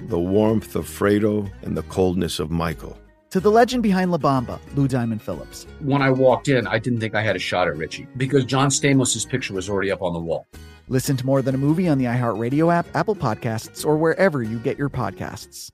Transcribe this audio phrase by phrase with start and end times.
[0.00, 2.98] the warmth of Fredo, and the coldness of Michael.
[3.30, 5.66] To the legend behind La Bamba, Lou Diamond Phillips.
[5.80, 8.68] When I walked in, I didn't think I had a shot at Richie because John
[8.68, 10.46] Stamos' picture was already up on the wall.
[10.88, 14.58] Listen to More Than a Movie on the iHeartRadio app, Apple Podcasts, or wherever you
[14.60, 15.70] get your podcasts.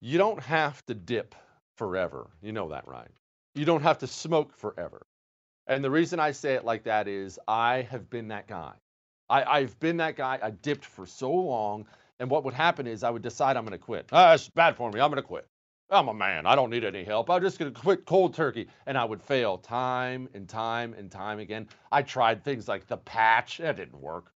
[0.00, 1.34] You don't have to dip
[1.76, 2.28] forever.
[2.40, 3.10] You know that, right?
[3.54, 5.06] You don't have to smoke forever.
[5.66, 8.72] And the reason I say it like that is I have been that guy.
[9.28, 10.38] I, I've been that guy.
[10.42, 11.86] I dipped for so long.
[12.20, 14.08] And what would happen is I would decide I'm going to quit.
[14.12, 15.00] Ah, it's bad for me.
[15.00, 15.46] I'm going to quit.
[15.90, 16.46] I'm a man.
[16.46, 17.30] I don't need any help.
[17.30, 18.68] I'm just going to quit cold turkey.
[18.86, 21.68] And I would fail time and time and time again.
[21.90, 23.58] I tried things like the patch.
[23.58, 24.32] That didn't work.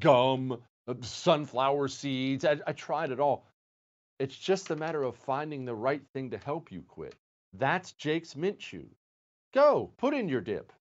[0.00, 0.62] Gum,
[1.02, 2.44] sunflower seeds.
[2.44, 3.46] I, I tried it all.
[4.18, 7.16] It's just a matter of finding the right thing to help you quit.
[7.52, 8.86] That's Jake's Mint Chew.
[9.52, 10.72] Go, put in your dip.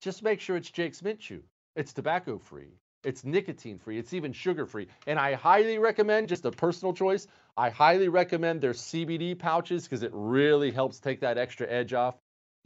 [0.00, 1.42] Just make sure it's Jake's Mint Chew.
[1.76, 2.72] It's tobacco free,
[3.08, 4.88] it's nicotine free, it's even sugar free.
[5.06, 7.26] And I highly recommend, just a personal choice,
[7.56, 12.16] I highly recommend their CBD pouches because it really helps take that extra edge off.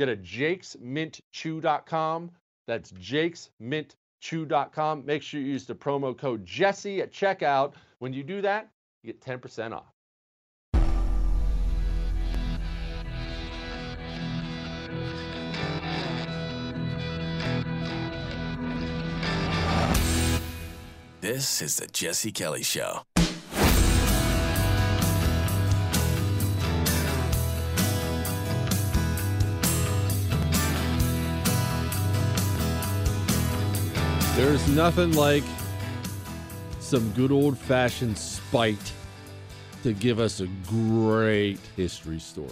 [0.01, 2.33] Get a jakesmintchew.com.
[2.67, 5.07] That's jakesmintchew.com.
[5.07, 7.75] Make sure you use the promo code Jesse at checkout.
[8.01, 8.69] When you do that,
[9.05, 9.93] you get 10% off.
[21.23, 23.03] This is the Jesse Kelly Show.
[34.35, 35.45] There's nothing like
[36.81, 38.93] some good old fashioned spite
[39.85, 42.51] to give us a great history story.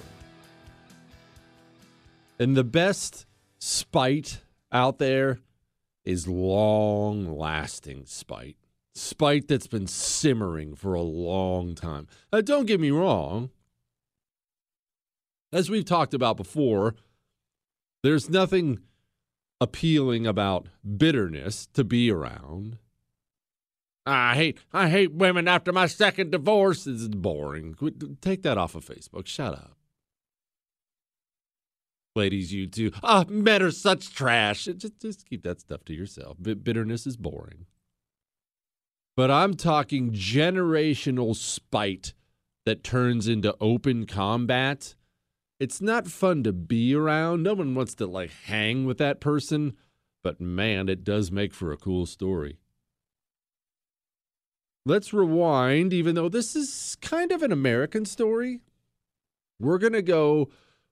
[2.39, 3.27] And the best
[3.59, 5.41] spite out there
[6.05, 8.60] is long lasting spite.
[8.95, 12.09] Spite that's been simmering for a long time.
[12.33, 13.51] Uh, don't get me wrong.
[15.53, 16.95] As we've talked about before,
[18.03, 18.81] there's nothing
[19.61, 22.79] appealing about bitterness to be around.
[24.07, 26.87] I hate I hate women after my second divorce.
[26.87, 27.77] Is boring.
[28.21, 29.27] Take that off of Facebook.
[29.27, 29.77] Shut up.
[32.17, 32.91] Ladies, you too.
[33.05, 34.65] Ah, men are such trash.
[34.65, 36.39] Just, just keep that stuff to yourself.
[36.41, 37.67] Bitterness is boring.
[39.17, 42.15] But I'm talking generational spite
[42.65, 44.95] that turns into open combat.
[45.59, 47.43] It's not fun to be around.
[47.43, 49.77] No one wants to like hang with that person,
[50.23, 52.59] but man, it does make for a cool story.
[54.87, 58.61] Let's rewind, even though this is kind of an American story.
[59.59, 60.49] We're going to go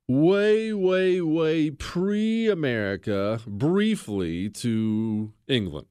[0.06, 5.86] way, way, way pre America briefly to England.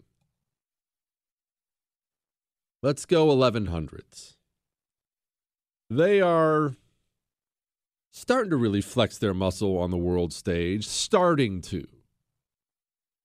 [2.84, 4.36] Let's go 1100s.
[5.90, 6.76] They are
[8.12, 11.88] starting to really flex their muscle on the world stage, starting to.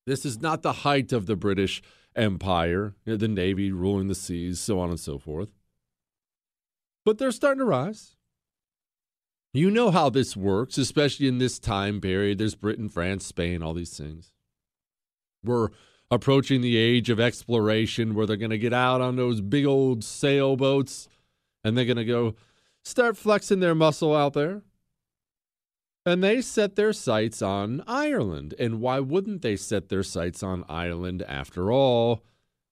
[0.06, 1.82] This is not the height of the British
[2.16, 5.50] Empire, the Navy ruling the seas, so on and so forth.
[7.04, 8.16] But they're starting to rise.
[9.54, 12.38] You know how this works, especially in this time period.
[12.38, 14.32] There's Britain, France, Spain, all these things.
[15.44, 15.68] We're
[16.12, 20.04] approaching the age of exploration where they're going to get out on those big old
[20.04, 21.08] sailboats
[21.64, 22.34] and they're going to go
[22.84, 24.60] start flexing their muscle out there.
[26.04, 28.54] And they set their sights on Ireland.
[28.58, 32.22] And why wouldn't they set their sights on Ireland after all?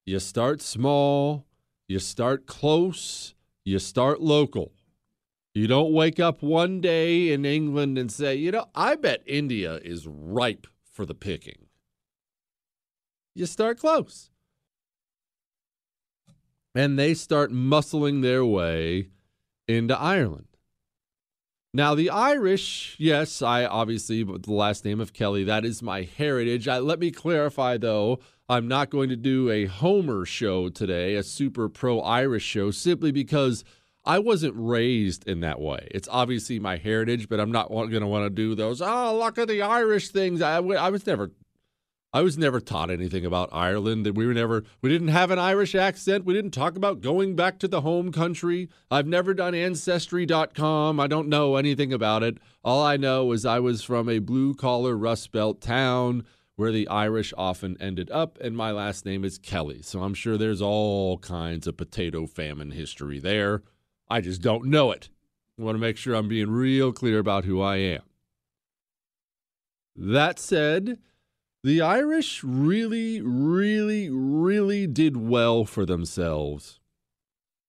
[0.04, 1.46] You start small,
[1.88, 3.34] you start close,
[3.64, 4.72] you start local.
[5.54, 9.76] You don't wake up one day in England and say, you know, I bet India
[9.76, 11.69] is ripe for the picking.
[13.40, 14.28] You start close.
[16.74, 19.08] And they start muscling their way
[19.66, 20.48] into Ireland.
[21.72, 26.68] Now, the Irish, yes, I obviously, the last name of Kelly, that is my heritage.
[26.68, 31.22] I, let me clarify, though, I'm not going to do a Homer show today, a
[31.22, 33.64] super pro Irish show, simply because
[34.04, 35.88] I wasn't raised in that way.
[35.92, 39.38] It's obviously my heritage, but I'm not going to want to do those, oh, look
[39.38, 40.42] at the Irish things.
[40.42, 41.30] I, I was never
[42.12, 44.04] I was never taught anything about Ireland.
[44.04, 46.24] That we were never we didn't have an Irish accent.
[46.24, 48.68] We didn't talk about going back to the home country.
[48.90, 50.98] I've never done ancestry.com.
[50.98, 52.38] I don't know anything about it.
[52.64, 56.24] All I know is I was from a blue collar rust belt town
[56.56, 59.80] where the Irish often ended up and my last name is Kelly.
[59.82, 63.62] So I'm sure there's all kinds of potato famine history there.
[64.08, 65.10] I just don't know it.
[65.58, 68.02] I want to make sure I'm being real clear about who I am.
[69.94, 70.98] That said,
[71.62, 76.80] the Irish really, really, really did well for themselves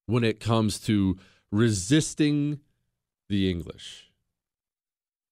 [0.05, 1.17] when it comes to
[1.51, 2.59] resisting
[3.29, 4.11] the English.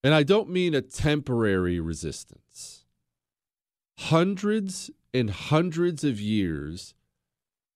[0.04, 2.86] And I don't mean a temporary resistance.
[3.98, 6.94] Hundreds and hundreds of years,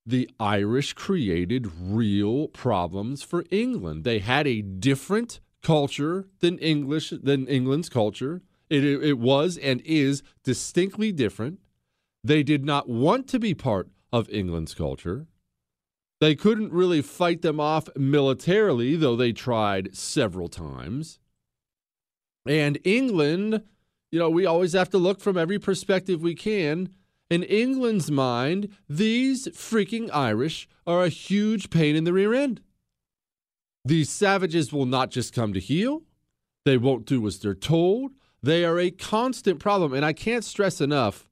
[0.06, 4.04] the Irish created real problems for England.
[4.04, 8.42] They had a different culture than English than England's culture.
[8.74, 11.60] It, it was and is distinctly different.
[12.24, 15.28] They did not want to be part of England's culture.
[16.20, 21.20] They couldn't really fight them off militarily, though they tried several times.
[22.48, 23.62] And England,
[24.12, 26.90] you know, we always have to look from every perspective we can.
[27.30, 32.60] In England's mind, these freaking Irish are a huge pain in the rear end.
[33.86, 36.02] These savages will not just come to heel,
[36.66, 38.14] they won't do as they're told.
[38.44, 39.94] They are a constant problem.
[39.94, 41.30] And I can't stress enough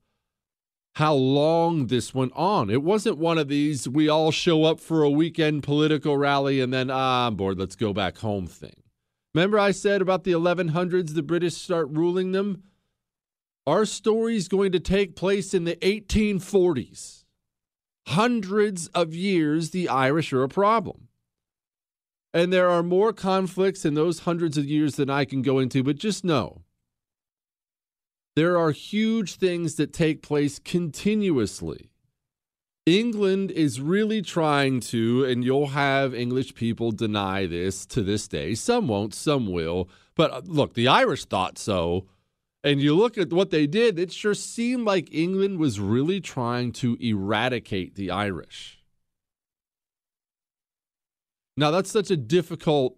[0.96, 2.70] how long this went on.
[2.70, 6.74] It wasn't one of these, we all show up for a weekend political rally and
[6.74, 8.76] then, ah, I'm bored, let's go back home thing.
[9.34, 12.64] Remember, I said about the 1100s, the British start ruling them?
[13.66, 17.24] Our story is going to take place in the 1840s.
[18.08, 21.08] Hundreds of years, the Irish are a problem.
[22.34, 25.84] And there are more conflicts in those hundreds of years than I can go into,
[25.84, 26.64] but just know
[28.36, 31.92] there are huge things that take place continuously.
[32.86, 38.56] England is really trying to, and you'll have English people deny this to this day.
[38.56, 39.88] Some won't, some will.
[40.16, 42.08] But uh, look, the Irish thought so.
[42.64, 46.72] And you look at what they did, it sure seemed like England was really trying
[46.74, 48.80] to eradicate the Irish.
[51.58, 52.98] Now, that's such a difficult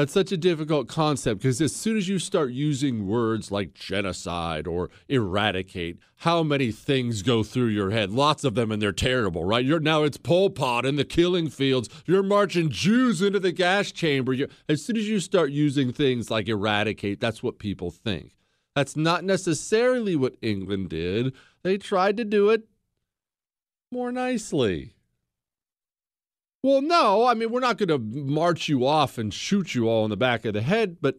[0.00, 4.66] that's such a difficult concept because as soon as you start using words like genocide
[4.66, 8.10] or eradicate, how many things go through your head?
[8.10, 9.62] Lots of them, and they're terrible, right?
[9.62, 11.90] You're now it's Pol Pot in the killing fields.
[12.06, 14.32] You're marching Jews into the gas chamber.
[14.32, 18.34] You're, as soon as you start using things like eradicate, that's what people think.
[18.74, 21.34] That's not necessarily what England did.
[21.62, 22.64] They tried to do it
[23.92, 24.94] more nicely.
[26.62, 30.04] Well, no, I mean, we're not going to march you off and shoot you all
[30.04, 31.16] in the back of the head, but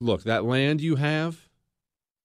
[0.00, 1.48] look, that land you have,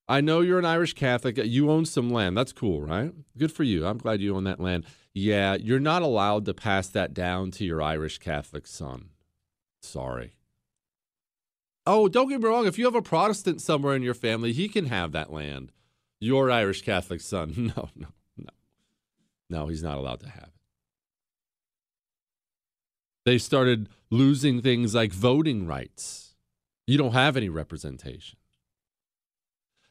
[0.08, 1.38] I know you're an Irish Catholic.
[1.38, 2.38] You own some land.
[2.38, 3.12] That's cool, right?
[3.38, 3.88] Good for you.
[3.88, 4.86] I'm glad you own that land.
[5.14, 9.10] Yeah, you're not allowed to pass that down to your Irish Catholic son.
[9.82, 10.34] Sorry.
[11.88, 12.68] Oh, don't get me wrong.
[12.68, 15.72] If you have a Protestant somewhere in your family, he can have that land.
[16.20, 17.72] Your Irish Catholic son.
[17.76, 18.08] No, no.
[19.50, 20.50] No, he's not allowed to have it.
[23.26, 26.36] They started losing things like voting rights.
[26.88, 28.38] You don't have any representation.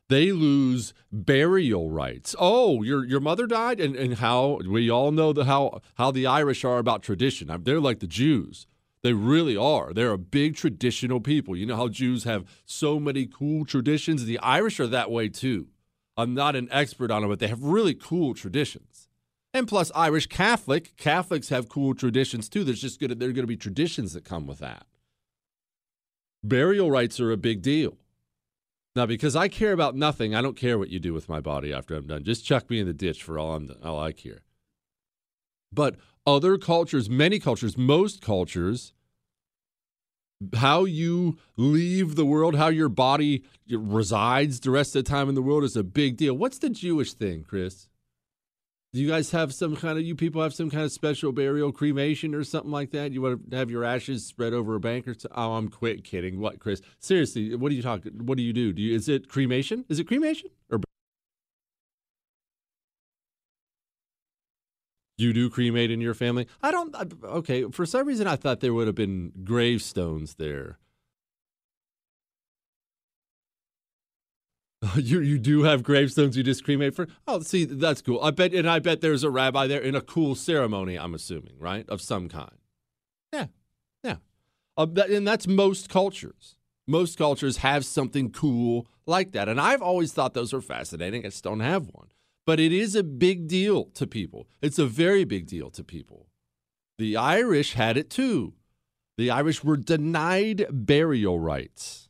[0.08, 2.36] They lose burial rights.
[2.38, 6.26] Oh, your your mother died, and, and how we all know the how how the
[6.26, 7.50] Irish are about tradition.
[7.62, 8.66] They're like the Jews.
[9.02, 9.92] They really are.
[9.92, 11.56] They're a big traditional people.
[11.56, 14.24] You know how Jews have so many cool traditions?
[14.24, 15.68] The Irish are that way too.
[16.16, 18.93] I'm not an expert on it, but they have really cool traditions.
[19.54, 22.64] And plus, Irish Catholic, Catholics have cool traditions too.
[22.64, 24.84] There's just gonna, there are going to be traditions that come with that.
[26.42, 27.96] Burial rites are a big deal.
[28.96, 31.72] Now, because I care about nothing, I don't care what you do with my body
[31.72, 32.24] after I'm done.
[32.24, 34.42] Just chuck me in the ditch for all I'm all I care.
[35.72, 35.96] But
[36.26, 38.92] other cultures, many cultures, most cultures,
[40.56, 45.34] how you leave the world, how your body resides the rest of the time in
[45.34, 46.36] the world is a big deal.
[46.36, 47.88] What's the Jewish thing, Chris?
[48.94, 51.72] Do you guys have some kind of you people have some kind of special burial
[51.72, 53.10] cremation or something like that?
[53.10, 55.32] You want to have your ashes spread over a bank or something?
[55.34, 56.38] Oh, I'm quit kidding.
[56.38, 56.80] What, Chris?
[57.00, 58.02] Seriously, what do you talk?
[58.04, 58.72] What do you do?
[58.72, 59.84] Do you is it cremation?
[59.88, 60.78] Is it cremation or
[65.18, 66.46] you do cremate in your family?
[66.62, 66.94] I don't.
[67.24, 70.78] Okay, for some reason I thought there would have been gravestones there.
[74.96, 77.08] You you do have gravestones you just cremate for?
[77.26, 78.20] Oh, see, that's cool.
[78.22, 80.96] I bet, and I bet there's a rabbi there in a cool ceremony.
[80.96, 82.58] I'm assuming, right, of some kind.
[83.32, 83.46] Yeah,
[84.02, 84.16] yeah,
[84.76, 86.56] uh, that, and that's most cultures.
[86.86, 91.22] Most cultures have something cool like that, and I've always thought those were fascinating.
[91.24, 92.08] I just don't have one,
[92.46, 94.48] but it is a big deal to people.
[94.60, 96.28] It's a very big deal to people.
[96.98, 98.54] The Irish had it too.
[99.16, 102.08] The Irish were denied burial rights,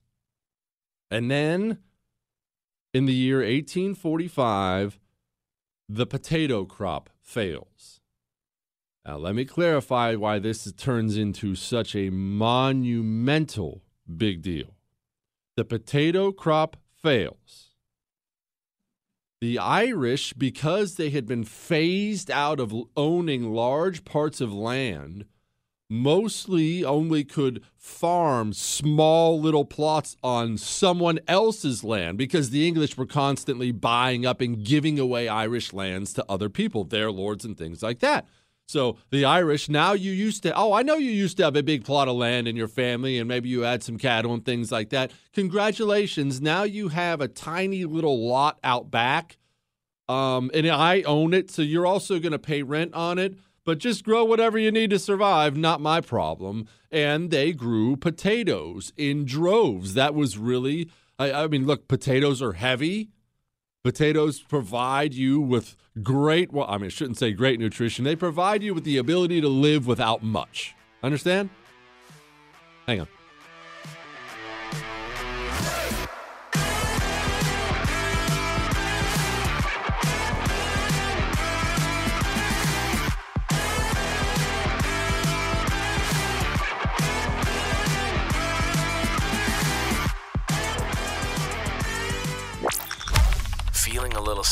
[1.10, 1.78] and then
[2.94, 5.00] in the year 1845,
[5.88, 8.00] the potato crop fails.
[9.04, 13.82] Now, let me clarify why this turns into such a monumental
[14.16, 14.76] big deal.
[15.56, 17.74] The potato crop fails.
[19.40, 25.26] The Irish, because they had been phased out of owning large parts of land,
[25.88, 33.06] mostly only could farm small little plots on someone else's land because the English were
[33.06, 37.82] constantly buying up and giving away Irish lands to other people, their lords and things
[37.82, 38.26] like that.
[38.66, 41.62] So the Irish, now you used to, oh, I know you used to have a
[41.62, 44.72] big plot of land in your family and maybe you had some cattle and things
[44.72, 45.12] like that.
[45.34, 46.40] Congratulations.
[46.40, 49.36] Now you have a tiny little lot out back.
[50.08, 51.50] Um, and I own it.
[51.50, 54.90] So you're also going to pay rent on it but just grow whatever you need
[54.90, 56.66] to survive, not my problem.
[56.90, 59.94] And they grew potatoes in droves.
[59.94, 63.10] That was really, I, I mean, look, potatoes are heavy.
[63.82, 68.04] Potatoes provide you with great, well, I mean, I shouldn't say great nutrition.
[68.04, 70.74] They provide you with the ability to live without much.
[71.02, 71.50] Understand?
[72.86, 73.08] Hang on.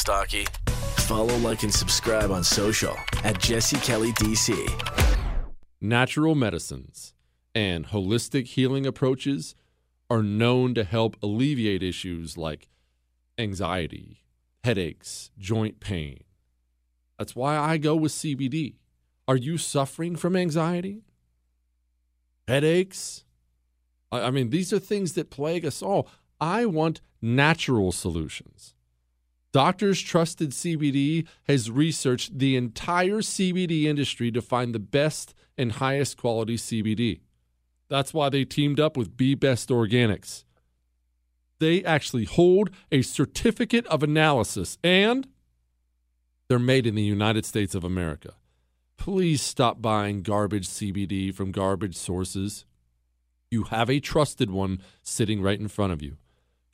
[0.02, 0.44] Stocky?
[1.06, 4.52] Follow, like, and subscribe on social at Jesse Kelly DC.
[5.80, 7.14] Natural medicines
[7.54, 9.54] and holistic healing approaches
[10.10, 12.68] are known to help alleviate issues like
[13.38, 14.24] anxiety,
[14.64, 16.24] headaches, joint pain.
[17.16, 18.74] That's why I go with CBD.
[19.28, 21.04] Are you suffering from anxiety?
[22.48, 23.24] Headaches?
[24.10, 26.08] I mean, these are things that plague us all.
[26.40, 28.74] I want natural solutions.
[29.52, 36.16] Doctors Trusted CBD has researched the entire CBD industry to find the best and highest
[36.16, 37.20] quality CBD.
[37.90, 40.44] That's why they teamed up with Be Best Organics.
[41.58, 45.28] They actually hold a certificate of analysis and
[46.48, 48.32] they're made in the United States of America.
[48.96, 52.64] Please stop buying garbage CBD from garbage sources.
[53.50, 56.16] You have a trusted one sitting right in front of you.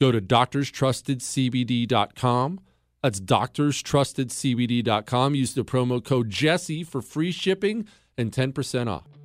[0.01, 2.61] Go to doctorstrustedcbd.com.
[3.03, 5.35] That's doctorstrustedcbd.com.
[5.35, 9.19] Use the promo code Jesse for free shipping and 10% off.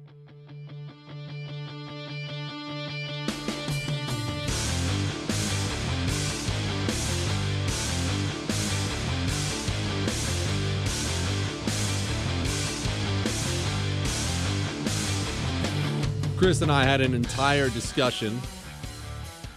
[16.44, 18.38] Chris and I had an entire discussion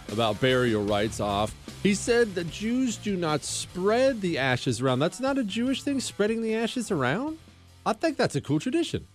[0.09, 1.53] about burial rites off.
[1.83, 4.99] He said that Jews do not spread the ashes around.
[4.99, 7.37] That's not a Jewish thing, spreading the ashes around?
[7.85, 9.07] I think that's a cool tradition.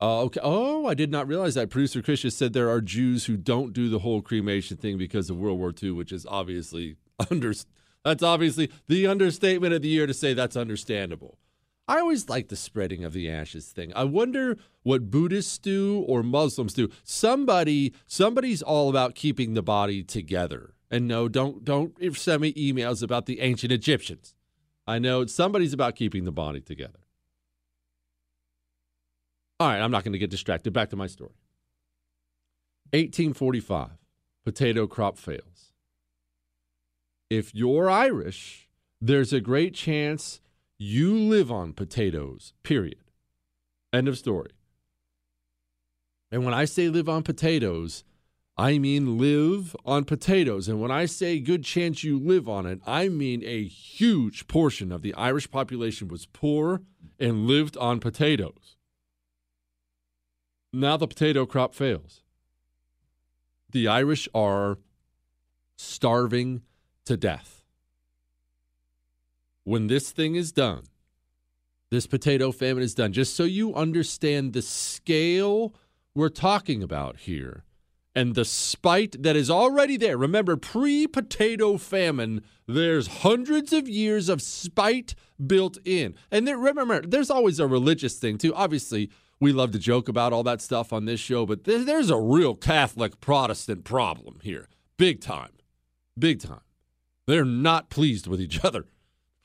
[0.00, 0.40] Uh, okay.
[0.42, 1.70] Oh, I did not realize that.
[1.70, 5.30] Producer Chris just said there are Jews who don't do the whole cremation thing because
[5.30, 6.96] of World War II, which is obviously
[7.30, 7.54] under.
[8.04, 11.38] That's obviously the understatement of the year to say that's understandable.
[11.88, 13.92] I always like the spreading of the ashes thing.
[13.94, 16.88] I wonder what Buddhists do or Muslims do.
[17.04, 20.74] Somebody, somebody's all about keeping the body together.
[20.90, 24.34] And no, don't don't send me emails about the ancient Egyptians.
[24.86, 27.00] I know somebody's about keeping the body together.
[29.58, 30.72] All right, I'm not going to get distracted.
[30.72, 31.34] Back to my story.
[32.92, 33.90] 1845,
[34.44, 35.72] potato crop fails.
[37.30, 38.68] If you're Irish,
[39.00, 40.40] there's a great chance
[40.78, 42.98] you live on potatoes, period.
[43.92, 44.50] End of story.
[46.30, 48.04] And when I say live on potatoes,
[48.58, 50.68] I mean live on potatoes.
[50.68, 54.90] And when I say good chance you live on it, I mean a huge portion
[54.90, 56.82] of the Irish population was poor
[57.18, 58.76] and lived on potatoes.
[60.72, 62.22] Now the potato crop fails.
[63.72, 64.78] The Irish are
[65.76, 66.62] starving
[67.04, 67.55] to death.
[69.66, 70.84] When this thing is done,
[71.90, 75.74] this potato famine is done, just so you understand the scale
[76.14, 77.64] we're talking about here
[78.14, 80.16] and the spite that is already there.
[80.16, 86.14] Remember, pre potato famine, there's hundreds of years of spite built in.
[86.30, 88.54] And there, remember, there's always a religious thing, too.
[88.54, 92.20] Obviously, we love to joke about all that stuff on this show, but there's a
[92.20, 94.68] real Catholic Protestant problem here.
[94.96, 95.54] Big time.
[96.16, 96.60] Big time.
[97.26, 98.84] They're not pleased with each other,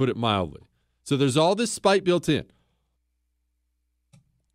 [0.02, 0.64] put it mildly.
[1.04, 2.46] So there's all this spite built in.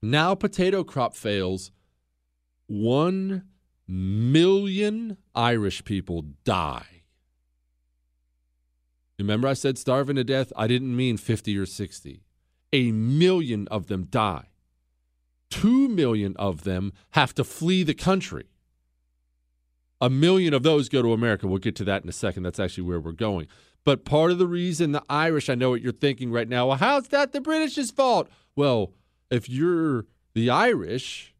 [0.02, 1.70] Now, potato crop fails.
[2.66, 3.44] One
[3.86, 7.04] million Irish people die.
[9.20, 10.52] Remember, I said starving to death?
[10.56, 12.24] I didn't mean 50 or 60.
[12.72, 14.48] A million of them die.
[15.48, 18.46] Two million of them have to flee the country.
[20.00, 21.46] A million of those go to America.
[21.46, 22.42] We'll get to that in a second.
[22.42, 23.46] That's actually where we're going.
[23.86, 26.66] But part of the reason the Irish, I know what you're thinking right now.
[26.66, 28.28] Well, how's that the British's fault?
[28.56, 28.92] Well,
[29.30, 31.36] if you're the Irish,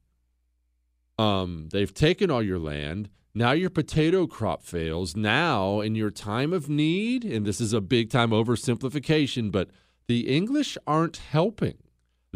[1.18, 3.10] um, they've taken all your land.
[3.34, 5.16] Now your potato crop fails.
[5.16, 9.68] Now, in your time of need, and this is a big time oversimplification, but
[10.06, 11.78] the English aren't helping.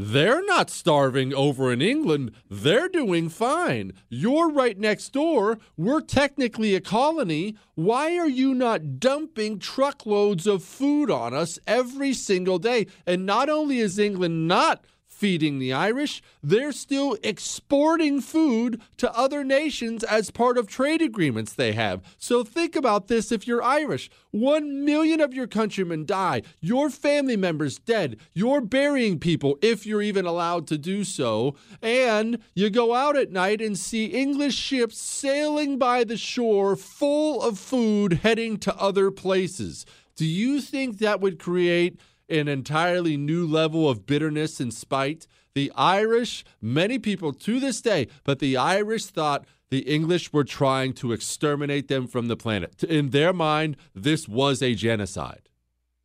[0.02, 2.30] They're not starving over in England.
[2.48, 3.92] They're doing fine.
[4.08, 5.58] You're right next door.
[5.76, 7.56] We're technically a colony.
[7.74, 12.86] Why are you not dumping truckloads of food on us every single day?
[13.06, 14.82] And not only is England not
[15.20, 21.52] feeding the Irish, they're still exporting food to other nations as part of trade agreements
[21.52, 22.02] they have.
[22.16, 24.08] So think about this if you're Irish.
[24.30, 30.00] One million of your countrymen die, your family members dead, you're burying people if you're
[30.00, 34.96] even allowed to do so, and you go out at night and see English ships
[34.96, 39.84] sailing by the shore full of food heading to other places.
[40.16, 41.98] Do you think that would create
[42.30, 45.26] an entirely new level of bitterness and spite.
[45.54, 50.92] The Irish, many people to this day, but the Irish thought the English were trying
[50.94, 52.82] to exterminate them from the planet.
[52.84, 55.48] In their mind, this was a genocide.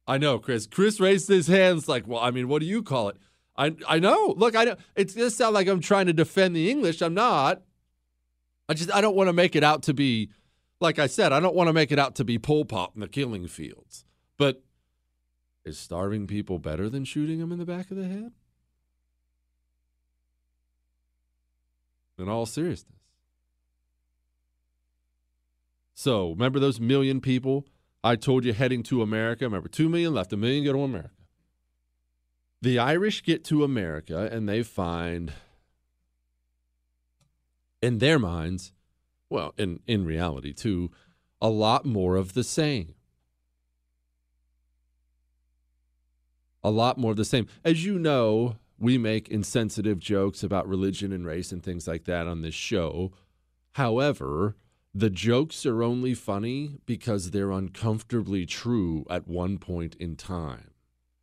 [0.08, 0.68] I know, Chris.
[0.68, 3.18] Chris raised his hands like, well, I mean, what do you call it?
[3.58, 4.34] I I know.
[4.38, 7.02] Look, I know it's gonna sound like I'm trying to defend the English.
[7.02, 7.62] I'm not.
[8.68, 10.30] I just I don't want to make it out to be
[10.82, 13.02] like I said, I don't want to make it out to be Pol Pot in
[13.02, 14.06] the killing fields.
[14.38, 14.64] But
[15.66, 18.32] is starving people better than shooting them in the back of the head?
[22.18, 22.96] In all seriousness.
[25.96, 27.66] So, remember those million people
[28.04, 29.46] I told you heading to America?
[29.46, 31.10] Remember, 2 million left, a million go to America.
[32.62, 35.34] The Irish get to America and they find,
[37.82, 38.72] in their minds,
[39.30, 40.92] well, in, in reality too,
[41.42, 42.95] a lot more of the same.
[46.66, 47.46] A lot more of the same.
[47.64, 52.28] As you know, we make insensitive jokes about religion and race and things like that
[52.28, 53.12] on this show.
[53.74, 54.56] However,
[54.92, 60.72] the jokes are only funny because they're uncomfortably true at one point in time.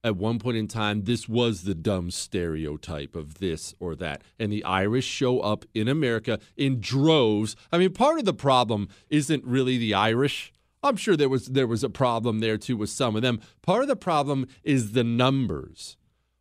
[0.05, 4.22] At one point in time, this was the dumb stereotype of this or that.
[4.38, 7.57] And the Irish show up in America in droves.
[7.72, 10.52] I mean, part of the problem isn't really the Irish.
[10.83, 13.40] I'm sure there was there was a problem there too with some of them.
[13.62, 15.97] Part of the problem is the numbers.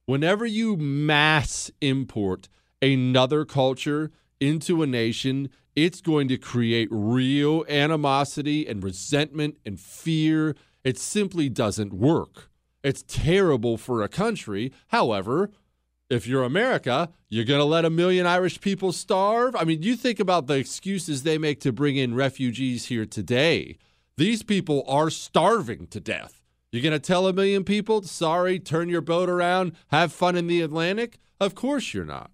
[0.06, 2.50] Whenever you mass import
[2.82, 10.56] another culture into a nation, it's going to create real animosity and resentment and fear.
[10.84, 12.50] It simply doesn't work.
[12.84, 14.74] It's terrible for a country.
[14.88, 15.52] However,
[16.10, 19.56] if you're America, you're going to let a million Irish people starve?
[19.56, 23.78] I mean, you think about the excuses they make to bring in refugees here today.
[24.22, 26.44] These people are starving to death.
[26.72, 30.46] You're going to tell a million people, sorry, turn your boat around, have fun in
[30.46, 31.18] the Atlantic?
[31.40, 32.30] Of course you're not.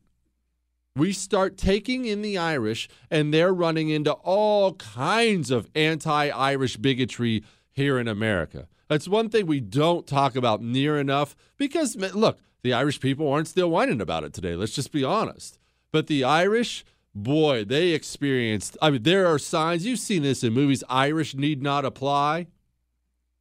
[0.97, 6.75] We start taking in the Irish, and they're running into all kinds of anti Irish
[6.75, 8.67] bigotry here in America.
[8.89, 13.47] That's one thing we don't talk about near enough because, look, the Irish people aren't
[13.47, 14.57] still whining about it today.
[14.57, 15.57] Let's just be honest.
[15.93, 16.83] But the Irish,
[17.23, 21.61] boy, they experienced, I mean, there are signs, you've seen this in movies Irish need
[21.61, 22.47] not apply.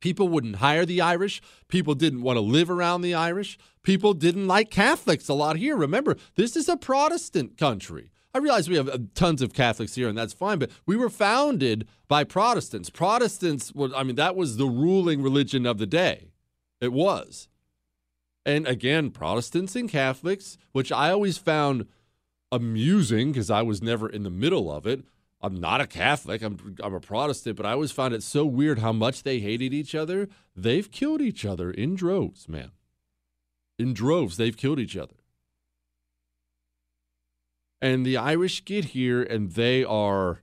[0.00, 1.40] People wouldn't hire the Irish.
[1.68, 3.58] People didn't want to live around the Irish.
[3.82, 5.76] People didn't like Catholics a lot here.
[5.76, 8.10] Remember, this is a Protestant country.
[8.34, 11.08] I realize we have uh, tons of Catholics here, and that's fine, but we were
[11.08, 12.90] founded by Protestants.
[12.90, 16.32] Protestants, were, I mean, that was the ruling religion of the day.
[16.80, 17.48] It was.
[18.44, 21.86] And again, Protestants and Catholics, which I always found
[22.52, 25.04] amusing because I was never in the middle of it.
[25.40, 28.78] I'm not a Catholic, I'm, I'm a Protestant, but I always found it so weird
[28.78, 30.28] how much they hated each other.
[30.56, 32.70] They've killed each other in droves, man.
[33.78, 35.16] In droves, they've killed each other.
[37.82, 40.40] And the Irish get here and they are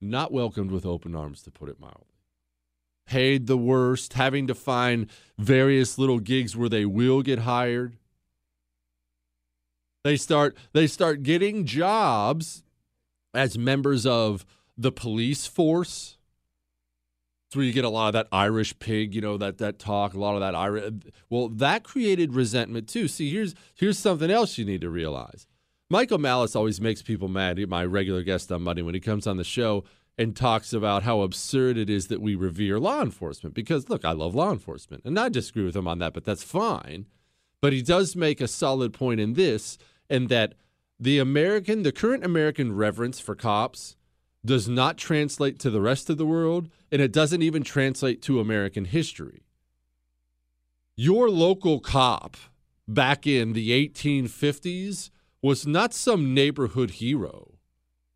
[0.00, 2.06] not welcomed with open arms, to put it mildly.
[3.06, 7.98] Paid the worst, having to find various little gigs where they will get hired.
[10.04, 12.64] They start they start getting jobs
[13.34, 14.44] as members of
[14.76, 16.18] the police force.
[17.46, 20.14] It's where you get a lot of that Irish pig, you know, that that talk,
[20.14, 20.92] a lot of that Irish.
[21.30, 23.06] Well, that created resentment too.
[23.08, 25.46] See, here's here's something else you need to realize.
[25.88, 27.58] Michael Malice always makes people mad.
[27.68, 29.84] My regular guest on Monday when he comes on the show
[30.18, 33.54] and talks about how absurd it is that we revere law enforcement.
[33.54, 36.42] Because look, I love law enforcement, and I disagree with him on that, but that's
[36.42, 37.06] fine.
[37.60, 39.78] But he does make a solid point in this,
[40.12, 40.52] and that
[41.00, 43.96] the American, the current American reverence for cops
[44.44, 48.38] does not translate to the rest of the world, and it doesn't even translate to
[48.38, 49.46] American history.
[50.96, 52.36] Your local cop
[52.86, 55.08] back in the 1850s
[55.40, 57.54] was not some neighborhood hero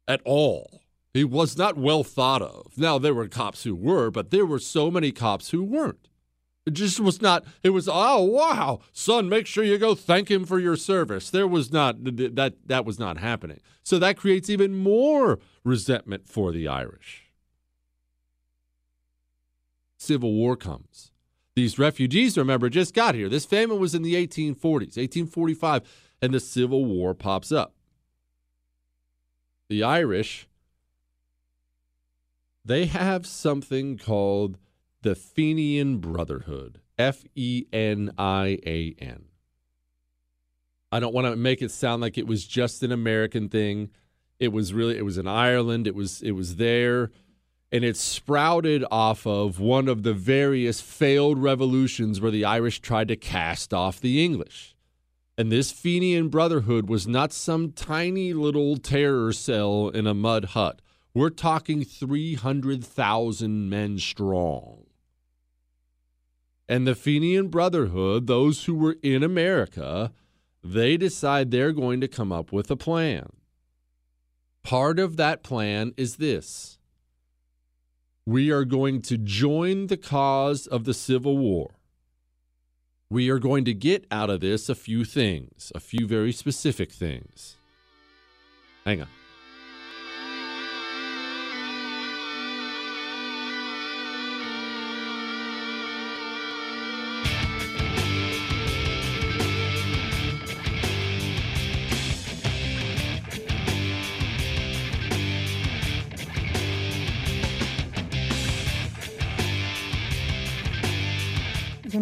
[0.06, 0.82] at all.
[1.14, 2.76] He was not well thought of.
[2.76, 6.08] Now, there were cops who were, but there were so many cops who weren't.
[6.66, 10.44] It just was not, it was, oh, wow, son, make sure you go thank him
[10.44, 11.30] for your service.
[11.30, 13.60] There was not, that, that was not happening.
[13.84, 17.26] So that creates even more resentment for the Irish.
[19.96, 21.12] Civil War comes.
[21.54, 23.28] These refugees, remember, just got here.
[23.28, 25.82] This famine was in the 1840s, 1845
[26.20, 27.74] and the Civil War pops up.
[29.68, 30.48] The Irish,
[32.64, 34.58] they have something called
[35.02, 39.24] the Fenian Brotherhood, F E N I A N.
[40.92, 43.90] I don't want to make it sound like it was just an American thing.
[44.38, 45.86] It was really it was in Ireland.
[45.86, 47.10] It was it was there
[47.72, 53.08] and it sprouted off of one of the various failed revolutions where the Irish tried
[53.08, 54.74] to cast off the English.
[55.36, 60.80] And this Fenian Brotherhood was not some tiny little terror cell in a mud hut.
[61.12, 64.85] We're talking 300,000 men strong.
[66.68, 70.12] And the Fenian Brotherhood, those who were in America,
[70.64, 73.28] they decide they're going to come up with a plan.
[74.62, 76.78] Part of that plan is this
[78.24, 81.76] we are going to join the cause of the Civil War
[83.08, 86.90] we are going to get out of this a few things, a few very specific
[86.90, 87.56] things.
[88.84, 89.08] Hang on.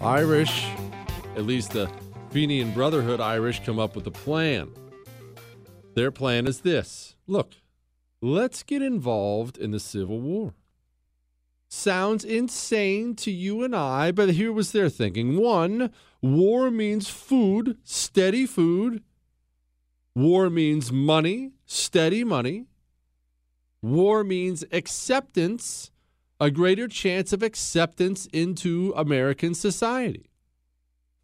[0.00, 0.68] Irish,
[1.34, 1.90] at least the
[2.30, 4.70] Fenian Brotherhood Irish, come up with a plan.
[5.94, 7.54] Their plan is this look,
[8.20, 10.54] let's get involved in the Civil War.
[11.68, 15.36] Sounds insane to you and I, but here was their thinking.
[15.36, 19.02] One, war means food, steady food.
[20.14, 22.66] War means money, steady money.
[23.82, 25.90] War means acceptance,
[26.40, 30.30] a greater chance of acceptance into American society.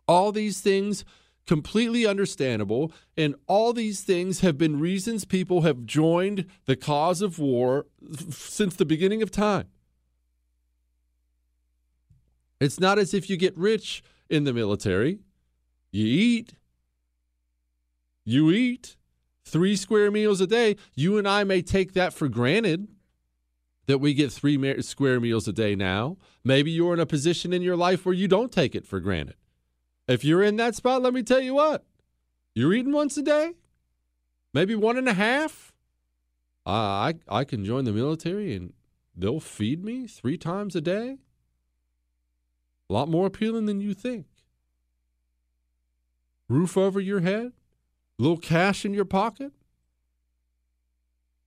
[0.07, 1.05] All these things
[1.47, 7.39] completely understandable, and all these things have been reasons people have joined the cause of
[7.39, 7.87] war
[8.31, 9.69] since the beginning of time.
[12.61, 15.19] It's not as if you get rich in the military.
[15.91, 16.55] You eat.
[18.25, 18.97] You eat
[19.45, 20.77] three square meals a day.
[20.95, 22.89] You and I may take that for granted
[23.87, 26.17] that we get three square meals a day now.
[26.43, 29.37] Maybe you're in a position in your life where you don't take it for granted.
[30.07, 31.85] If you're in that spot, let me tell you what,
[32.55, 33.55] you're eating once a day,
[34.53, 35.73] maybe one and a half.
[36.67, 38.73] Uh, I I can join the military and
[39.17, 41.19] they'll feed me three times a day.
[42.89, 44.27] A lot more appealing than you think.
[46.49, 47.53] Roof over your head,
[48.19, 49.53] little cash in your pocket,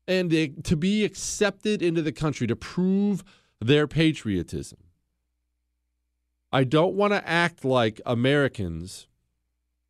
[0.08, 3.24] and they, to be accepted into the country to prove
[3.60, 4.80] their patriotism.
[6.52, 9.08] I don't want to act like Americans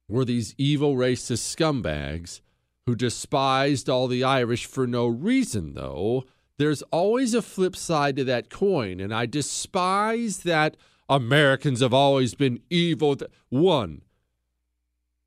[0.08, 2.41] were these evil racist scumbags
[2.86, 6.24] who despised all the Irish for no reason, though.
[6.58, 10.78] There's always a flip side to that coin, and I despise that
[11.10, 13.17] Americans have always been evil.
[13.50, 14.02] One,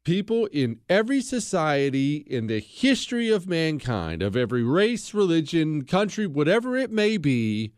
[0.04, 6.76] people in every society in the history of mankind, of every race, religion, country, whatever
[6.76, 7.72] it may be,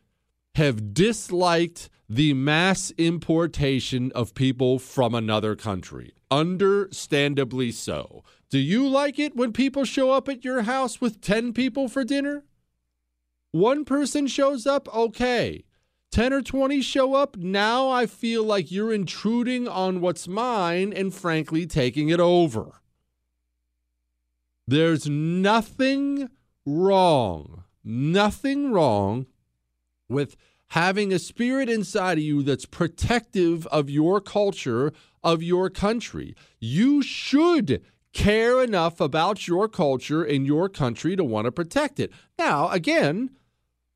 [0.54, 6.12] have disliked the mass importation of people from another country.
[6.30, 8.22] Understandably so.
[8.50, 12.04] Do you like it when people show up at your house with 10 people for
[12.04, 12.44] dinner?
[13.52, 15.64] One person shows up, okay.
[16.10, 21.14] 10 or 20 show up, now I feel like you're intruding on what's mine and
[21.14, 22.82] frankly taking it over.
[24.66, 26.28] There's nothing
[26.66, 29.26] wrong, nothing wrong
[30.12, 30.36] with
[30.68, 36.34] having a spirit inside of you that's protective of your culture, of your country.
[36.60, 42.12] You should care enough about your culture and your country to want to protect it.
[42.38, 43.30] Now, again,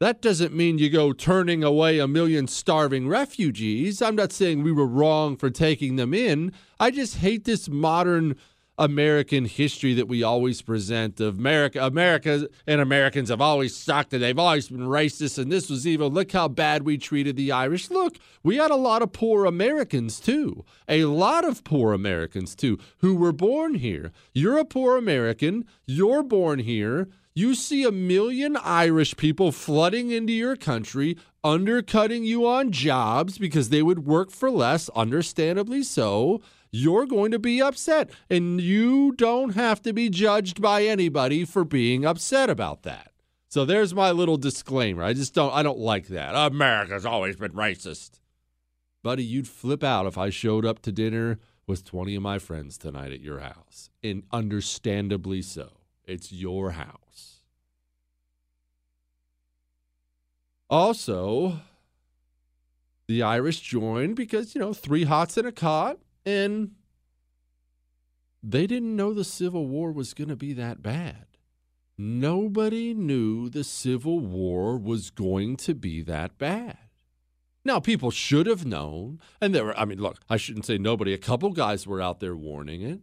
[0.00, 4.02] that doesn't mean you go turning away a million starving refugees.
[4.02, 6.52] I'm not saying we were wrong for taking them in.
[6.78, 8.36] I just hate this modern
[8.78, 11.84] American history that we always present of America.
[11.84, 16.10] America and Americans have always sucked and they've always been racist and this was evil.
[16.10, 17.90] Look how bad we treated the Irish.
[17.90, 20.64] Look, we had a lot of poor Americans too.
[20.88, 24.12] A lot of poor Americans too who were born here.
[24.34, 25.64] You're a poor American.
[25.86, 27.08] You're born here.
[27.34, 33.68] You see a million Irish people flooding into your country, undercutting you on jobs because
[33.68, 38.10] they would work for less, understandably so you're going to be upset.
[38.28, 43.12] And you don't have to be judged by anybody for being upset about that.
[43.48, 45.02] So there's my little disclaimer.
[45.02, 46.34] I just don't I don't like that.
[46.34, 48.20] America's always been racist.
[49.02, 52.76] Buddy, you'd flip out if I showed up to dinner with 20 of my friends
[52.76, 53.90] tonight at your house.
[54.02, 55.78] And understandably so.
[56.04, 57.42] It's your house.
[60.68, 61.60] Also,
[63.06, 65.98] the Irish joined because, you know, three hots in a cot.
[66.26, 66.72] And
[68.42, 71.26] they didn't know the Civil War was going to be that bad.
[71.96, 76.78] Nobody knew the Civil War was going to be that bad.
[77.64, 79.20] Now, people should have known.
[79.40, 81.14] And there were, I mean, look, I shouldn't say nobody.
[81.14, 83.00] A couple guys were out there warning it.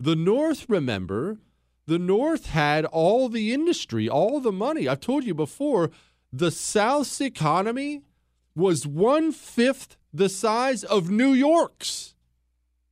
[0.00, 1.38] The North, remember,
[1.86, 4.88] the North had all the industry, all the money.
[4.88, 5.90] I've told you before,
[6.32, 8.02] the South's economy
[8.54, 12.11] was one fifth the size of New York's.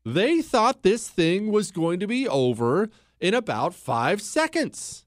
[0.04, 2.88] They thought this thing was going to be over
[3.20, 5.04] in about five seconds.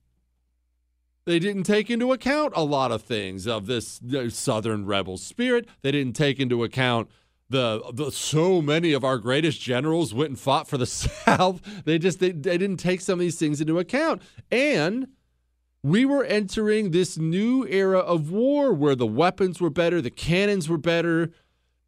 [1.26, 5.68] They didn't take into account a lot of things of this Southern rebel spirit.
[5.82, 7.10] They didn't take into account
[7.50, 10.86] the, the so many of our greatest generals went and fought for the
[11.26, 11.62] South.
[11.86, 14.22] They just they, they didn't take some of these things into account.
[14.52, 15.08] And
[15.86, 20.70] We were entering this new era of war where the weapons were better, the cannons
[20.70, 21.32] were better.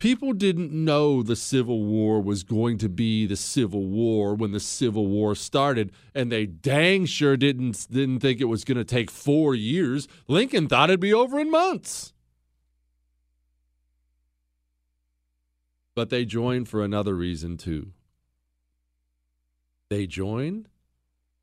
[0.06, 4.60] People didn't know the Civil War was going to be the Civil War when the
[4.60, 9.10] Civil War started, and they dang sure didn't didn't think it was going to take
[9.10, 10.08] 4 years.
[10.28, 12.13] Lincoln thought it'd be over in months.
[15.96, 17.91] But they joined for another reason too.
[19.89, 20.70] They joined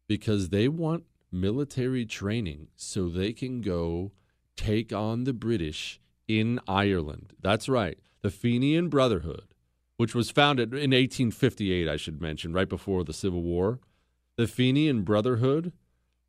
[0.07, 4.13] because they want military training so they can go
[4.55, 7.33] take on the British in Ireland.
[7.43, 7.99] That's right.
[8.23, 9.55] The Fenian Brotherhood,
[9.97, 13.81] which was founded in 1858, I should mention, right before the Civil War.
[14.37, 15.73] The Fenian Brotherhood,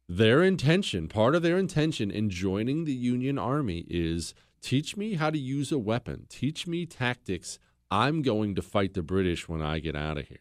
[0.10, 5.29] their intention, part of their intention in joining the Union Army is teach me how
[5.29, 7.60] to use a weapon, teach me tactics.
[7.91, 10.39] I'm going to fight the British when I get out of here.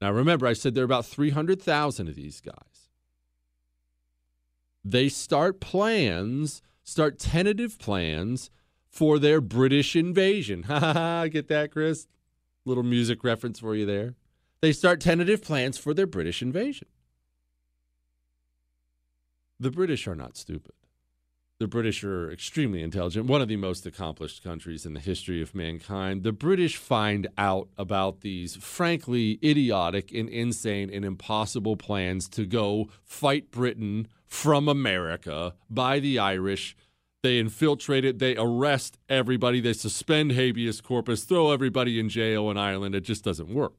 [0.00, 2.90] Now, remember, I said there are about 300,000 of these guys.
[4.84, 8.50] They start plans, start tentative plans
[8.96, 10.62] for their British invasion.
[10.66, 12.06] Ha ha ha, get that, Chris?
[12.64, 14.14] Little music reference for you there.
[14.60, 16.88] They start tentative plans for their British invasion.
[19.60, 20.72] The British are not stupid.
[21.58, 25.54] The British are extremely intelligent, one of the most accomplished countries in the history of
[25.54, 26.22] mankind.
[26.22, 32.88] The British find out about these, frankly, idiotic and insane and impossible plans to go
[33.02, 36.76] fight Britain from America by the Irish.
[37.26, 42.56] They infiltrate it, they arrest everybody, they suspend habeas corpus, throw everybody in jail in
[42.56, 42.94] Ireland.
[42.94, 43.72] It just doesn't work.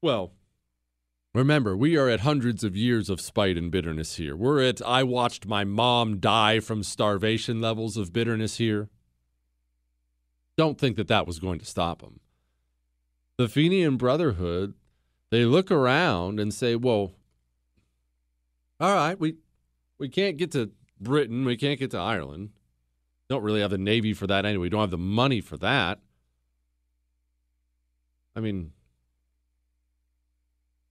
[0.00, 0.30] Well,
[1.34, 4.36] Remember, we are at hundreds of years of spite and bitterness here.
[4.36, 8.88] We're at I watched my mom die from starvation levels of bitterness here.
[10.56, 12.20] Don't think that that was going to stop them.
[13.38, 14.74] The Fenian Brotherhood,
[15.30, 17.10] they look around and say, well,
[18.78, 19.34] all right, we,
[19.98, 20.70] we can't get to
[21.04, 22.50] Britain, we can't get to Ireland.
[23.28, 24.62] Don't really have the Navy for that anyway.
[24.62, 26.00] We don't have the money for that.
[28.36, 28.72] I mean,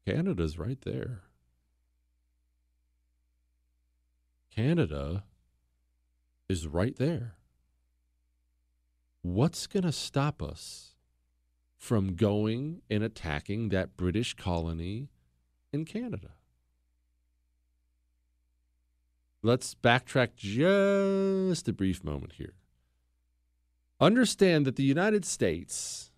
[0.05, 1.23] Canada's right there.
[4.55, 5.23] Canada
[6.47, 7.35] is right there.
[9.21, 10.95] What's going to stop us
[11.77, 15.09] from going and attacking that British colony
[15.71, 16.31] in Canada?
[19.45, 22.53] Let's backtrack just a brief moment here.
[23.99, 26.11] Understand that the United States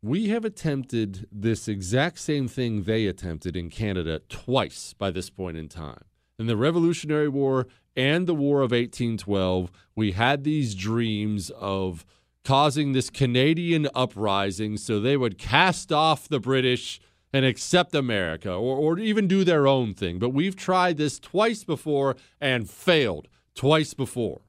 [0.00, 5.56] we have attempted this exact same thing they attempted in Canada twice by this point
[5.56, 6.04] in time.
[6.38, 12.06] In the Revolutionary War and the War of 1812, we had these dreams of
[12.44, 17.00] causing this Canadian uprising so they would cast off the British
[17.32, 20.18] and accept America or, or even do their own thing.
[20.18, 24.42] But we've tried this twice before and failed twice before.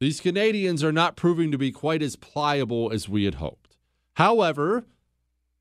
[0.00, 3.76] These Canadians are not proving to be quite as pliable as we had hoped.
[4.14, 4.84] However,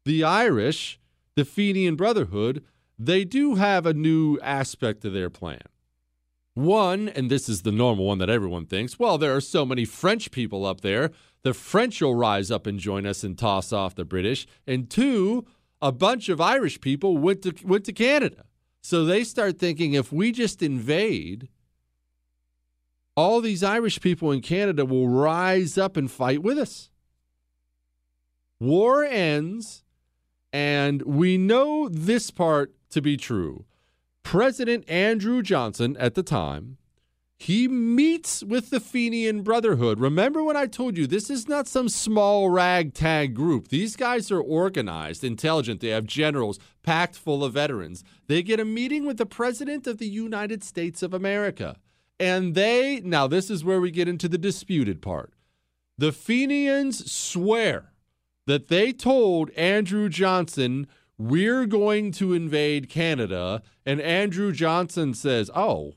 [0.06, 1.00] the Irish,
[1.36, 2.64] the Fenian Brotherhood,
[3.00, 5.62] they do have a new aspect to their plan.
[6.54, 9.86] One, and this is the normal one that everyone thinks, well, there are so many
[9.86, 11.12] French people up there,
[11.44, 14.48] the French will rise up and join us and toss off the British.
[14.66, 15.46] And two,
[15.82, 18.46] a bunch of Irish people went to, went to Canada.
[18.82, 21.50] So they start thinking if we just invade,
[23.16, 26.90] all these Irish people in Canada will rise up and fight with us.
[28.60, 29.84] War ends,
[30.54, 33.66] and we know this part to be true.
[34.24, 36.78] President Andrew Johnson at the time,
[37.40, 40.00] he meets with the Fenian Brotherhood.
[40.00, 43.68] Remember when I told you this is not some small ragtag group.
[43.68, 45.80] These guys are organized, intelligent.
[45.80, 48.04] They have generals packed full of veterans.
[48.26, 51.78] They get a meeting with the President of the United States of America.
[52.20, 55.32] And they, now this is where we get into the disputed part.
[55.96, 57.92] The Fenians swear
[58.48, 60.88] that they told Andrew Johnson,
[61.20, 63.62] we're going to invade Canada.
[63.86, 65.94] And Andrew Johnson says, oh,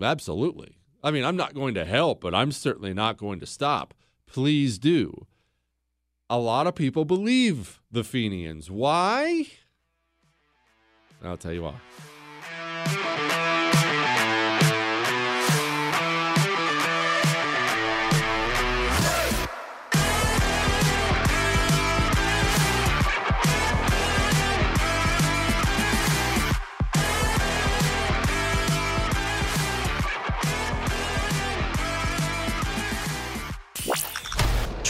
[0.00, 0.76] absolutely.
[1.02, 3.94] I mean, I'm not going to help, but I'm certainly not going to stop.
[4.26, 5.26] Please do.
[6.28, 8.70] A lot of people believe the Fenians.
[8.70, 9.46] Why?
[11.22, 13.36] I'll tell you why.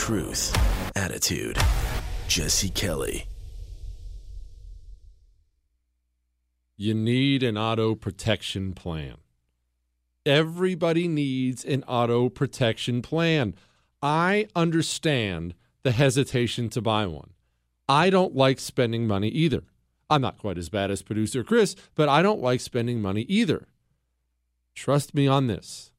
[0.09, 0.56] Truth,
[0.96, 1.59] attitude.
[2.28, 3.26] Jesse Kelly.
[6.78, 9.16] You need an auto protection plan.
[10.24, 13.54] Everybody needs an auto protection plan.
[14.00, 15.52] I understand
[15.82, 17.34] the hesitation to buy one.
[17.86, 19.64] I don't like spending money either.
[20.09, 23.66] I'm not quite as bad as producer Chris, but I don't like spending money either.
[24.74, 25.92] Trust me on this.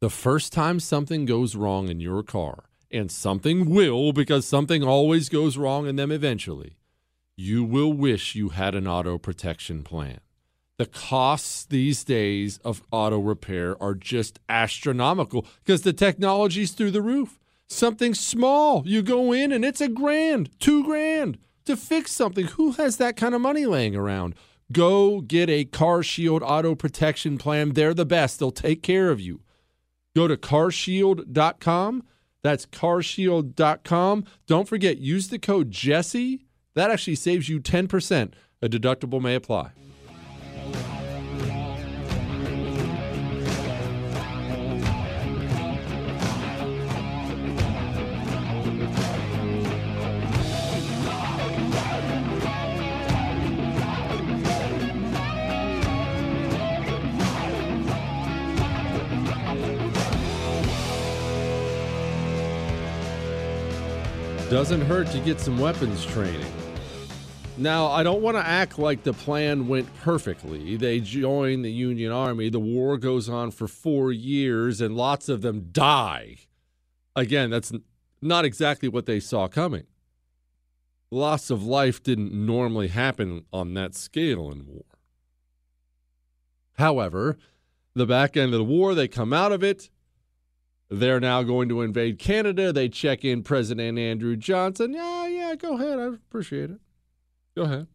[0.00, 5.28] The first time something goes wrong in your car, and something will because something always
[5.28, 6.76] goes wrong in them eventually,
[7.36, 10.20] you will wish you had an auto protection plan.
[10.78, 17.02] The costs these days of auto repair are just astronomical because the technology's through the
[17.02, 17.38] roof.
[17.66, 22.46] Something small, you go in and it's a grand, two grand to fix something.
[22.46, 24.34] Who has that kind of money laying around?
[24.70, 27.72] Go get a Car Shield auto protection plan.
[27.72, 29.40] They're the best, they'll take care of you.
[30.14, 32.04] Go to carshield.com.
[32.42, 34.24] That's carshield.com.
[34.46, 36.44] Don't forget, use the code Jesse.
[36.74, 38.32] That actually saves you 10%.
[38.60, 39.72] A deductible may apply.
[64.50, 66.50] Doesn't hurt to get some weapons training.
[67.58, 70.76] Now, I don't want to act like the plan went perfectly.
[70.76, 75.42] They join the Union Army, the war goes on for four years, and lots of
[75.42, 76.36] them die.
[77.14, 77.72] Again, that's
[78.22, 79.84] not exactly what they saw coming.
[81.10, 84.84] Loss of life didn't normally happen on that scale in war.
[86.78, 87.36] However,
[87.94, 89.90] the back end of the war, they come out of it.
[90.90, 92.72] They're now going to invade Canada.
[92.72, 94.94] They check in President Andrew Johnson.
[94.94, 95.98] Yeah, yeah, go ahead.
[95.98, 96.80] I appreciate it.
[97.54, 97.86] Go ahead.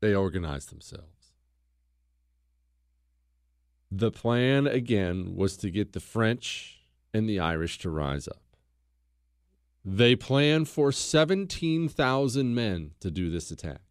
[0.00, 1.32] They organize themselves.
[3.90, 6.80] The plan, again, was to get the French
[7.14, 8.42] and the Irish to rise up.
[9.84, 13.85] They planned for 17,000 men to do this attack.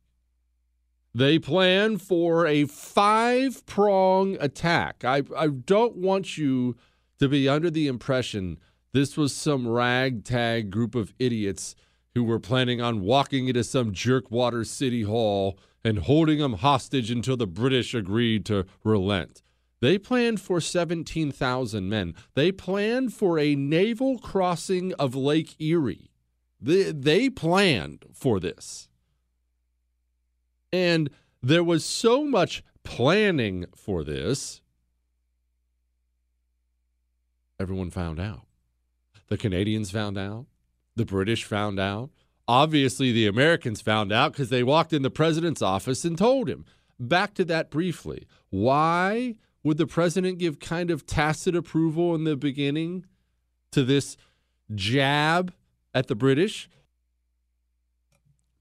[1.16, 5.06] They plan for a five prong attack.
[5.06, 6.76] I, I don't want you
[7.20, 8.58] to be under the impression
[8.92, 11.74] this was some ragtag group of idiots
[12.16, 17.38] who were planning on walking into some jerkwater city hall and holding them hostage until
[17.38, 19.42] the British agreed to relent.
[19.80, 22.14] They planned for 17,000 men.
[22.34, 26.12] They planned for a naval crossing of Lake Erie.
[26.60, 28.90] They, they planned for this.
[30.76, 31.10] And
[31.42, 34.62] there was so much planning for this,
[37.58, 38.42] everyone found out.
[39.30, 40.48] The Canadians found out.
[40.98, 42.10] The British found out.
[42.46, 46.66] Obviously, the Americans found out because they walked in the president's office and told him.
[47.00, 48.28] Back to that briefly.
[48.50, 53.06] Why would the president give kind of tacit approval in the beginning
[53.72, 54.18] to this
[54.74, 55.54] jab
[55.94, 56.70] at the British?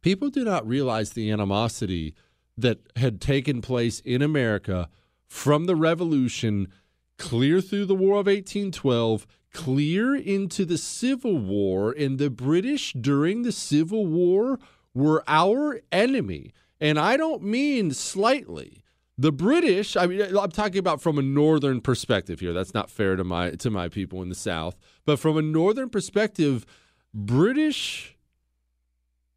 [0.05, 2.15] People do not realize the animosity
[2.59, 4.91] that had taken place in America
[5.27, 6.69] from the Revolution
[7.17, 11.91] clear through the War of 1812, clear into the Civil War.
[11.91, 14.59] And the British during the Civil War
[14.93, 16.53] were our enemy.
[16.79, 18.85] And I don't mean slightly.
[19.17, 22.53] The British, I mean, I'm talking about from a northern perspective here.
[22.53, 24.77] That's not fair to my to my people in the South.
[25.07, 26.67] But from a northern perspective,
[27.15, 28.14] British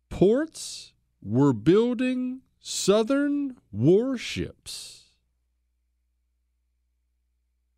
[0.09, 5.05] ports were building Southern warships.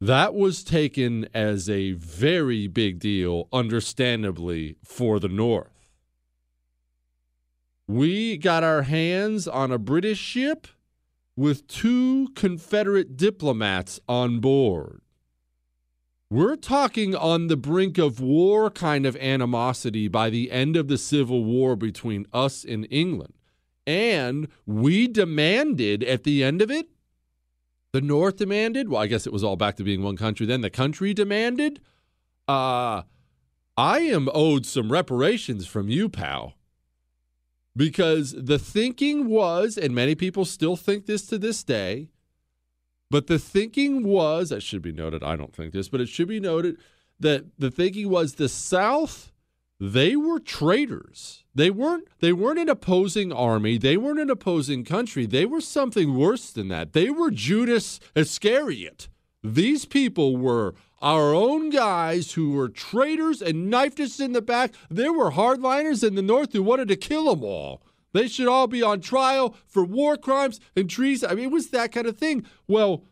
[0.01, 5.97] That was taken as a very big deal, understandably, for the North.
[7.86, 10.67] We got our hands on a British ship
[11.36, 15.01] with two Confederate diplomats on board.
[16.32, 20.99] We're talking on the brink of war kind of animosity by the end of the
[20.99, 23.34] Civil War between us and England.
[23.88, 26.88] And we demanded at the end of it,
[27.93, 30.61] the North demanded, well, I guess it was all back to being one country then,
[30.61, 31.82] the country demanded,
[32.47, 33.01] uh,
[33.75, 36.53] I am owed some reparations from you, pal.
[37.75, 42.09] Because the thinking was, and many people still think this to this day,
[43.10, 46.28] but the thinking was, that should be noted, I don't think this, but it should
[46.28, 46.78] be noted
[47.20, 49.32] that the thinking was the South,
[49.80, 51.43] they were traitors.
[51.55, 55.26] They weren't they weren't an opposing army, they weren't an opposing country.
[55.26, 56.93] They were something worse than that.
[56.93, 59.07] They were Judas Iscariot.
[59.41, 64.74] These people were our own guys who were traitors and knifed us in the back.
[64.89, 67.82] There were hardliners in the North who wanted to kill them all.
[68.14, 71.30] They should all be on trial for war crimes and treason.
[71.30, 72.45] I mean, it was that kind of thing.
[72.68, 73.03] Well,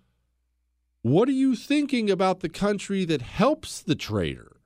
[1.02, 4.58] what are you thinking about the country that helps the traitor?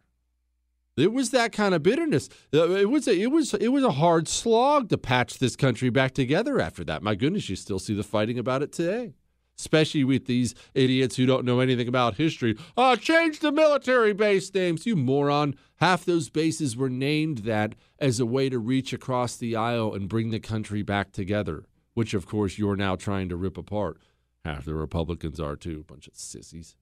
[0.98, 2.30] It was that kind of bitterness.
[2.54, 5.90] Uh, It was a, it was it was a hard slog to patch this country
[5.90, 7.02] back together after that.
[7.02, 9.14] My goodness, you still see the fighting about it today.
[9.58, 12.58] Especially with these idiots who don't know anything about history.
[12.76, 15.56] Ah, change the military base names, you moron.
[15.78, 20.10] Half those bases were named that as a way to reach across the aisle and
[20.10, 23.98] bring the country back together, which of course you're now trying to rip apart.
[24.44, 26.76] Half the Republicans are too, bunch of sissies.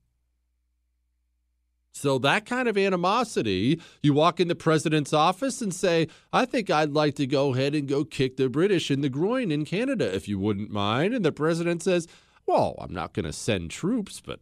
[1.92, 6.70] So that kind of animosity, you walk in the president's office and say, I think
[6.70, 10.14] I'd like to go ahead and go kick the British in the groin in Canada,
[10.14, 11.14] if you wouldn't mind.
[11.14, 12.08] And the president says,
[12.50, 14.40] Well, I'm not going to send troops, but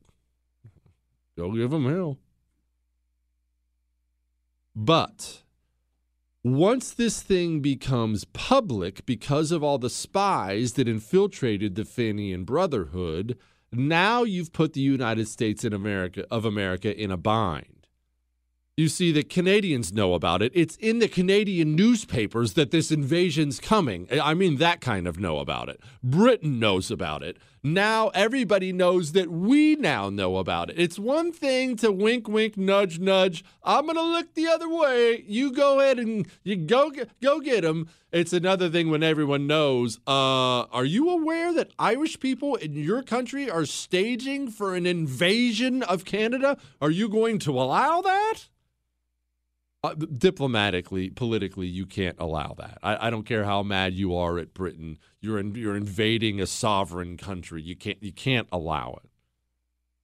[1.38, 2.18] go give them hell.
[4.74, 5.44] But
[6.42, 13.38] once this thing becomes public because of all the spies that infiltrated the Fenian Brotherhood,
[13.74, 17.78] now you've put the United States in America of America in a bind.
[18.78, 20.52] You see, the Canadians know about it.
[20.54, 24.08] It's in the Canadian newspapers that this invasion's coming.
[24.10, 25.82] I mean, that kind of know about it.
[26.04, 27.38] Britain knows about it.
[27.64, 30.80] Now everybody knows that we now know about it.
[30.80, 33.44] It's one thing to wink, wink, nudge, nudge.
[33.64, 35.24] I'm gonna look the other way.
[35.28, 37.90] You go ahead and you go get, go get them.
[38.12, 40.00] It's another thing when everyone knows.
[40.08, 45.84] Uh, are you aware that Irish people in your country are staging for an invasion
[45.84, 46.58] of Canada?
[46.82, 48.48] Are you going to allow that?
[49.88, 52.78] Uh, diplomatically, politically, you can't allow that.
[52.84, 54.98] I, I don't care how mad you are at Britain.
[55.22, 57.62] You're in, you're invading a sovereign country.
[57.62, 59.10] You can't you can't allow it.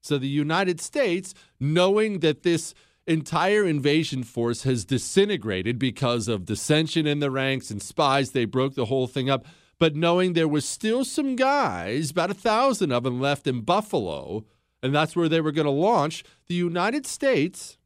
[0.02, 2.74] So the United States, knowing that this
[3.08, 8.76] entire invasion force has disintegrated because of dissension in the ranks and spies, they broke
[8.76, 9.46] the whole thing up.
[9.80, 14.46] But knowing there was still some guys, about a thousand of them left in Buffalo,
[14.82, 17.78] and that's where they were going to launch, the United States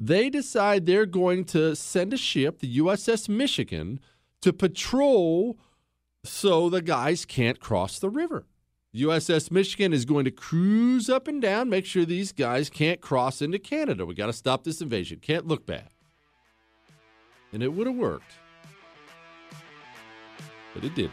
[0.00, 4.00] they decide they're going to send a ship, the USS Michigan,
[4.42, 5.58] to patrol
[6.24, 8.46] so the guys can't cross the river.
[8.94, 13.42] USS Michigan is going to cruise up and down, make sure these guys can't cross
[13.42, 14.06] into Canada.
[14.06, 15.18] We got to stop this invasion.
[15.20, 15.88] Can't look bad.
[17.52, 18.32] And it would have worked.
[20.74, 21.12] But it didn't.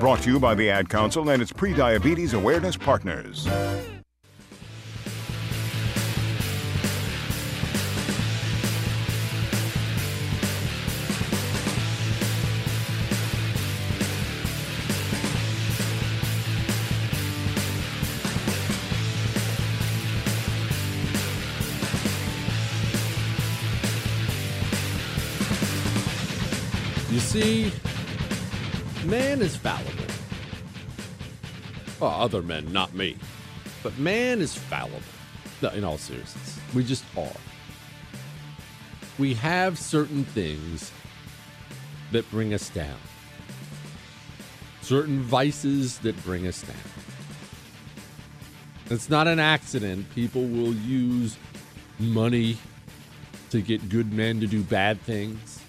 [0.00, 3.46] Brought to you by the Ad Council and its pre-diabetes awareness partners.
[27.10, 27.70] You see,
[29.10, 30.04] man is fallible.
[31.98, 33.16] Well, other men, not me.
[33.82, 35.02] But man is fallible.
[35.60, 37.26] No, in all seriousness, we just are.
[39.18, 40.92] We have certain things
[42.12, 42.96] that bring us down,
[44.80, 46.76] certain vices that bring us down.
[48.90, 50.08] It's not an accident.
[50.14, 51.36] People will use
[51.98, 52.58] money
[53.50, 55.60] to get good men to do bad things.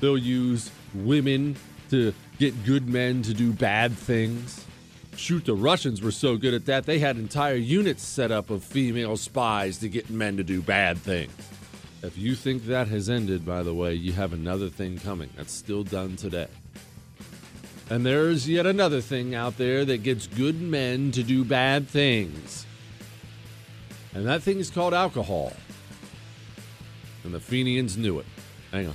[0.00, 1.56] They'll use women
[1.90, 4.64] to get good men to do bad things.
[5.16, 8.62] Shoot, the Russians were so good at that, they had entire units set up of
[8.62, 11.32] female spies to get men to do bad things.
[12.02, 15.52] If you think that has ended, by the way, you have another thing coming that's
[15.52, 16.48] still done today.
[17.88, 22.66] And there's yet another thing out there that gets good men to do bad things.
[24.12, 25.52] And that thing is called alcohol.
[27.24, 28.26] And the Fenians knew it.
[28.72, 28.94] Hang on.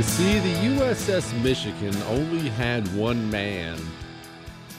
[0.00, 3.78] You see, the USS Michigan only had one man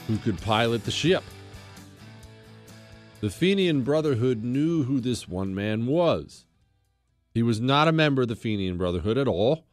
[0.08, 1.22] who could pilot the ship.
[3.20, 6.44] The Fenian Brotherhood knew who this one man was.
[7.32, 9.64] He was not a member of the Fenian Brotherhood at all.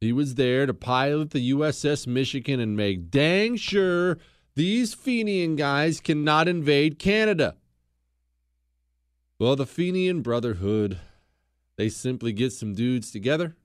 [0.00, 4.18] He was there to pilot the USS Michigan and make dang sure
[4.54, 7.56] these Fenian guys cannot invade Canada.
[9.36, 11.00] Well, the Fenian Brotherhood,
[11.74, 13.56] they simply get some dudes together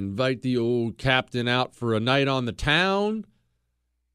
[0.00, 3.26] invite the old captain out for a night on the town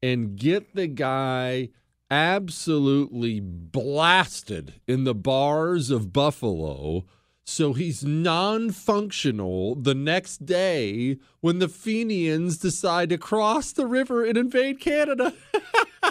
[0.02, 1.68] and get the guy
[2.10, 7.04] absolutely blasted in the bars of Buffalo
[7.48, 14.24] so he's non functional the next day when the Fenians decide to cross the river
[14.24, 15.32] and invade Canada.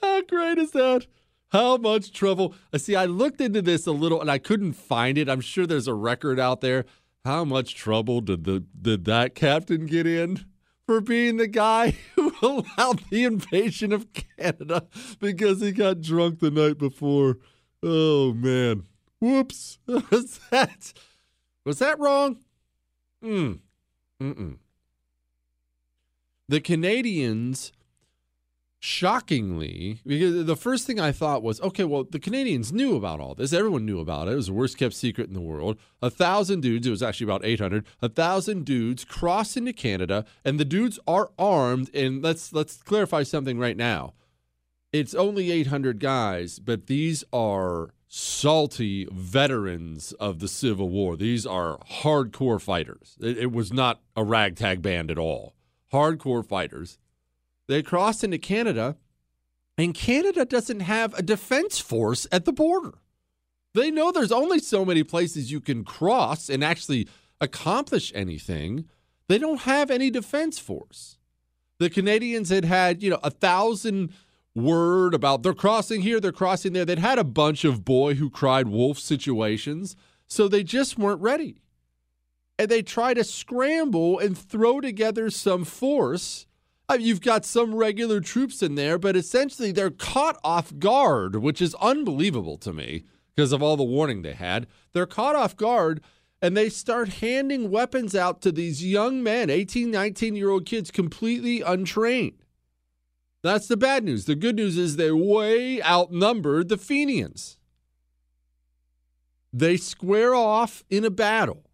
[0.00, 1.06] How great is that?
[1.50, 2.54] How much trouble?
[2.76, 2.96] See.
[2.96, 5.28] I looked into this a little and I couldn't find it.
[5.28, 6.86] I'm sure there's a record out there.
[7.24, 10.44] How much trouble did the did that captain get in
[10.86, 14.86] for being the guy who allowed the invasion of Canada
[15.20, 17.38] because he got drunk the night before?
[17.82, 18.84] Oh man.
[19.20, 19.78] Whoops.
[19.86, 20.92] Was that
[21.64, 22.36] was that wrong?
[23.24, 23.60] Mm.
[24.20, 24.58] Mm-mm.
[26.46, 27.72] The Canadians
[28.84, 33.34] shockingly, because the first thing I thought was, okay, well, the Canadians knew about all
[33.34, 33.54] this.
[33.54, 34.32] Everyone knew about it.
[34.32, 35.78] It was the worst kept secret in the world.
[36.02, 40.60] A thousand dudes, it was actually about 800, a thousand dudes cross into Canada, and
[40.60, 41.90] the dudes are armed.
[41.94, 44.12] And let's let's clarify something right now.
[44.92, 51.16] It's only 800 guys, but these are salty veterans of the Civil War.
[51.16, 53.16] These are hardcore fighters.
[53.18, 55.54] It, it was not a ragtag band at all.
[55.90, 56.98] Hardcore fighters.
[57.66, 58.96] They crossed into Canada,
[59.78, 62.94] and Canada doesn't have a defense force at the border.
[63.74, 67.08] They know there's only so many places you can cross and actually
[67.40, 68.88] accomplish anything.
[69.28, 71.18] They don't have any defense force.
[71.78, 74.12] The Canadians had had, you know, a thousand
[74.54, 76.84] word about they're crossing here, they're crossing there.
[76.84, 79.96] They'd had a bunch of boy who cried wolf situations,
[80.28, 81.60] so they just weren't ready.
[82.56, 86.46] And they try to scramble and throw together some force
[86.88, 91.62] uh, you've got some regular troops in there, but essentially they're caught off guard, which
[91.62, 93.04] is unbelievable to me
[93.34, 94.66] because of all the warning they had.
[94.92, 96.02] They're caught off guard
[96.42, 100.90] and they start handing weapons out to these young men, 18, 19 year old kids,
[100.90, 102.44] completely untrained.
[103.42, 104.26] That's the bad news.
[104.26, 107.58] The good news is they way outnumbered the Fenians.
[109.52, 111.64] They square off in a battle.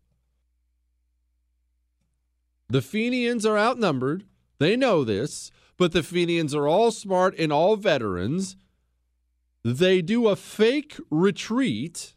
[2.68, 4.24] The Fenians are outnumbered.
[4.60, 8.56] They know this, but the Fenians are all smart and all veterans.
[9.64, 12.14] They do a fake retreat.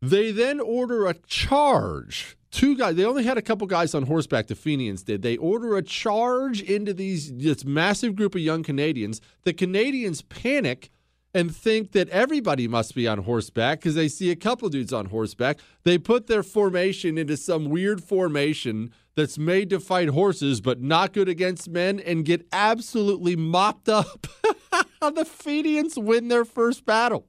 [0.00, 2.36] They then order a charge.
[2.50, 5.20] Two guys, they only had a couple guys on horseback, the Fenians did.
[5.20, 9.20] They order a charge into these this massive group of young Canadians.
[9.42, 10.90] The Canadians panic
[11.34, 15.06] and think that everybody must be on horseback because they see a couple dudes on
[15.06, 15.58] horseback.
[15.82, 21.12] They put their formation into some weird formation that's made to fight horses but not
[21.12, 24.28] good against men and get absolutely mopped up.
[25.00, 27.26] the Fenians win their first battle.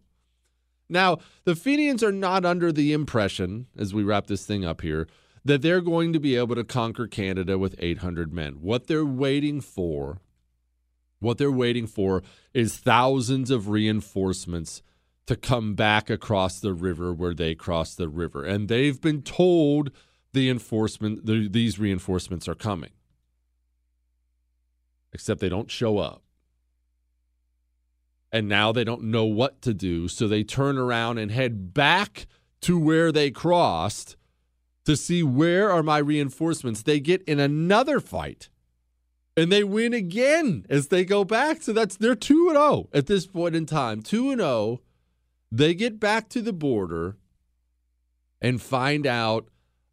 [0.88, 5.08] Now, the Fenians are not under the impression, as we wrap this thing up here,
[5.44, 8.54] that they're going to be able to conquer Canada with 800 men.
[8.62, 10.20] What they're waiting for
[11.26, 12.22] What they're waiting for
[12.54, 14.84] is thousands of reinforcements
[15.26, 18.44] to come back across the river where they crossed the river.
[18.44, 19.90] And they've been told
[20.34, 22.92] the enforcement the, these reinforcements are coming.
[25.14, 26.22] Except they don't show up.
[28.32, 32.28] And now they don't know what to do, so they turn around and head back
[32.62, 34.16] to where they crossed
[34.84, 36.84] to see where are my reinforcements.
[36.84, 38.50] They get in another fight
[39.38, 41.62] and they win again as they go back.
[41.62, 44.02] So that's they're 2 and 0 at this point in time.
[44.02, 44.82] 2 and 0.
[45.52, 47.18] They get back to the border
[48.42, 49.48] and find out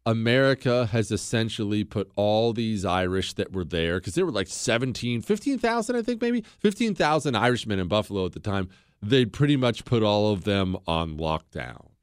[0.05, 5.21] America has essentially put all these Irish that were there because there were like 17,
[5.21, 8.69] 15,000 I think maybe 15,000 Irishmen in Buffalo at the time.
[9.01, 11.93] They'd pretty much put all of them on lockdown.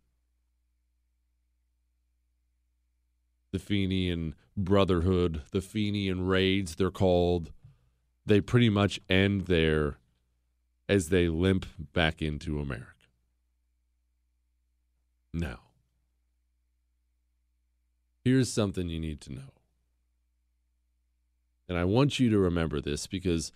[3.53, 7.53] the Fenian Brotherhood, the Fenian raids, they're called.
[8.27, 9.99] They pretty much end there
[10.89, 12.87] as they limp back into America.
[15.33, 15.61] Now,
[18.25, 19.53] here's something you need to know.
[21.69, 23.53] And I want you to remember this because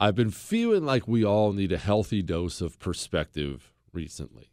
[0.00, 4.50] I've been feeling like we all need a healthy dose of perspective recently.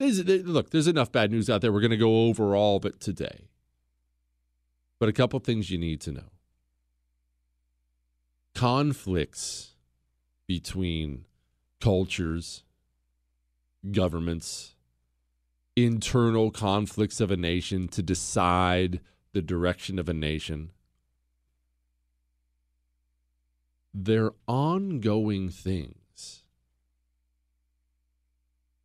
[0.00, 1.70] Look, there's enough bad news out there.
[1.70, 3.49] We're going to go over all of it today.
[5.00, 6.30] But a couple things you need to know
[8.54, 9.74] conflicts
[10.46, 11.24] between
[11.80, 12.64] cultures,
[13.90, 14.74] governments,
[15.74, 19.00] internal conflicts of a nation to decide
[19.32, 20.70] the direction of a nation.
[23.94, 25.99] They're ongoing things.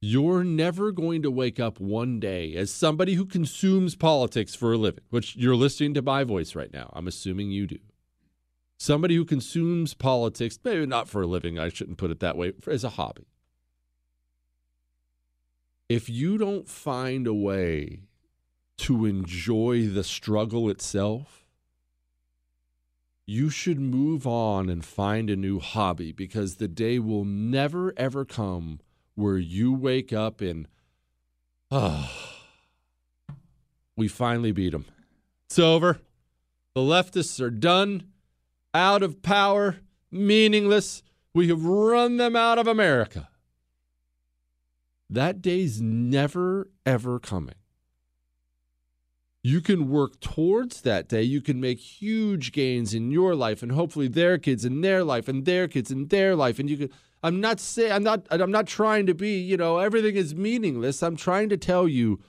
[0.08, 4.78] You're never going to wake up one day as somebody who consumes politics for a
[4.78, 6.92] living, which you're listening to my voice right now.
[6.94, 7.80] I'm assuming you do.
[8.78, 12.54] Somebody who consumes politics, maybe not for a living, I shouldn't put it that way,
[12.68, 13.26] as a hobby.
[15.90, 18.02] If you don't find a way
[18.78, 21.48] to enjoy the struggle itself,
[23.26, 28.24] you should move on and find a new hobby because the day will never, ever
[28.24, 28.82] come
[29.16, 30.68] where you wake up and,
[31.72, 32.12] oh,
[33.96, 34.86] we finally beat them.
[35.46, 36.00] It's over.
[36.74, 38.10] The leftists are done,
[38.74, 39.78] out of power,
[40.12, 41.02] meaningless.
[41.34, 43.30] We have run them out of America.
[45.10, 47.56] That day's never, ever coming.
[49.44, 51.22] You can work towards that day.
[51.22, 55.28] You can make huge gains in your life and hopefully their kids in their life
[55.28, 56.58] and their kids in their life.
[56.58, 56.90] And you can
[57.26, 61.02] I'm not saying I'm not I'm not trying to be, you know, everything is meaningless.
[61.02, 62.20] I'm trying to tell you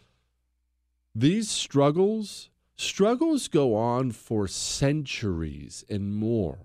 [1.15, 6.61] these struggles struggles go on for centuries and more.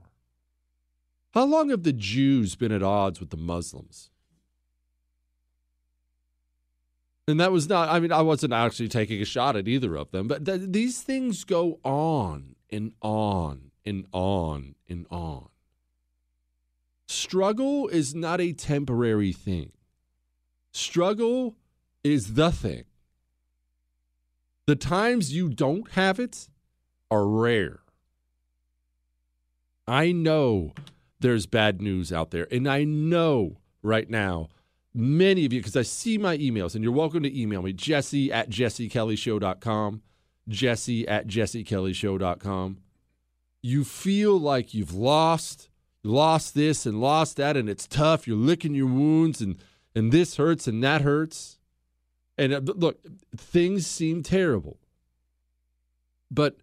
[1.33, 4.09] How long have the Jews been at odds with the Muslims?
[7.27, 10.11] And that was not, I mean, I wasn't actually taking a shot at either of
[10.11, 15.50] them, but th- these things go on and on and on and on.
[17.11, 19.73] Struggle is not a temporary thing.
[20.71, 21.57] Struggle
[22.05, 22.85] is the thing.
[24.65, 26.47] The times you don't have it
[27.11, 27.81] are rare.
[29.85, 30.71] I know
[31.19, 34.47] there's bad news out there, and I know right now
[34.93, 38.31] many of you, because I see my emails, and you're welcome to email me, jesse
[38.31, 40.01] at jessekellyshow.com,
[40.47, 42.77] jesse at jessekellyshow.com.
[43.61, 45.67] You feel like you've lost
[46.03, 49.57] lost this and lost that and it's tough you're licking your wounds and
[49.93, 51.57] and this hurts and that hurts
[52.37, 52.99] and uh, look
[53.35, 54.79] things seem terrible
[56.31, 56.55] but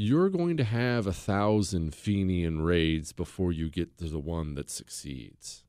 [0.00, 4.70] you're going to have a thousand Fenian raids before you get to the one that
[4.70, 5.64] succeeds.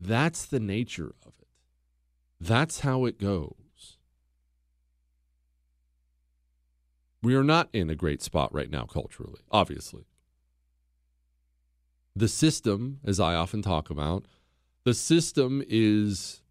[0.00, 1.48] That's the nature of it.
[2.40, 3.98] That's how it goes.
[7.20, 10.04] We are not in a great spot right now culturally, obviously.
[12.18, 14.24] The system, as I often talk about,
[14.82, 16.42] the system is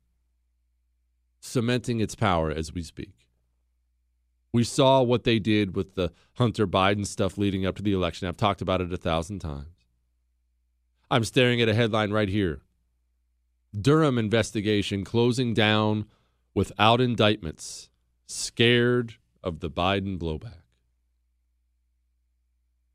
[1.42, 3.28] cementing its power as we speak.
[4.54, 8.30] We saw what they did with the Hunter Biden stuff leading up to the election.
[8.30, 9.84] I've talked about it a thousand times.
[11.12, 12.62] I'm staring at a headline right here
[13.78, 16.06] Durham investigation closing down
[16.54, 17.90] without indictments,
[18.26, 20.64] scared of the Biden blowback.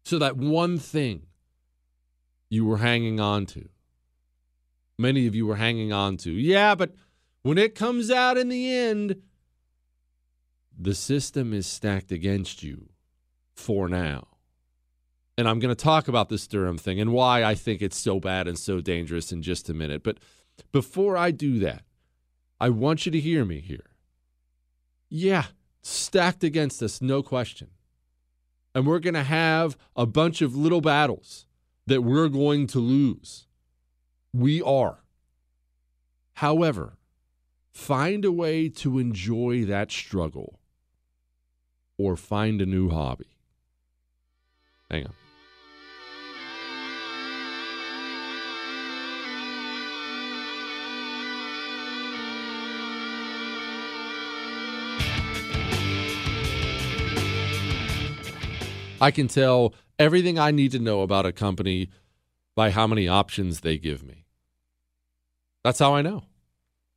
[0.06, 1.26] So, that one thing
[2.52, 3.66] you were hanging on to.
[4.98, 6.30] Many of you were hanging on to.
[6.30, 6.92] Yeah, but
[7.40, 9.22] when it comes out in the end,
[10.78, 12.90] the system is stacked against you
[13.54, 14.28] for now.
[15.38, 18.20] And I'm going to talk about this Durham thing and why I think it's so
[18.20, 20.02] bad and so dangerous in just a minute.
[20.02, 20.18] But
[20.72, 21.84] before I do that,
[22.60, 23.92] I want you to hear me here.
[25.08, 25.46] Yeah,
[25.80, 27.68] stacked against us, no question.
[28.74, 31.46] And we're going to have a bunch of little battles
[31.86, 33.46] that we're going to lose.
[34.32, 34.98] We are.
[36.34, 36.98] However,
[37.72, 40.60] find a way to enjoy that struggle
[41.98, 43.38] or find a new hobby.
[44.90, 45.12] Hang on.
[59.00, 61.88] I can tell everything I need to know about a company
[62.56, 64.24] by how many options they give me.
[65.62, 66.24] That's how I know.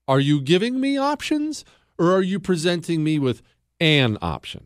[0.08, 1.64] Are you giving me options
[2.00, 3.44] or are you presenting me with
[3.80, 4.66] an option?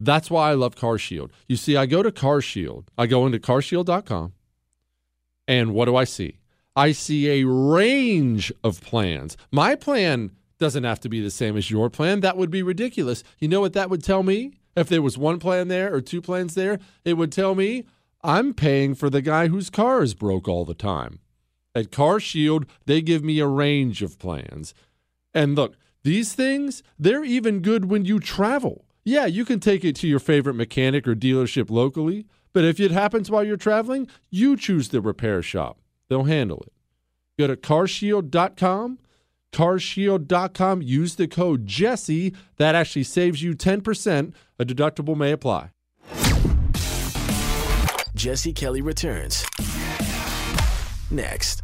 [0.00, 1.30] That's why I love CarShield.
[1.48, 4.32] You see, I go to CarShield, I go into carshield.com,
[5.46, 6.38] and what do I see?
[6.74, 9.36] I see a range of plans.
[9.52, 12.20] My plan doesn't have to be the same as your plan.
[12.20, 13.22] That would be ridiculous.
[13.38, 14.58] You know what that would tell me?
[14.76, 17.84] If there was one plan there or two plans there, it would tell me
[18.22, 21.20] I'm paying for the guy whose car is broke all the time.
[21.74, 24.74] At Car Shield, they give me a range of plans.
[25.34, 28.84] And look, these things, they're even good when you travel.
[29.04, 32.90] Yeah, you can take it to your favorite mechanic or dealership locally, but if it
[32.90, 35.80] happens while you're traveling, you choose the repair shop.
[36.08, 36.72] They'll handle it.
[37.38, 38.98] Go to carshield.com
[39.54, 40.82] carshield.com.
[40.82, 42.34] Use the code Jesse.
[42.56, 44.34] That actually saves you 10%.
[44.58, 45.70] A deductible may apply.
[48.14, 49.44] Jesse Kelly returns
[51.10, 51.62] next.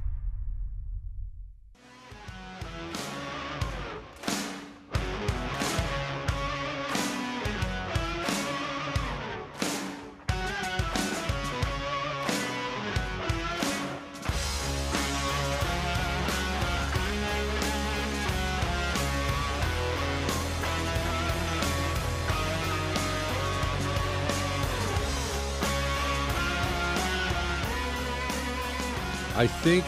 [29.40, 29.86] I think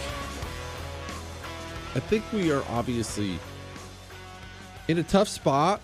[1.95, 3.39] I think we are obviously
[4.89, 5.83] in a tough spot.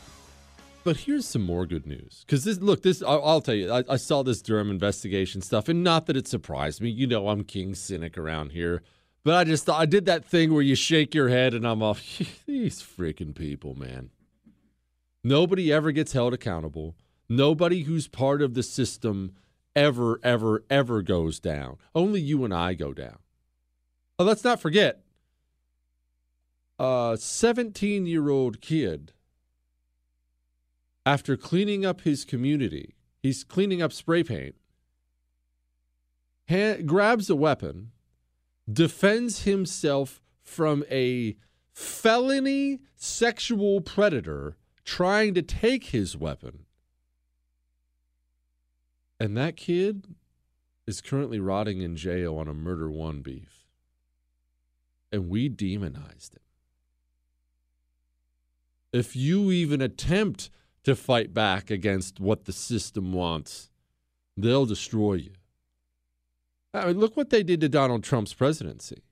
[0.84, 2.24] But here's some more good news.
[2.24, 5.68] Because this, look, this I'll, I'll tell you, I, I, saw this Durham investigation stuff,
[5.68, 6.88] and not that it surprised me.
[6.88, 8.80] You know, I'm king cynic around here,
[9.22, 11.82] but I just thought I did that thing where you shake your head, and I'm
[11.82, 12.00] off.
[12.46, 14.08] These freaking people, man.
[15.22, 16.96] Nobody ever gets held accountable.
[17.28, 19.34] Nobody who's part of the system
[19.76, 21.76] ever, ever, ever goes down.
[21.94, 23.18] Only you and I go down.
[24.18, 25.04] Oh, let's not forget
[26.78, 29.12] a 17 year old kid,
[31.04, 34.56] after cleaning up his community, he's cleaning up spray paint,
[36.86, 37.92] grabs a weapon,
[38.70, 41.36] defends himself from a
[41.72, 46.64] felony sexual predator trying to take his weapon.
[49.20, 50.14] And that kid
[50.86, 53.57] is currently rotting in jail on a murder one beef
[55.12, 56.42] and we demonized him.
[58.92, 60.50] If you even attempt
[60.84, 63.70] to fight back against what the system wants,
[64.36, 65.32] they'll destroy you.
[66.72, 69.02] I mean, look what they did to Donald Trump's presidency.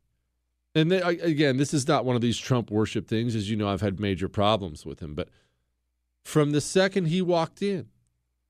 [0.75, 3.35] And they, again, this is not one of these Trump worship things.
[3.35, 5.15] As you know, I've had major problems with him.
[5.15, 5.29] But
[6.23, 7.89] from the second he walked in,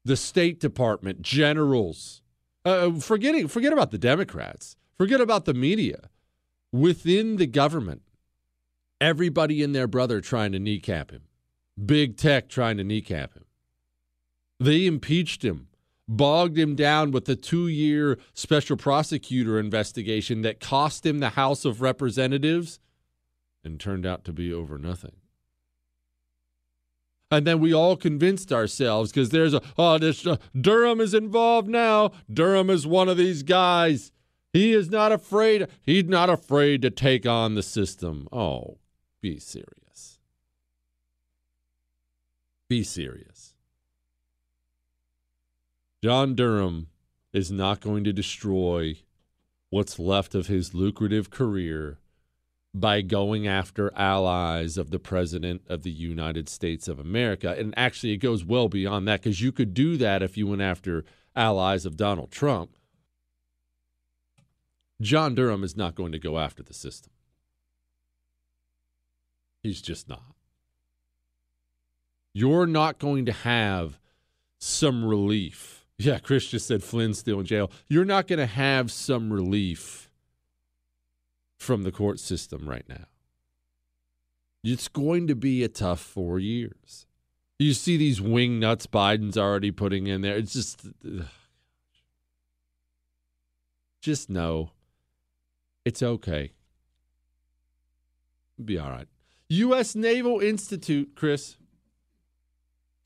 [0.04, 2.22] the State Department, generals,
[2.64, 6.10] uh, forgetting, forget about the Democrats, forget about the media
[6.80, 8.02] within the government,
[9.00, 11.22] everybody and their brother trying to kneecap him,
[11.84, 13.44] big tech trying to kneecap him.
[14.58, 15.68] They impeached him,
[16.08, 21.64] bogged him down with a two year special prosecutor investigation that cost him the House
[21.64, 22.78] of Representatives
[23.64, 25.16] and turned out to be over nothing.
[27.30, 31.68] And then we all convinced ourselves because there's a, oh, this, uh, Durham is involved
[31.68, 32.12] now.
[32.32, 34.12] Durham is one of these guys.
[34.56, 35.66] He is not afraid.
[35.82, 38.26] He's not afraid to take on the system.
[38.32, 38.78] Oh,
[39.20, 40.18] be serious.
[42.66, 43.52] Be serious.
[46.02, 46.88] John Durham
[47.34, 48.96] is not going to destroy
[49.68, 51.98] what's left of his lucrative career
[52.72, 57.54] by going after allies of the President of the United States of America.
[57.58, 60.62] And actually, it goes well beyond that because you could do that if you went
[60.62, 61.04] after
[61.34, 62.75] allies of Donald Trump.
[65.00, 67.12] John Durham is not going to go after the system.
[69.62, 70.34] He's just not.
[72.32, 73.98] You're not going to have
[74.58, 77.70] some relief Yeah, Chris just said Flynn's still in jail.
[77.88, 80.10] You're not going to have some relief
[81.58, 83.06] from the court system right now.
[84.62, 87.06] It's going to be a tough four years.
[87.58, 90.36] You see these wing nuts Biden's already putting in there.
[90.36, 90.86] It's just,
[94.02, 94.72] just know
[95.86, 96.50] it's okay.
[98.62, 99.06] Be all right.
[99.48, 99.94] U.S.
[99.94, 101.56] Naval Institute, Chris.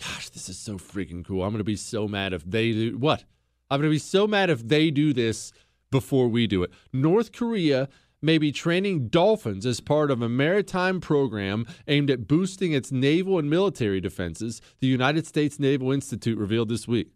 [0.01, 1.45] Gosh, this is so freaking cool.
[1.45, 3.25] I'm going to be so mad if they do what?
[3.71, 5.53] I'm going to be so mad if they do this
[5.91, 6.71] before we do it.
[6.91, 7.87] North Korea
[8.23, 13.39] may be training dolphins as part of a maritime program aimed at boosting its naval
[13.39, 17.13] and military defenses, the United States Naval Institute revealed this week.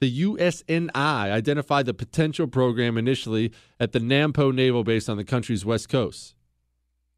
[0.00, 5.64] The USNI identified the potential program initially at the Nampo Naval Base on the country's
[5.64, 6.34] west coast.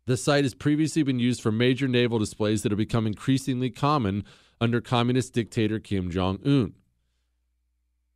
[0.06, 4.24] The site has previously been used for major naval displays that have become increasingly common
[4.60, 6.74] under communist dictator Kim Jong un.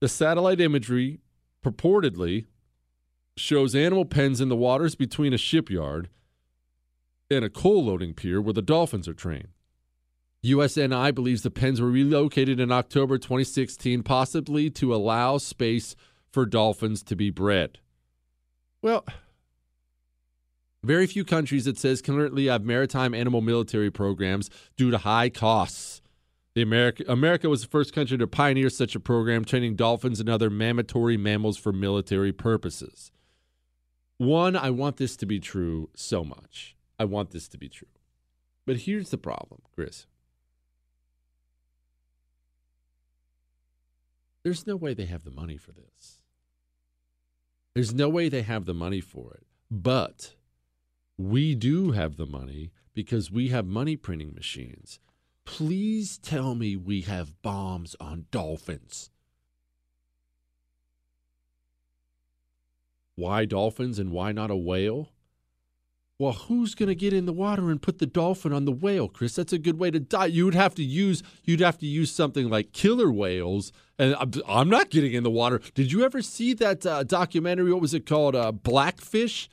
[0.01, 1.21] The satellite imagery
[1.65, 2.47] purportedly
[3.37, 6.09] shows animal pens in the waters between a shipyard
[7.31, 9.49] and a coal loading pier where the dolphins are trained.
[10.45, 15.95] USNI believes the pens were relocated in October 2016, possibly to allow space
[16.33, 17.79] for dolphins to be bred.
[18.81, 19.05] Well,
[20.83, 26.03] very few countries, it says, currently have maritime animal military programs due to high costs.
[26.55, 30.29] The America, America was the first country to pioneer such a program, training dolphins and
[30.29, 33.13] other mammatory mammals for military purposes.
[34.19, 36.77] One, I want this to be true so much.
[36.99, 37.89] I want this to be true.
[38.67, 40.07] But here's the problem, Chris.
[44.43, 46.23] There's no way they have the money for this.
[47.75, 49.47] There's no way they have the money for it.
[49.71, 50.35] But
[51.17, 54.99] we do have the money because we have money printing machines.
[55.45, 59.11] Please tell me we have bombs on dolphins.
[63.15, 65.11] Why dolphins and why not a whale?
[66.23, 69.09] Well, who's going to get in the water and put the dolphin on the whale,
[69.09, 69.35] Chris?
[69.35, 70.27] That's a good way to die.
[70.27, 74.31] You would have to use you'd have to use something like killer whales, and I'm,
[74.47, 75.61] I'm not getting in the water.
[75.75, 77.73] Did you ever see that uh, documentary?
[77.73, 78.37] What was it called?
[78.37, 79.51] Uh, Blackfish.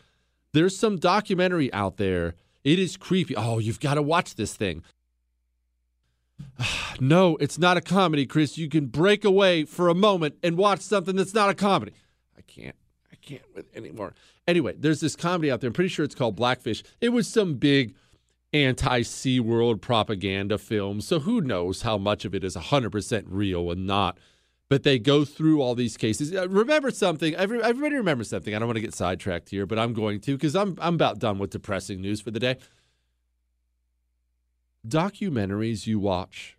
[0.54, 2.36] There's some documentary out there.
[2.64, 3.36] It is creepy.
[3.36, 4.84] Oh, you've got to watch this thing.
[7.00, 8.60] no, it's not a comedy, Chris.
[8.60, 11.94] You can break away for a moment and watch something that's not a comedy.
[13.30, 13.56] Can't.
[13.56, 14.16] With anymore.
[14.48, 15.68] Anyway, there's this comedy out there.
[15.68, 16.84] I'm pretty sure it's called Blackfish.
[17.00, 17.94] It was some big
[18.54, 21.00] anti SeaWorld propaganda film.
[21.00, 24.18] So who knows how much of it is 100% real and not.
[24.68, 26.34] But they go through all these cases.
[26.34, 27.36] Uh, remember something.
[27.36, 28.56] Everybody remember something.
[28.56, 31.20] I don't want to get sidetracked here, but I'm going to because I'm, I'm about
[31.20, 32.58] done with depressing news for the day.
[34.88, 36.58] Documentaries you watch,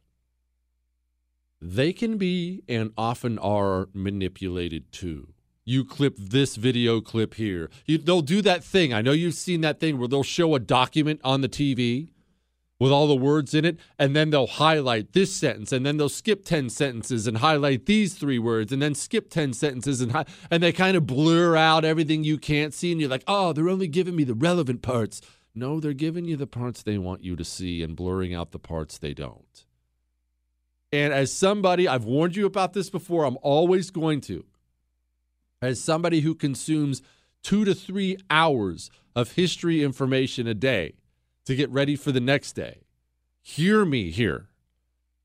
[1.61, 5.33] they can be and often are manipulated too
[5.71, 7.71] you clip this video clip here.
[7.87, 8.93] You, they'll do that thing.
[8.93, 12.09] I know you've seen that thing where they'll show a document on the TV
[12.81, 16.09] with all the words in it, and then they'll highlight this sentence, and then they'll
[16.09, 20.25] skip 10 sentences and highlight these three words, and then skip 10 sentences, and, hi-
[20.51, 23.69] and they kind of blur out everything you can't see, and you're like, oh, they're
[23.69, 25.21] only giving me the relevant parts.
[25.55, 28.59] No, they're giving you the parts they want you to see and blurring out the
[28.59, 29.67] parts they don't.
[30.91, 34.47] And as somebody, I've warned you about this before, I'm always going to
[35.63, 37.03] as somebody who consumes
[37.43, 40.95] two to three hours of history information a day
[41.45, 42.83] to get ready for the next day,
[43.43, 44.49] hear me here.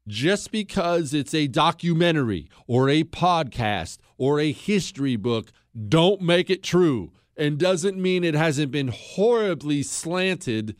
[0.07, 5.51] Just because it's a documentary or a podcast or a history book,
[5.87, 10.75] don't make it true and doesn't mean it hasn't been horribly slanted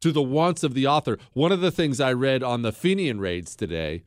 [0.00, 1.18] to the wants of the author.
[1.34, 4.02] One of the things I read on the Fenian raids today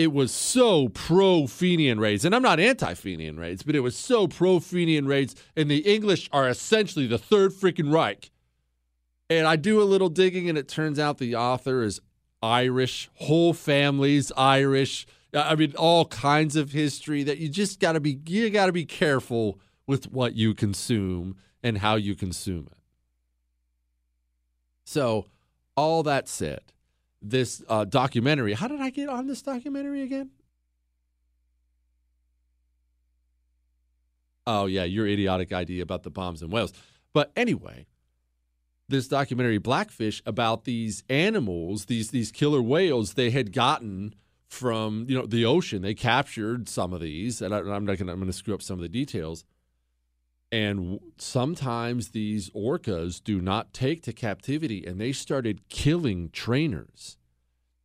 [0.00, 2.24] it was so pro Fenian raids.
[2.24, 5.36] And I'm not anti Fenian raids, but it was so pro Fenian raids.
[5.54, 8.30] And the English are essentially the third freaking Reich.
[9.28, 12.00] And I do a little digging, and it turns out the author is
[12.42, 15.06] Irish, whole families Irish.
[15.34, 18.72] I mean, all kinds of history that you just got to be, you got to
[18.72, 22.78] be careful with what you consume and how you consume it.
[24.84, 25.26] So,
[25.76, 26.62] all that said,
[27.22, 28.54] this uh, documentary.
[28.54, 30.30] How did I get on this documentary again?
[34.46, 36.72] Oh, yeah, your idiotic idea about the bombs in Wales.
[37.12, 37.86] But anyway,
[38.88, 44.14] this documentary Blackfish about these animals, these these killer whales they had gotten
[44.48, 45.82] from you know the ocean.
[45.82, 48.82] They captured some of these, and I, am not I'm gonna screw up some of
[48.82, 49.44] the details.
[50.52, 57.16] And sometimes these orcas do not take to captivity, and they started killing trainers.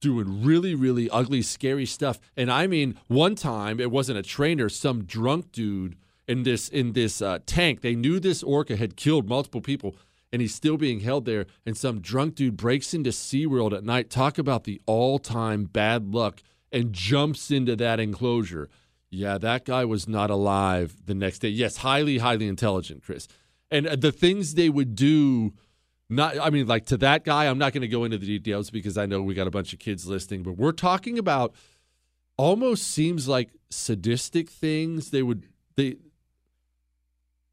[0.05, 2.19] doing really, really ugly, scary stuff.
[2.37, 5.95] And I mean, one time it wasn't a trainer, some drunk dude
[6.27, 7.81] in this in this uh, tank.
[7.81, 9.95] They knew this orca had killed multiple people,
[10.31, 11.47] and he's still being held there.
[11.65, 14.11] And some drunk dude breaks into SeaWorld at night.
[14.11, 18.69] Talk about the all-time bad luck and jumps into that enclosure.
[19.09, 21.49] Yeah, that guy was not alive the next day.
[21.49, 23.27] Yes, highly, highly intelligent, Chris.
[23.71, 25.53] And uh, the things they would do
[26.09, 28.69] not i mean like to that guy i'm not going to go into the details
[28.69, 31.53] because i know we got a bunch of kids listening but we're talking about
[32.37, 35.95] almost seems like sadistic things they would they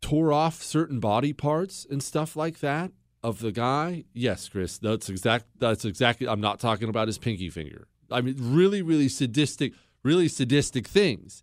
[0.01, 2.91] tore off certain body parts and stuff like that
[3.23, 7.49] of the guy yes chris that's exact that's exactly i'm not talking about his pinky
[7.49, 9.73] finger i mean really really sadistic
[10.03, 11.43] really sadistic things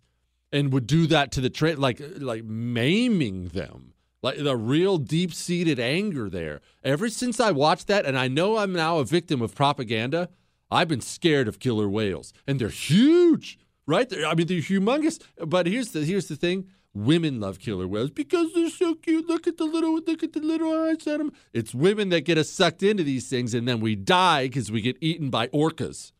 [0.52, 5.32] and would do that to the train like like maiming them like the real deep
[5.32, 6.60] seated anger there.
[6.84, 10.28] Ever since I watched that, and I know I'm now a victim of propaganda,
[10.70, 14.08] I've been scared of killer whales, and they're huge, right?
[14.08, 15.20] They're, I mean, they're humongous.
[15.44, 19.26] But here's the here's the thing: women love killer whales because they're so cute.
[19.26, 21.32] Look at the little look at the little eyes on them.
[21.52, 24.80] It's women that get us sucked into these things, and then we die because we
[24.80, 26.12] get eaten by orcas.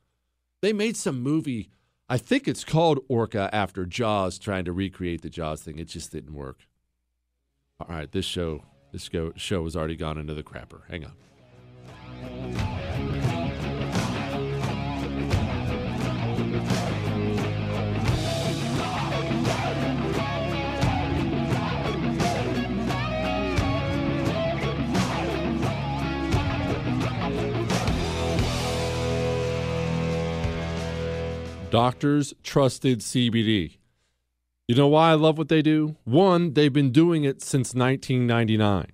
[0.63, 1.71] They made some movie.
[2.11, 5.79] I think it's called Orca after Jaws, trying to recreate the Jaws thing.
[5.79, 6.67] It just didn't work.
[7.79, 10.81] All right, this show this show has already gone into the crapper.
[10.91, 11.13] Hang on.
[31.71, 33.79] Doctors Trusted CBD.
[34.67, 35.97] You know why I love what they do?
[36.03, 38.87] One, they've been doing it since 1999.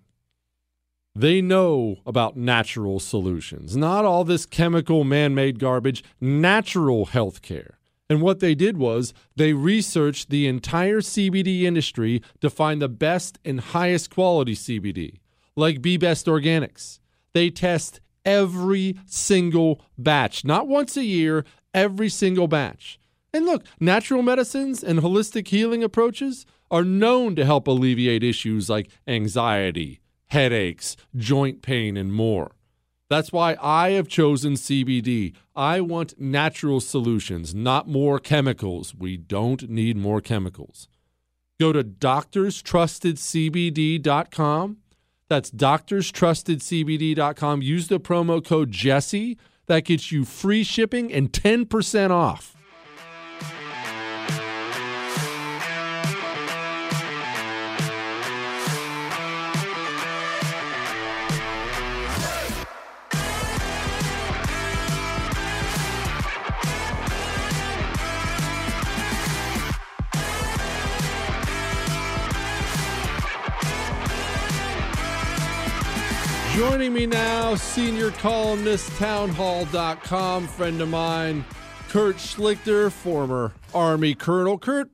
[1.14, 7.78] They know about natural solutions, not all this chemical man made garbage, natural health care.
[8.10, 13.38] And what they did was they researched the entire CBD industry to find the best
[13.42, 15.20] and highest quality CBD,
[15.56, 17.00] like Be Best Organics.
[17.32, 21.44] They test every single batch, not once a year,
[21.76, 22.98] every single batch.
[23.32, 28.90] And look, natural medicines and holistic healing approaches are known to help alleviate issues like
[29.06, 32.50] anxiety, headaches, joint pain, and more.
[33.08, 35.34] That's why I have chosen CBD.
[35.54, 38.96] I want natural solutions, not more chemicals.
[38.96, 40.88] We don't need more chemicals.
[41.60, 44.76] Go to doctorstrustedcbd.com.
[45.28, 47.62] That's doctorstrustedcbd.com.
[47.62, 49.36] Use the promo code Jesse.
[49.66, 52.55] That gets you free shipping and 10% off.
[76.68, 81.44] Joining me now, senior columnist, townhall.com, friend of mine,
[81.88, 84.58] Kurt Schlichter, former Army colonel.
[84.58, 84.90] Kurt,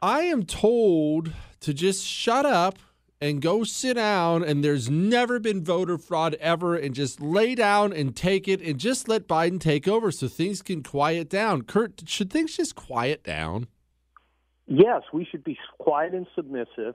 [0.00, 2.78] I am told to just shut up
[3.20, 7.92] and go sit down, and there's never been voter fraud ever, and just lay down
[7.92, 11.62] and take it and just let Biden take over so things can quiet down.
[11.62, 13.66] Kurt, should things just quiet down?
[14.66, 16.94] Yes, we should be quiet and submissive.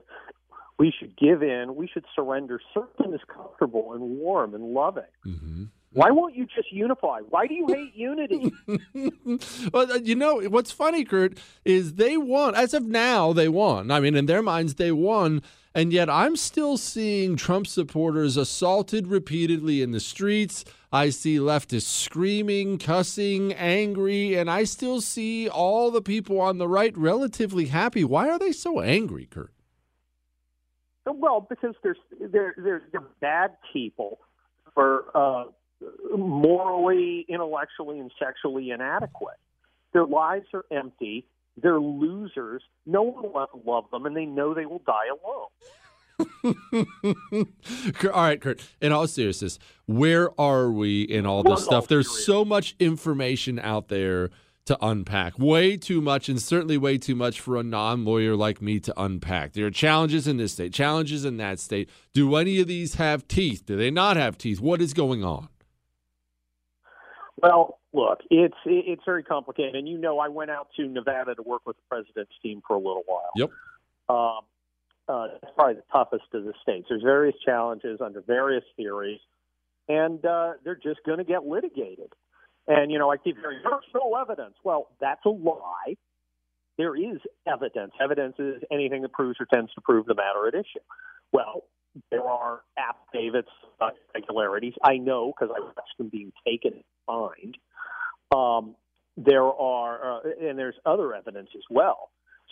[0.78, 1.74] We should give in.
[1.74, 2.60] We should surrender.
[2.74, 5.04] Something is comfortable and warm and loving.
[5.26, 5.64] Mm-hmm.
[5.96, 7.20] Why won't you just unify?
[7.30, 8.52] Why do you hate unity?
[9.72, 12.54] well, uh, you know what's funny, Kurt, is they won.
[12.54, 13.90] As of now, they won.
[13.90, 15.42] I mean, in their minds, they won.
[15.74, 20.66] And yet, I'm still seeing Trump supporters assaulted repeatedly in the streets.
[20.92, 26.68] I see leftists screaming, cussing, angry, and I still see all the people on the
[26.68, 28.04] right relatively happy.
[28.04, 29.52] Why are they so angry, Kurt?
[31.06, 34.18] Well, because there's they're they're, they're bad people
[34.74, 35.44] for uh,
[36.16, 39.36] morally, intellectually, and sexually inadequate.
[39.92, 41.26] Their lives are empty.
[41.62, 42.62] They're losers.
[42.84, 45.48] No one will ever love them, and they know they will die alone.
[48.12, 48.60] all right, Kurt.
[48.80, 51.88] In all seriousness, where are we in all this stuff?
[51.88, 54.30] There's so much information out there
[54.66, 55.38] to unpack.
[55.38, 58.94] Way too much, and certainly way too much for a non lawyer like me to
[59.00, 59.54] unpack.
[59.54, 61.88] There are challenges in this state, challenges in that state.
[62.12, 63.64] Do any of these have teeth?
[63.66, 64.60] Do they not have teeth?
[64.60, 65.48] What is going on?
[67.42, 71.42] Well, look, it's it's very complicated, and you know, I went out to Nevada to
[71.42, 73.30] work with the president's team for a little while.
[73.36, 73.50] Yep.
[74.08, 74.40] Um,
[75.08, 76.86] uh, that's probably the toughest of the states.
[76.88, 79.20] There's various challenges under various theories,
[79.88, 82.12] and uh, they're just going to get litigated.
[82.68, 84.54] And you know, I keep hearing there's no evidence.
[84.64, 85.96] Well, that's a lie.
[86.78, 87.92] There is evidence.
[88.02, 90.84] Evidence is anything that proves or tends to prove the matter at issue.
[91.32, 91.64] Well,
[92.10, 93.48] there are affidavits
[93.80, 94.74] of irregularities.
[94.84, 97.56] I know because I watched them being taken and signed.
[98.34, 98.74] Um,
[99.16, 102.10] there are, uh, and there's other evidence as well.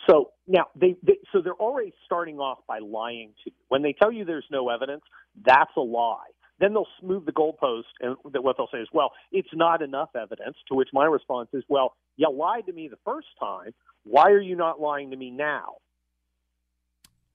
[0.09, 3.57] So now they, they, so they're already starting off by lying to you.
[3.69, 5.03] When they tell you there's no evidence,
[5.45, 6.31] that's a lie.
[6.59, 10.57] Then they'll smooth the goalpost, and what they'll say is, "Well, it's not enough evidence."
[10.69, 13.73] To which my response is, "Well, you lied to me the first time.
[14.03, 15.75] Why are you not lying to me now?"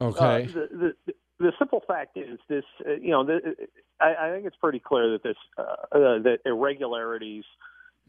[0.01, 0.45] Okay.
[0.45, 2.65] Uh, the, the, the simple fact is this.
[2.87, 3.57] Uh, you know, the,
[4.01, 7.45] I, I think it's pretty clear that this uh, uh, that irregularities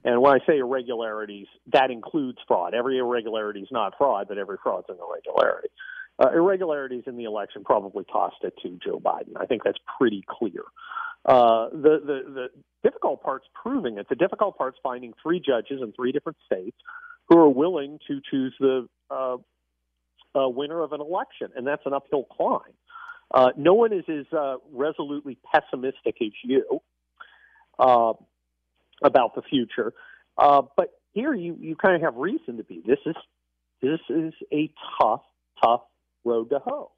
[0.03, 2.73] and when I say irregularities, that includes fraud.
[2.73, 5.69] Every irregularity is not fraud, but every fraud's an irregularity.
[6.21, 9.33] Uh, irregularities in the election probably tossed it to Joe Biden.
[9.37, 10.63] I think that's pretty clear.
[11.25, 12.47] Uh, the, the, the
[12.83, 14.07] difficult part's proving it.
[14.07, 16.77] The difficult part's finding three judges in three different states
[17.27, 19.37] who are willing to choose the uh,
[20.35, 22.59] uh, winner of an election, and that's an uphill climb.
[23.33, 26.81] Uh, no one is as uh, resolutely pessimistic as you.
[27.79, 28.13] Uh,
[29.01, 29.93] about the future.
[30.37, 32.81] Uh, but here you, you kind of have reason to be.
[32.85, 33.15] This is
[33.81, 35.23] this is a tough,
[35.63, 35.81] tough
[36.23, 36.91] road to hoe.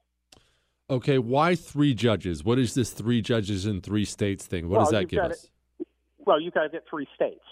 [0.90, 2.44] Okay, why three judges?
[2.44, 4.68] What is this three judges in three states thing?
[4.68, 5.48] What well, does that give us?
[5.80, 5.86] It,
[6.18, 7.44] well, you've got to get three states.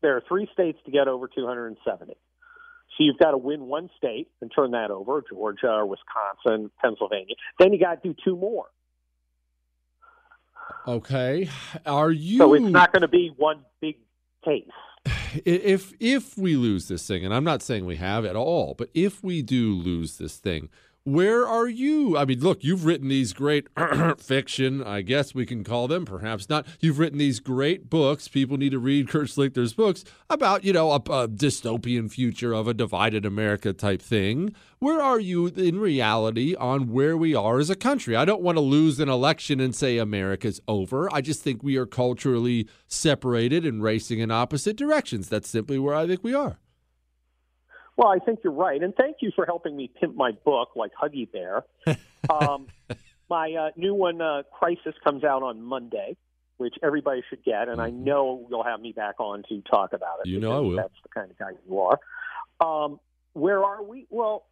[0.00, 2.12] There are three states to get over 270.
[2.12, 7.34] So you've got to win one state and turn that over, Georgia or Wisconsin, Pennsylvania.
[7.58, 8.66] Then you got to do two more.
[10.86, 11.48] Okay.
[11.84, 13.96] Are you So it's not going to be one big
[14.44, 14.64] case.
[15.44, 18.90] If if we lose this thing, and I'm not saying we have at all, but
[18.94, 20.68] if we do lose this thing,
[21.12, 22.16] where are you?
[22.16, 23.66] I mean, look, you've written these great
[24.18, 26.66] fiction, I guess we can call them, perhaps not.
[26.80, 28.28] You've written these great books.
[28.28, 32.68] People need to read Kurt Schlichter's books about, you know, a, a dystopian future of
[32.68, 34.54] a divided America type thing.
[34.78, 38.14] Where are you in reality on where we are as a country?
[38.14, 41.12] I don't want to lose an election and say America's over.
[41.12, 45.28] I just think we are culturally separated and racing in opposite directions.
[45.28, 46.58] That's simply where I think we are.
[47.98, 50.92] Well, I think you're right, and thank you for helping me pimp my book like
[50.94, 51.64] Huggy Bear.
[52.30, 52.68] um,
[53.28, 56.16] my uh, new one, uh, Crisis, comes out on Monday,
[56.58, 60.20] which everybody should get, and I know you'll have me back on to talk about
[60.24, 60.28] it.
[60.28, 60.76] You know I will.
[60.76, 61.98] That's the kind of guy you are.
[62.60, 63.00] Um,
[63.32, 64.06] where are we?
[64.10, 64.46] Well,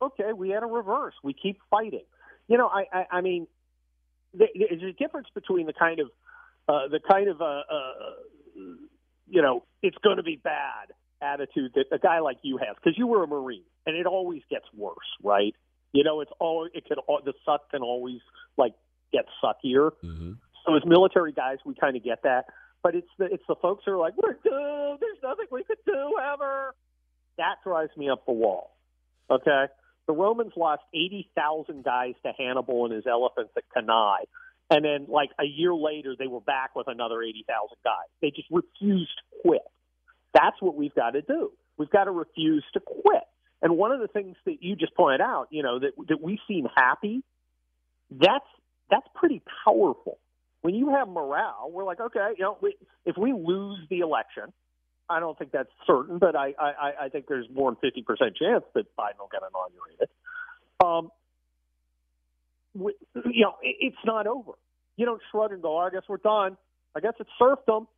[0.00, 1.14] okay, we had a reverse.
[1.22, 2.04] We keep fighting.
[2.48, 3.46] You know, I, I, I mean,
[4.32, 6.06] there's a difference between the kind of,
[6.66, 7.90] uh, the kind of, uh, uh,
[9.28, 12.96] you know, it's going to be bad attitude that a guy like you has because
[12.98, 15.54] you were a marine and it always gets worse right?
[15.92, 18.20] You know it's all it could the suck can always
[18.56, 18.74] like
[19.12, 19.92] get suckier.
[20.04, 20.32] Mm-hmm.
[20.66, 22.46] so as military guys we kind of get that
[22.82, 25.00] but it's the it's the folks who are like we're doomed.
[25.00, 26.74] There's nothing we could do ever.
[27.38, 28.76] That drives me up the wall
[29.30, 29.66] okay?
[30.06, 34.24] The romans lost 80,000 guys to hannibal and his elephants at cannae
[34.70, 37.94] and then like a year later they were back with another 80,000 guys.
[38.20, 39.62] They just refused to quit
[40.36, 41.50] that's what we've got to do.
[41.78, 43.24] We've got to refuse to quit.
[43.62, 46.38] And one of the things that you just pointed out, you know, that that we
[46.46, 47.22] seem happy,
[48.10, 48.44] that's
[48.90, 50.18] that's pretty powerful.
[50.60, 54.52] When you have morale, we're like, okay, you know, we, if we lose the election,
[55.08, 58.36] I don't think that's certain, but I I, I think there's more than fifty percent
[58.36, 60.08] chance that Biden will get inaugurated.
[60.84, 61.10] Um,
[62.74, 62.92] we,
[63.32, 64.52] you know, it, it's not over.
[64.96, 66.56] You don't shrug and go, oh, I guess we're done.
[66.94, 67.88] I guess it's serfdom.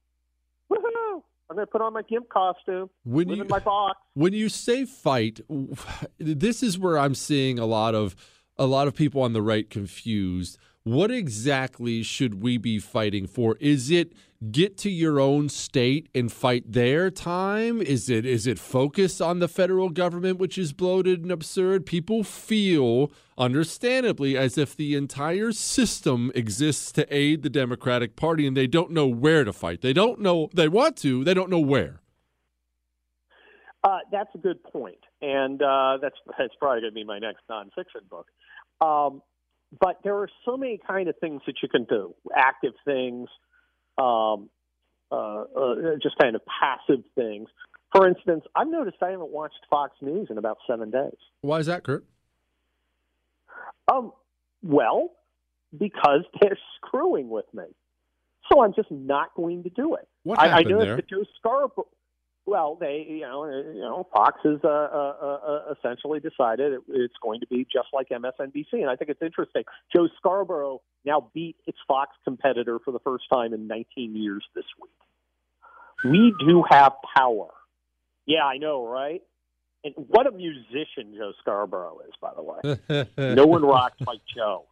[0.71, 1.23] Woohoo!
[1.51, 3.99] I'm going to put on my gimp costume, when you, in my box.
[4.15, 5.41] When you say fight,
[6.19, 8.15] this is where I'm seeing a lot of
[8.59, 10.59] a lot of people on the right confused.
[10.89, 13.59] What exactly should we be fighting for?
[13.61, 14.15] Is it
[14.51, 17.83] get to your own state and fight their time?
[17.83, 21.85] Is it is it focus on the federal government, which is bloated and absurd?
[21.85, 28.57] People feel, understandably, as if the entire system exists to aid the Democratic Party, and
[28.57, 29.83] they don't know where to fight.
[29.83, 31.23] They don't know they want to.
[31.23, 32.01] They don't know where.
[33.85, 37.43] Uh, that's a good point, and uh, that's that's probably going to be my next
[37.51, 38.29] nonfiction book.
[38.81, 39.21] Um,
[39.81, 43.29] but there are so many kind of things that you can do, active things,
[43.99, 44.49] um,
[45.11, 47.49] uh, uh, just kind of passive things.
[47.95, 51.17] For instance, I've noticed I haven't watched Fox News in about seven days.
[51.41, 52.05] Why is that, Kurt?
[53.91, 54.13] Um,
[54.63, 55.13] well,
[55.77, 57.65] because they're screwing with me.
[58.51, 60.09] So I'm just not going to do it.
[60.23, 60.97] What I, I happened there?
[60.97, 61.87] that Joe Scarborough.
[62.49, 66.81] Well, they, you know, uh, you know, Fox has uh, uh, uh, essentially decided it,
[66.89, 69.65] it's going to be just like MSNBC, and I think it's interesting.
[69.95, 74.65] Joe Scarborough now beat its Fox competitor for the first time in 19 years this
[74.81, 76.11] week.
[76.11, 77.49] We do have power.
[78.25, 79.21] Yeah, I know, right?
[79.85, 83.07] And what a musician Joe Scarborough is, by the way.
[83.37, 84.65] no one rocks like Joe.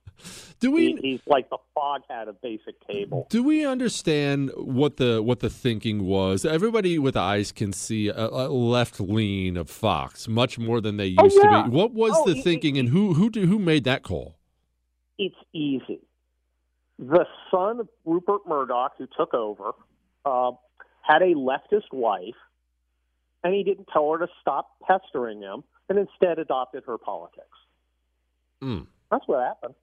[0.61, 0.93] Do we?
[1.01, 3.27] He, he's like the fog foghat of basic cable.
[3.31, 6.45] Do we understand what the what the thinking was?
[6.45, 11.07] Everybody with eyes can see a, a left lean of Fox much more than they
[11.07, 11.63] used Oh, yeah.
[11.65, 11.77] to be.
[11.77, 14.37] What was Oh, the it- thinking, and who who do, who made that call?
[15.19, 16.01] It's easy.
[16.99, 19.73] The son of Rupert Murdoch, who took over,
[20.25, 20.53] uh,
[21.03, 22.35] had a leftist wife,
[23.45, 27.47] and he didn't tell her to stop pestering him, and instead adopted her politics.
[28.63, 28.87] Mm.
[29.11, 29.75] That's what happened.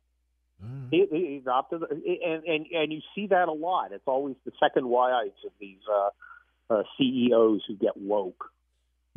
[0.91, 3.91] He, he adopted, and, and and you see that a lot.
[3.91, 8.51] It's always the second wives of these uh, uh, CEOs who get woke.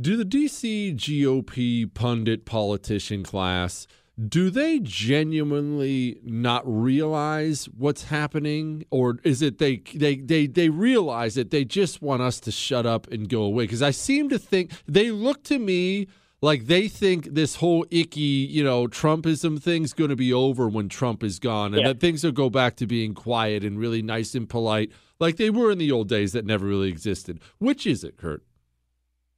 [0.01, 3.87] Do the DC GOP pundit politician class
[4.29, 11.37] do they genuinely not realize what's happening or is it they they they they realize
[11.37, 14.39] it they just want us to shut up and go away because I seem to
[14.39, 16.09] think they look to me
[16.43, 20.89] like they think this whole icky, you know, Trumpism thing's going to be over when
[20.89, 21.89] Trump is gone and Yeah.
[21.89, 25.51] that things will go back to being quiet and really nice and polite like they
[25.51, 27.41] were in the old days that never really existed.
[27.59, 28.43] Which is it, Kurt?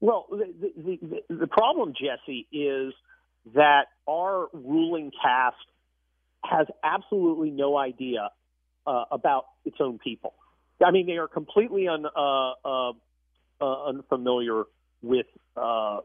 [0.01, 0.99] Well, the, the,
[1.29, 2.95] the, the problem, Jesse, is
[3.55, 5.57] that our ruling caste
[6.45, 8.31] has absolutely no idea
[8.87, 10.35] uh, about its own people.
[10.85, 12.93] I mean, they are completely un, uh, uh,
[13.61, 14.65] uh, unfamiliar
[15.03, 15.27] with
[15.57, 16.01] uh,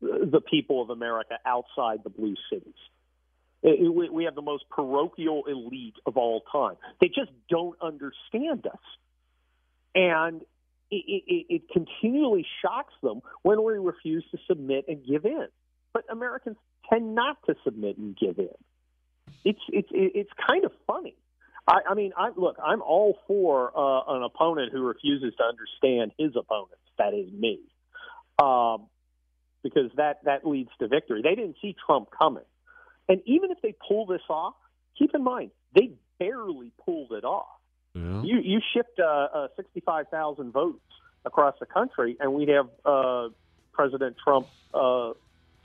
[0.00, 2.74] the people of America outside the blue cities.
[3.62, 6.76] We have the most parochial elite of all time.
[7.00, 8.78] They just don't understand us.
[9.94, 10.42] And
[10.90, 15.48] it, it, it continually shocks them when we refuse to submit and give in.
[15.92, 16.58] But Americans
[16.90, 18.48] tend not to submit and give in.
[19.44, 21.16] It's it's it's kind of funny.
[21.66, 22.56] I, I mean, I look.
[22.62, 26.82] I'm all for uh, an opponent who refuses to understand his opponents.
[26.98, 27.60] That is me,
[28.38, 28.86] um,
[29.72, 31.22] because that that leads to victory.
[31.22, 32.44] They didn't see Trump coming,
[33.08, 34.54] and even if they pull this off,
[34.98, 37.46] keep in mind they barely pulled it off.
[37.94, 38.22] Yeah.
[38.22, 40.80] You you shipped uh, uh, sixty five thousand votes
[41.24, 43.28] across the country, and we'd have uh,
[43.72, 45.12] President Trump uh,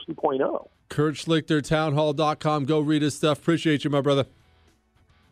[0.08, 0.68] 2.0.
[0.88, 2.64] Kurt Schlichter, townhall.com.
[2.64, 3.38] Go read his stuff.
[3.38, 4.26] Appreciate you, my brother.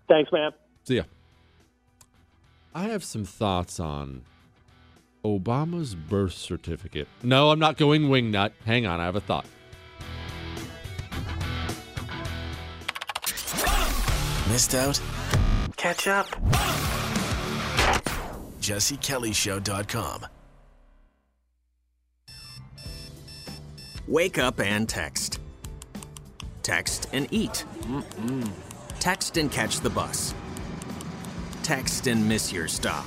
[0.09, 0.53] Thanks, man.
[0.85, 1.03] See ya.
[2.75, 4.23] I have some thoughts on
[5.25, 7.09] Obama's birth certificate.
[7.23, 8.53] No, I'm not going wingnut.
[8.65, 9.47] Hang on, I have a thought.
[14.51, 15.01] Missed out?
[15.77, 16.27] Catch up.
[18.61, 20.27] JesseKellyShow.com.
[24.09, 25.39] Wake up and text.
[26.63, 27.65] Text and eat.
[28.99, 30.35] Text and catch the bus.
[31.63, 33.07] Text and miss your stop.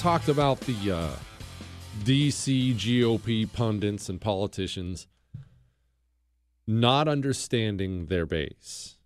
[0.00, 1.10] Talked about the uh,
[2.04, 5.06] DC GOP pundits and politicians
[6.66, 8.96] not understanding their base.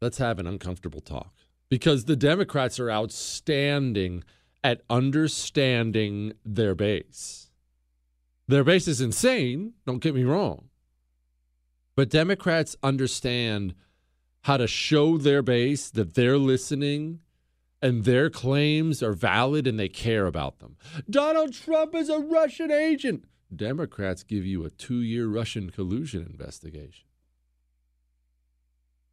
[0.00, 1.34] Let's have an uncomfortable talk
[1.68, 4.22] because the Democrats are outstanding
[4.62, 7.50] at understanding their base.
[8.46, 10.68] Their base is insane, don't get me wrong.
[11.96, 13.74] But Democrats understand
[14.42, 17.22] how to show their base that they're listening
[17.80, 20.76] and their claims are valid and they care about them.
[21.08, 23.24] Donald Trump is a Russian agent.
[23.54, 27.06] Democrats give you a two year Russian collusion investigation.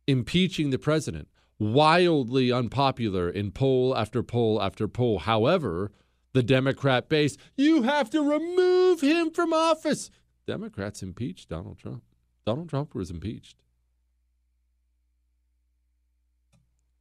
[0.07, 1.27] Impeaching the president.
[1.57, 5.19] wildly unpopular in poll after poll after poll.
[5.19, 5.89] However,
[6.33, 10.11] the Democrat base, you have to remove him from office.
[10.45, 12.03] Democrats impeached Donald Trump.
[12.45, 13.55] Donald Trump was impeached.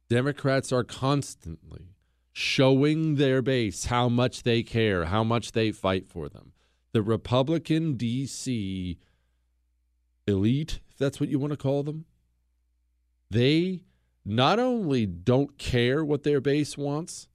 [0.09, 1.95] Democrats are constantly
[2.31, 6.51] showing their base how much they care, how much they fight for them.
[6.91, 8.97] The Republican DC
[10.27, 12.05] elite, if that's what you want to call them,
[13.29, 13.81] they
[14.25, 17.27] not only don't care what their base wants,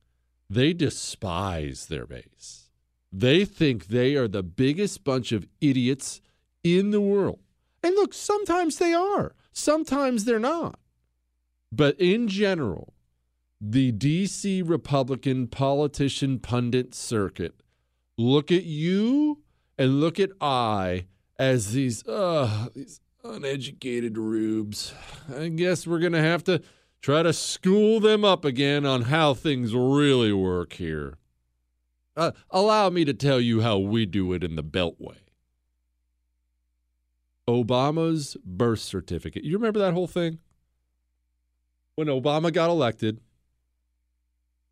[0.48, 2.70] they despise their base.
[3.12, 6.20] They think they are the biggest bunch of idiots
[6.64, 7.38] in the world.
[7.82, 10.79] And look, sometimes they are, sometimes they're not.
[11.72, 12.94] But in general,
[13.60, 17.62] the DC Republican politician pundit circuit
[18.16, 19.42] look at you
[19.78, 21.06] and look at I
[21.38, 24.94] as these uh these uneducated rubes.
[25.34, 26.62] I guess we're going to have to
[27.00, 31.18] try to school them up again on how things really work here.
[32.16, 35.16] Uh, allow me to tell you how we do it in the Beltway.
[37.48, 39.44] Obama's birth certificate.
[39.44, 40.38] You remember that whole thing?
[41.96, 43.20] When Obama got elected,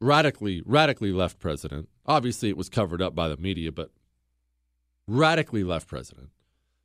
[0.01, 1.89] radically, radically left president.
[2.07, 3.91] Obviously, it was covered up by the media, but
[5.07, 6.31] radically left president.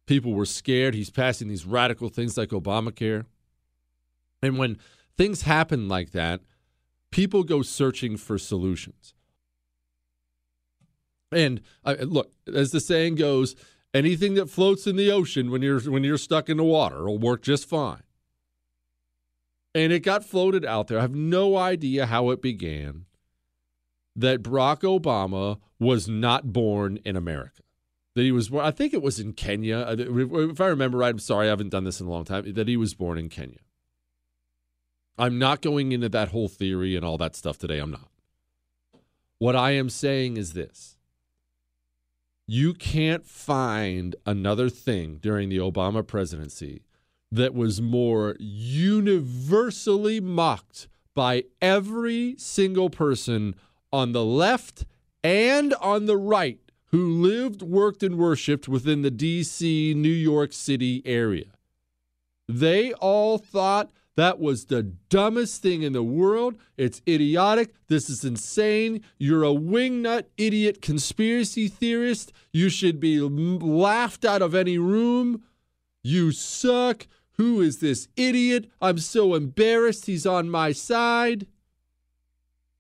[0.06, 0.96] People were scared.
[0.96, 3.26] He's passing these radical things like Obamacare.
[4.42, 4.78] And when
[5.16, 6.42] things happen like that,
[7.12, 9.14] people go searching for solutions.
[11.32, 13.56] And uh, look, as the saying goes,
[13.94, 17.18] anything that floats in the ocean when you're when you're stuck in the water will
[17.18, 18.04] work just fine.
[19.76, 21.00] And it got floated out there.
[21.00, 23.06] I have no idea how it began
[24.16, 27.64] that Barack Obama was not born in America.
[28.16, 29.80] That he was born, I think it was in Kenya.
[29.80, 32.54] Uh, if I remember right, I'm sorry, I haven't done this in a long time,
[32.54, 33.60] that he was born in Kenya.
[35.18, 37.80] I'm not going into that whole theory and all that stuff today.
[37.80, 38.10] I'm not.
[39.40, 40.98] What I am saying is this
[42.46, 46.84] you can't find another thing during the Obama presidency
[47.34, 53.56] that was more universally mocked by every single person
[53.92, 54.86] on the left
[55.24, 56.60] and on the right
[56.92, 61.46] who lived, worked, and worshiped within the DC, New York City area.
[62.48, 66.56] They all thought that was the dumbest thing in the world.
[66.78, 67.74] It's idiotic.
[67.88, 69.02] This is insane.
[69.18, 72.32] You're a wingnut idiot conspiracy theorist.
[72.52, 75.42] You should be laughed out of any room.
[76.04, 77.08] You suck.
[77.38, 78.70] Who is this idiot?
[78.82, 81.48] I'm so embarrassed he's on my side.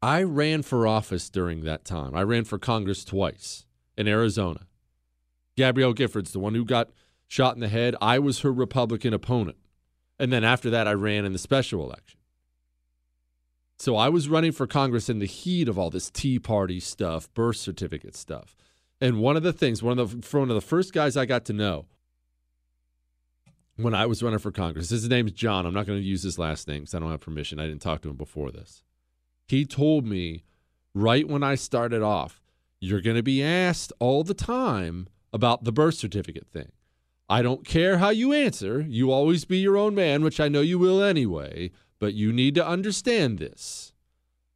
[0.01, 2.15] I ran for office during that time.
[2.15, 3.65] I ran for Congress twice
[3.97, 4.67] in Arizona.
[5.55, 6.89] Gabrielle Giffords, the one who got
[7.27, 9.57] shot in the head, I was her Republican opponent.
[10.19, 12.19] And then after that, I ran in the special election.
[13.79, 17.33] So I was running for Congress in the heat of all this Tea Party stuff,
[17.33, 18.55] birth certificate stuff.
[19.01, 21.45] And one of the things, one of the one of the first guys I got
[21.45, 21.85] to know
[23.77, 25.65] when I was running for Congress, his name's John.
[25.65, 27.59] I'm not going to use his last name because I don't have permission.
[27.59, 28.83] I didn't talk to him before this.
[29.47, 30.43] He told me
[30.93, 32.41] right when I started off,
[32.79, 36.71] you're going to be asked all the time about the birth certificate thing.
[37.29, 38.81] I don't care how you answer.
[38.81, 42.53] You always be your own man, which I know you will anyway, but you need
[42.55, 43.93] to understand this.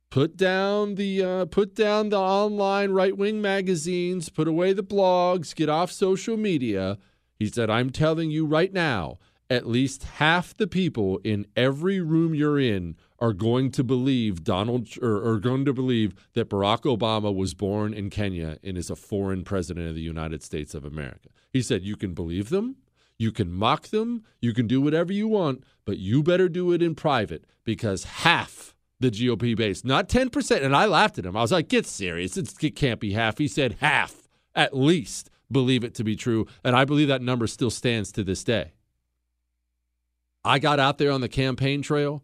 [0.09, 5.69] Put down the uh, put down the online right-wing magazines, put away the blogs, get
[5.69, 6.97] off social media.
[7.37, 9.17] He said, "I'm telling you right now,
[9.49, 14.87] at least half the people in every room you're in are going to believe Donald
[15.01, 18.95] or are going to believe that Barack Obama was born in Kenya and is a
[18.95, 21.29] foreign president of the United States of America.
[21.51, 22.75] He said you can believe them,
[23.17, 26.81] you can mock them, you can do whatever you want, but you better do it
[26.81, 31.37] in private because half the GOP base, not 10%, and I laughed at him.
[31.37, 32.35] I was like, get serious.
[32.37, 33.37] It can't be half.
[33.37, 37.47] He said half at least believe it to be true, and I believe that number
[37.47, 38.73] still stands to this day.
[40.43, 42.23] I got out there on the campaign trail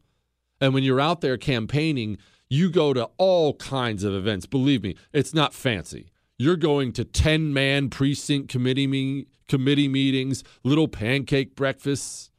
[0.63, 2.17] and when you're out there campaigning,
[2.49, 4.45] you go to all kinds of events.
[4.45, 6.09] Believe me, it's not fancy.
[6.37, 12.31] You're going to 10 man precinct committee, me- committee meetings, little pancake breakfasts,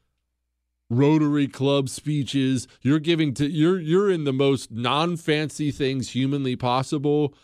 [0.89, 2.66] Rotary Club speeches.
[2.81, 7.35] You're giving to you're you're in the most non-fancy things humanly possible.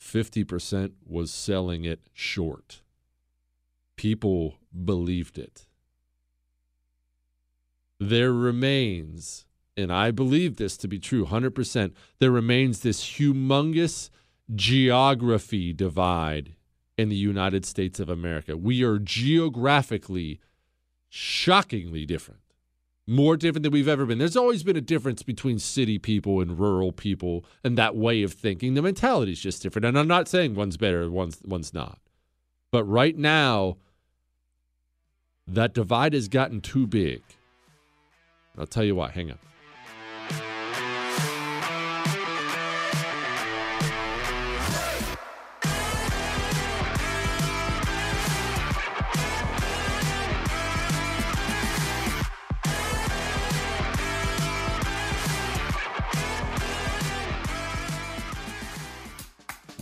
[0.00, 2.82] 50% was selling it short.
[3.96, 5.66] People believed it.
[7.98, 9.46] There remains
[9.76, 14.10] and I believe this to be true 100%, there remains this humongous
[14.54, 16.54] geography divide
[16.96, 18.56] in the United States of America.
[18.56, 20.40] We are geographically
[21.10, 22.40] shockingly different.
[23.06, 24.18] More different than we've ever been.
[24.18, 28.32] There's always been a difference between city people and rural people and that way of
[28.32, 28.74] thinking.
[28.74, 29.86] The mentality is just different.
[29.86, 31.98] And I'm not saying one's better, one's one's not.
[32.72, 33.76] But right now,
[35.46, 37.22] that divide has gotten too big.
[38.58, 39.38] I'll tell you what, hang on.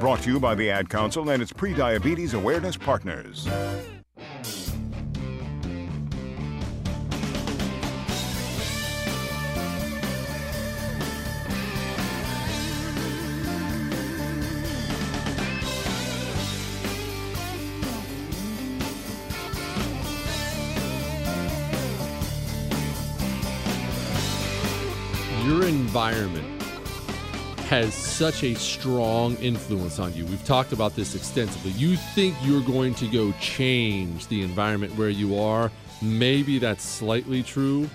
[0.00, 3.46] Brought to you by the Ad Council and its pre-diabetes awareness partners.
[25.44, 26.51] Your environment
[27.72, 30.26] has such a strong influence on you.
[30.26, 31.70] We've talked about this extensively.
[31.70, 35.70] You think you're going to go change the environment where you are.
[36.02, 37.88] Maybe that's slightly true,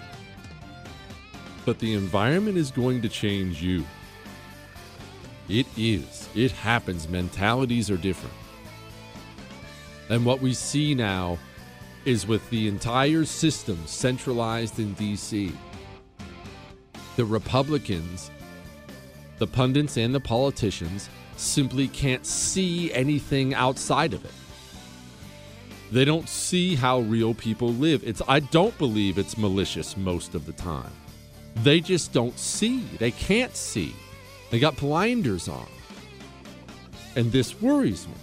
[1.64, 3.86] but the environment is going to change you.
[5.48, 6.28] It is.
[6.34, 7.08] It happens.
[7.08, 8.34] Mentalities are different.
[10.10, 11.38] And what we see now
[12.04, 15.56] is with the entire system centralized in DC,
[17.16, 18.32] the Republicans
[19.38, 24.32] the pundits and the politicians simply can't see anything outside of it.
[25.92, 28.04] They don't see how real people live.
[28.04, 30.92] It's I don't believe it's malicious most of the time.
[31.64, 32.80] They just don't see.
[32.98, 33.96] They can't see.
[34.50, 35.68] They got blinders on.
[37.16, 38.14] And this worries me.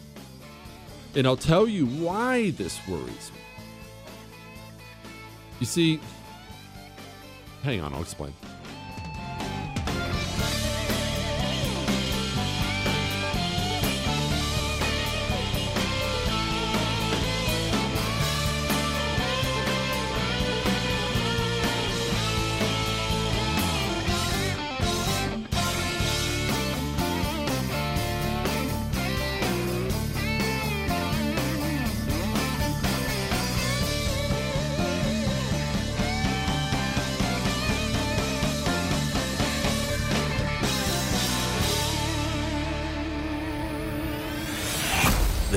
[1.17, 3.41] And I'll tell you why this worries me.
[5.61, 6.01] You see,
[7.63, 8.35] hang on, I'll explain.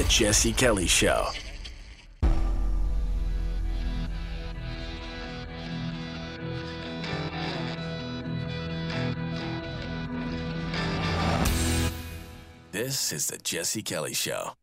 [0.10, 1.28] Jesse Kelly Show.
[12.72, 14.54] This is the Jesse Kelly Show.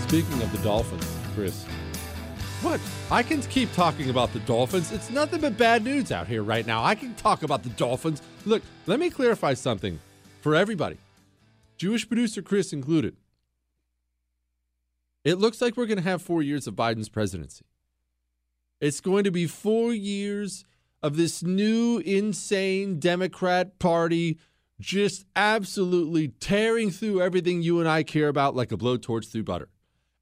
[0.00, 1.64] Speaking of the Dolphins, Chris.
[2.62, 2.80] What?
[3.08, 4.90] I can keep talking about the Dolphins.
[4.90, 6.82] It's nothing but bad news out here right now.
[6.82, 8.20] I can talk about the Dolphins.
[8.46, 10.00] Look, let me clarify something
[10.40, 10.96] for everybody,
[11.76, 13.14] Jewish producer Chris included.
[15.24, 17.64] It looks like we're going to have four years of Biden's presidency.
[18.80, 20.64] It's going to be four years
[21.00, 24.36] of this new insane Democrat Party
[24.80, 29.68] just absolutely tearing through everything you and I care about like a blowtorch through butter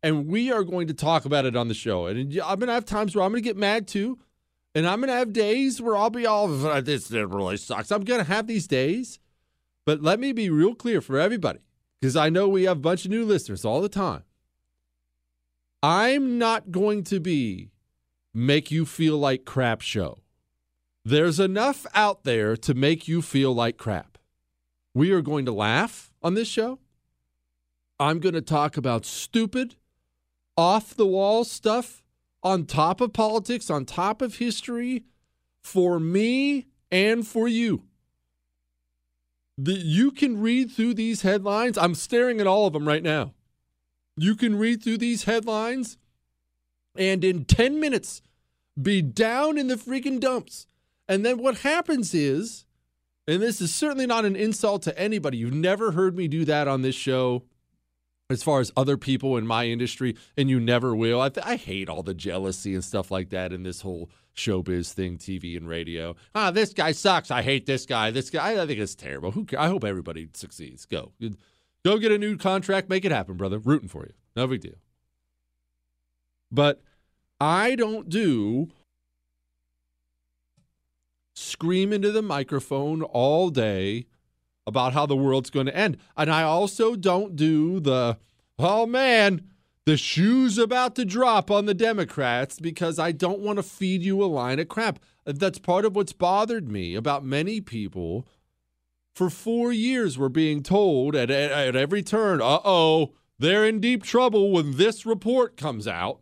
[0.06, 2.06] and we are going to talk about it on the show.
[2.06, 4.20] And I'm going to have times where I'm going to get mad too,
[4.72, 7.90] and I'm going to have days where I'll be all this really sucks.
[7.90, 9.18] I'm going to have these days,
[9.84, 11.58] but let me be real clear for everybody
[12.00, 14.22] because I know we have a bunch of new listeners all the time.
[15.82, 17.72] I'm not going to be
[18.32, 20.18] make you feel like crap show.
[21.04, 24.18] There's enough out there to make you feel like crap.
[24.94, 26.78] We are going to laugh on this show.
[27.98, 29.74] I'm going to talk about stupid,
[30.56, 32.02] off the wall stuff
[32.42, 35.04] on top of politics, on top of history
[35.62, 37.82] for me and for you.
[39.58, 41.78] You can read through these headlines.
[41.78, 43.34] I'm staring at all of them right now.
[44.16, 45.98] You can read through these headlines
[46.96, 48.22] and in 10 minutes
[48.80, 50.66] be down in the freaking dumps.
[51.08, 52.64] And then what happens is,
[53.26, 56.68] and this is certainly not an insult to anybody, you've never heard me do that
[56.68, 57.42] on this show
[58.28, 61.20] as far as other people in my industry, and you never will.
[61.20, 64.92] I, th- I hate all the jealousy and stuff like that in this whole showbiz
[64.92, 66.16] thing, TV and radio.
[66.34, 67.30] Ah, this guy sucks.
[67.30, 68.10] I hate this guy.
[68.10, 69.30] This guy, I think it's terrible.
[69.30, 69.46] Who?
[69.56, 70.86] I hope everybody succeeds.
[70.86, 71.12] Go,
[71.84, 72.88] go get a new contract.
[72.88, 73.58] Make it happen, brother.
[73.58, 74.12] Rooting for you.
[74.34, 74.74] No big deal.
[76.50, 76.82] But
[77.40, 78.70] I don't do
[81.34, 84.06] scream into the microphone all day
[84.66, 85.96] about how the world's going to end.
[86.16, 88.18] And I also don't do the,
[88.58, 89.42] oh man,
[89.84, 94.22] the shoe's about to drop on the Democrats because I don't want to feed you
[94.22, 94.98] a line of crap.
[95.24, 98.26] That's part of what's bothered me about many people.
[99.14, 103.80] For four years, we're being told at, at, at every turn, uh oh, they're in
[103.80, 106.20] deep trouble when this report comes out.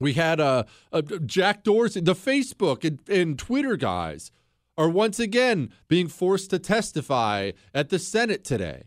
[0.00, 4.30] We had uh, uh, Jack Dorsey, the Facebook and, and Twitter guys
[4.76, 8.84] are once again being forced to testify at the Senate today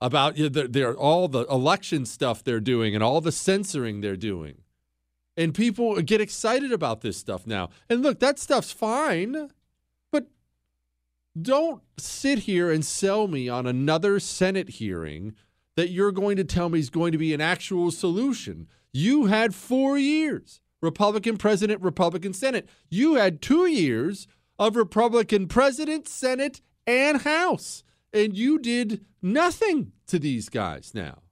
[0.00, 4.16] about you know, their, all the election stuff they're doing and all the censoring they're
[4.16, 4.62] doing.
[5.36, 7.70] And people get excited about this stuff now.
[7.88, 9.50] And look, that stuff's fine,
[10.10, 10.26] but
[11.40, 15.34] don't sit here and sell me on another Senate hearing
[15.76, 18.68] that you're going to tell me is going to be an actual solution.
[18.92, 22.68] You had four years, Republican president, Republican Senate.
[22.88, 24.26] You had two years
[24.60, 27.82] of Republican president, Senate, and House.
[28.12, 31.22] And you did nothing to these guys now.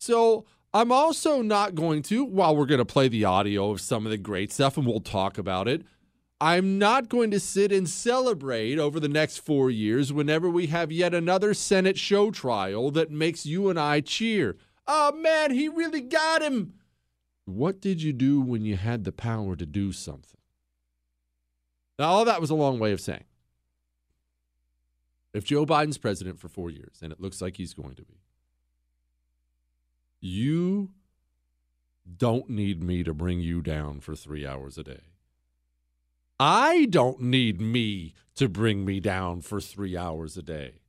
[0.00, 4.06] So I'm also not going to, while we're going to play the audio of some
[4.06, 5.82] of the great stuff and we'll talk about it,
[6.40, 10.90] I'm not going to sit and celebrate over the next four years whenever we have
[10.90, 14.56] yet another Senate show trial that makes you and I cheer.
[14.88, 16.74] Oh man, he really got him.
[17.44, 20.41] What did you do when you had the power to do something?
[22.02, 23.22] Now, all that was a long way of saying
[25.32, 28.18] if Joe Biden's president for four years, and it looks like he's going to be,
[30.20, 30.90] you
[32.16, 35.02] don't need me to bring you down for three hours a day.
[36.40, 40.80] I don't need me to bring me down for three hours a day.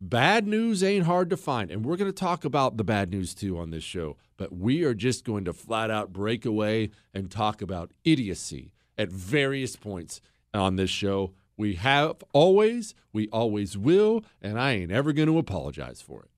[0.00, 1.70] Bad news ain't hard to find.
[1.70, 4.16] And we're going to talk about the bad news too on this show.
[4.36, 9.10] But we are just going to flat out break away and talk about idiocy at
[9.10, 10.20] various points
[10.54, 11.32] on this show.
[11.56, 16.30] We have always, we always will, and I ain't ever going to apologize for it.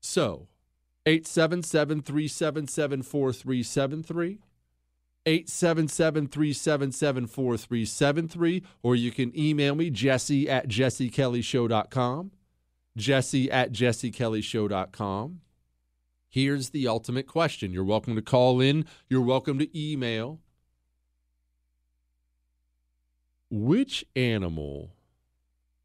[0.00, 0.48] So,
[1.06, 4.38] 877 377 4373.
[5.26, 8.62] 877 377 4373.
[8.82, 12.32] Or you can email me, jesse at jessekellyshow.com.
[12.96, 15.40] Jesse at jessekellyshow.com.
[16.28, 17.72] Here's the ultimate question.
[17.72, 20.40] You're welcome to call in, you're welcome to email.
[23.56, 24.90] Which animal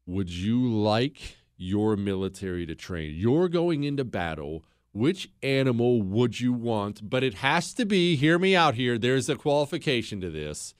[0.04, 3.14] would you like your military to train?
[3.14, 4.64] You're going into battle.
[4.92, 7.08] Which animal would you want?
[7.08, 10.74] But it has to be, hear me out here, there's a qualification to this.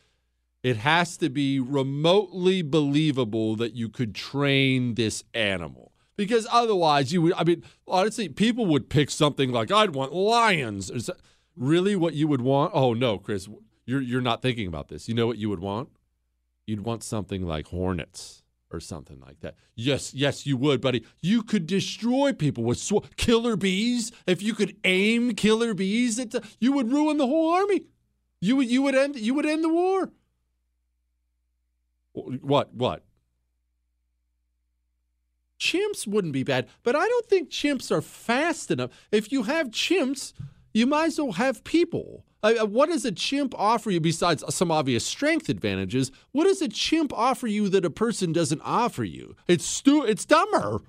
[0.64, 5.92] It has to be remotely believable that you could train this animal.
[6.16, 10.90] Because otherwise, you would, I mean, honestly, people would pick something like, I'd want lions.
[10.90, 11.08] Is
[11.54, 12.72] really what you would want?
[12.74, 13.48] Oh, no, Chris,
[13.86, 15.08] you're, you're not thinking about this.
[15.08, 15.88] You know what you would want?
[16.70, 18.42] You'd want something like hornets
[18.72, 19.56] or something like that.
[19.74, 21.05] Yes, yes, you would, buddy.
[21.20, 24.12] You could destroy people with sw- killer bees.
[24.26, 27.82] If you could aim killer bees, at the, you would ruin the whole army.
[28.40, 30.10] You would you would end you would end the war.
[32.12, 33.05] What what?
[35.59, 38.90] Chimps wouldn't be bad, but I don't think chimps are fast enough.
[39.12, 40.32] If you have chimps,
[40.72, 42.24] you might as well have people.
[42.42, 46.10] Uh, what does a chimp offer you besides some obvious strength advantages?
[46.32, 49.36] What does a chimp offer you that a person doesn't offer you?
[49.46, 50.80] It's stu- it's dumber.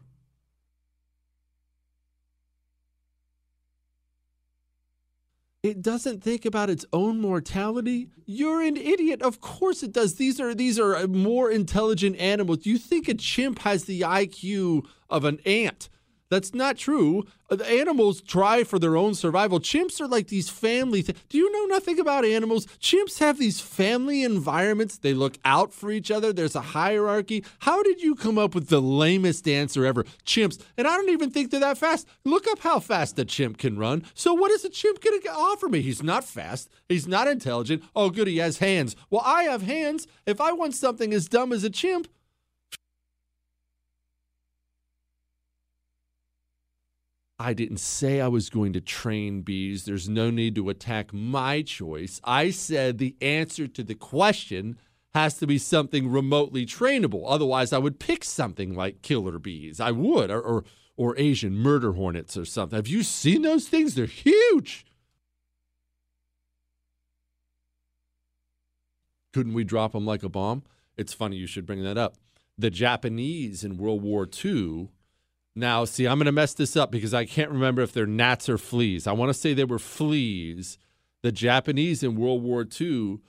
[5.63, 8.09] It doesn't think about its own mortality.
[8.25, 9.21] You're an idiot.
[9.21, 10.15] Of course it does.
[10.15, 12.59] These are these are more intelligent animals.
[12.59, 15.89] Do you think a chimp has the IQ of an ant?
[16.31, 17.25] That's not true.
[17.49, 19.59] Uh, animals try for their own survival.
[19.59, 21.19] Chimps are like these family things.
[21.27, 22.67] Do you know nothing about animals?
[22.79, 24.97] Chimps have these family environments.
[24.97, 26.31] They look out for each other.
[26.31, 27.43] There's a hierarchy.
[27.59, 30.05] How did you come up with the lamest answer ever?
[30.25, 30.57] Chimps.
[30.77, 32.07] And I don't even think they're that fast.
[32.23, 34.05] Look up how fast a chimp can run.
[34.13, 35.81] So what is a chimp going to offer me?
[35.81, 36.69] He's not fast.
[36.87, 37.83] He's not intelligent.
[37.93, 38.95] Oh, good, he has hands.
[39.09, 40.07] Well, I have hands.
[40.25, 42.07] If I want something as dumb as a chimp,
[47.41, 49.85] I didn't say I was going to train bees.
[49.85, 52.21] There's no need to attack my choice.
[52.23, 54.77] I said the answer to the question
[55.15, 57.23] has to be something remotely trainable.
[57.25, 59.79] Otherwise, I would pick something like killer bees.
[59.79, 60.63] I would, or or,
[60.95, 62.77] or Asian murder hornets or something.
[62.77, 63.95] Have you seen those things?
[63.95, 64.85] They're huge.
[69.33, 70.63] Couldn't we drop them like a bomb?
[70.95, 72.17] It's funny you should bring that up.
[72.57, 74.89] The Japanese in World War II
[75.55, 78.47] now, see, I'm going to mess this up because I can't remember if they're gnats
[78.47, 79.05] or fleas.
[79.05, 80.77] I want to say they were fleas.
[81.23, 83.19] The Japanese in World War II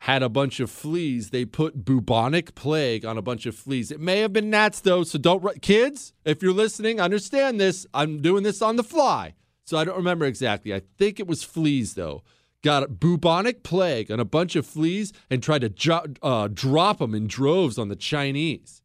[0.00, 1.30] had a bunch of fleas.
[1.30, 3.90] They put bubonic plague on a bunch of fleas.
[3.90, 7.86] It may have been gnats, though, so don't, kids, if you're listening, understand this.
[7.94, 9.34] I'm doing this on the fly,
[9.64, 10.74] so I don't remember exactly.
[10.74, 12.22] I think it was fleas, though.
[12.62, 17.14] Got bubonic plague on a bunch of fleas and tried to jo- uh, drop them
[17.14, 18.82] in droves on the Chinese.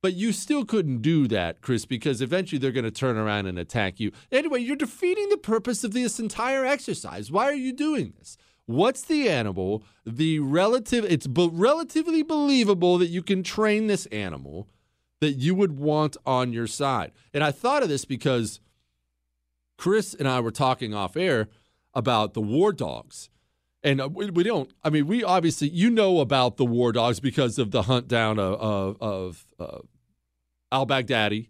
[0.00, 3.58] But you still couldn't do that, Chris, because eventually they're going to turn around and
[3.58, 4.12] attack you.
[4.30, 7.32] Anyway, you're defeating the purpose of this entire exercise.
[7.32, 8.36] Why are you doing this?
[8.66, 9.82] What's the animal?
[10.06, 14.68] The relative, it's be- relatively believable that you can train this animal
[15.20, 17.10] that you would want on your side.
[17.34, 18.60] And I thought of this because
[19.78, 21.48] Chris and I were talking off air
[21.94, 23.30] about the war dogs.
[23.82, 27.20] And uh, we, we don't, I mean, we obviously, you know about the war dogs
[27.20, 29.78] because of the hunt down of, of, of uh,
[30.72, 31.48] al Baghdadi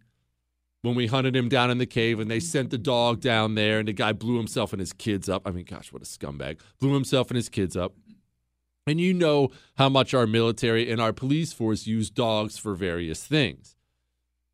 [0.82, 3.78] when we hunted him down in the cave and they sent the dog down there
[3.78, 5.42] and the guy blew himself and his kids up.
[5.46, 6.58] I mean, gosh, what a scumbag.
[6.78, 7.94] Blew himself and his kids up.
[8.86, 13.24] And you know how much our military and our police force use dogs for various
[13.24, 13.76] things.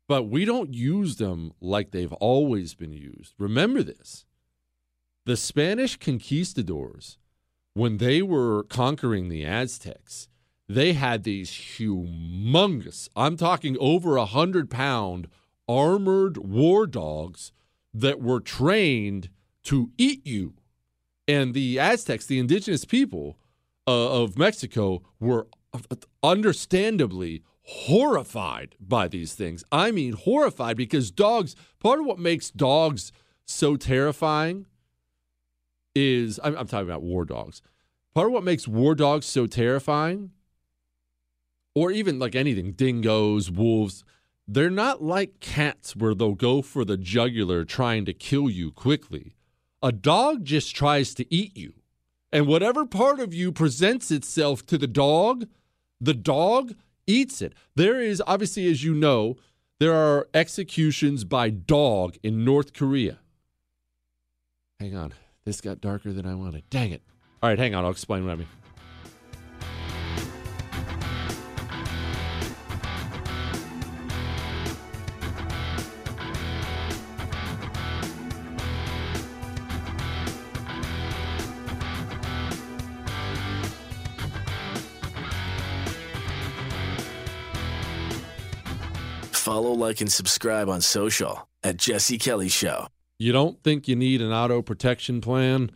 [0.07, 3.33] But we don't use them like they've always been used.
[3.37, 4.25] Remember this
[5.25, 7.17] the Spanish conquistadors,
[7.75, 10.27] when they were conquering the Aztecs,
[10.67, 15.27] they had these humongous, I'm talking over a hundred pound
[15.67, 17.51] armored war dogs
[17.93, 19.29] that were trained
[19.63, 20.53] to eat you.
[21.27, 23.37] And the Aztecs, the indigenous people
[23.87, 25.47] uh, of Mexico, were
[26.23, 29.63] understandably horrified by these things.
[29.71, 33.11] I mean, horrified because dogs, part of what makes dogs
[33.45, 34.65] so terrifying
[35.95, 37.61] is I'm, I'm talking about war dogs.
[38.13, 40.31] Part of what makes war dogs so terrifying,
[41.73, 44.03] or even like anything, dingoes, wolves,
[44.47, 49.35] they're not like cats where they'll go for the jugular trying to kill you quickly.
[49.81, 51.73] A dog just tries to eat you.
[52.31, 55.47] And whatever part of you presents itself to the dog,
[55.99, 56.75] the dog
[57.07, 57.53] eats it.
[57.75, 59.35] There is, obviously, as you know,
[59.79, 63.19] there are executions by dog in North Korea.
[64.79, 65.13] Hang on.
[65.45, 66.63] This got darker than I wanted.
[66.71, 67.03] Dang it.
[67.43, 67.85] All right, hang on.
[67.85, 68.47] I'll explain what I mean.
[89.31, 92.87] Follow, like, and subscribe on social at Jesse Kelly Show.
[93.17, 95.71] You don't think you need an auto protection plan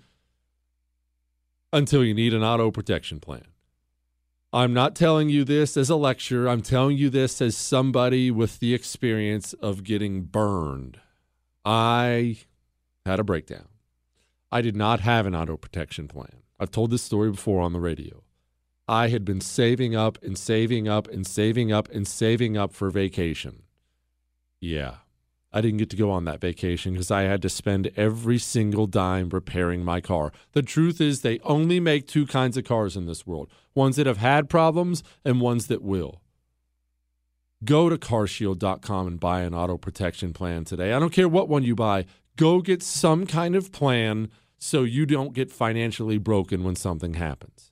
[1.71, 3.45] until you need an auto protection plan.
[4.51, 6.49] I'm not telling you this as a lecture.
[6.49, 10.99] I'm telling you this as somebody with the experience of getting burned.
[11.63, 12.37] I
[13.05, 13.67] had a breakdown.
[14.51, 16.41] I did not have an auto protection plan.
[16.59, 18.23] I've told this story before on the radio.
[18.87, 22.89] I had been saving up and saving up and saving up and saving up for
[22.89, 23.61] vacation.
[24.59, 24.95] Yeah,
[25.51, 28.85] I didn't get to go on that vacation because I had to spend every single
[28.85, 30.31] dime repairing my car.
[30.51, 34.05] The truth is, they only make two kinds of cars in this world ones that
[34.05, 36.21] have had problems and ones that will.
[37.63, 40.93] Go to carshield.com and buy an auto protection plan today.
[40.93, 42.05] I don't care what one you buy,
[42.35, 47.71] go get some kind of plan so you don't get financially broken when something happens.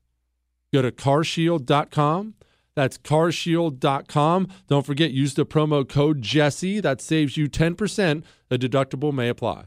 [0.74, 2.36] Go to carshield.com.
[2.78, 4.50] That's carshield.com.
[4.68, 6.80] Don't forget, use the promo code Jesse.
[6.80, 8.24] That saves you 10%.
[8.50, 9.64] The deductible may apply.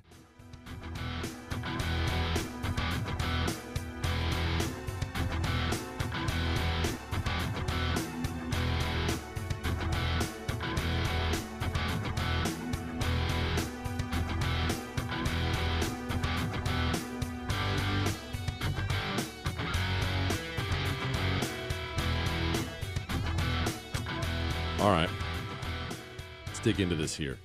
[26.62, 27.39] Dig into this here.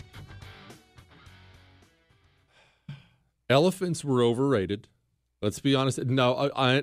[3.50, 4.88] Elephants were overrated.
[5.42, 6.04] Let's be honest.
[6.06, 6.82] No, I, I,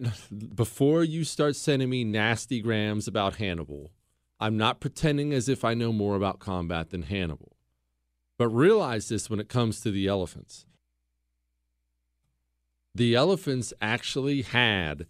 [0.54, 3.90] before you start sending me nasty grams about Hannibal,
[4.38, 7.56] I'm not pretending as if I know more about combat than Hannibal.
[8.38, 10.66] But realize this when it comes to the elephants.
[12.94, 15.06] The elephants actually had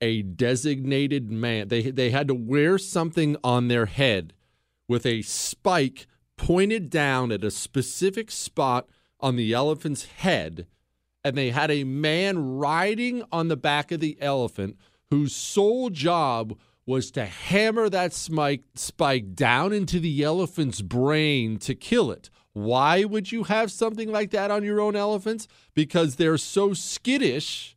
[0.00, 1.68] a designated man.
[1.68, 4.34] They they had to wear something on their head
[4.86, 8.88] with a spike pointed down at a specific spot
[9.20, 10.66] on the elephant's head
[11.24, 14.76] and they had a man riding on the back of the elephant
[15.10, 16.56] whose sole job
[16.86, 22.28] was to hammer that spike, down into the elephant's brain to kill it.
[22.52, 25.48] Why would you have something like that on your own elephants?
[25.74, 27.74] Because they're so skittish.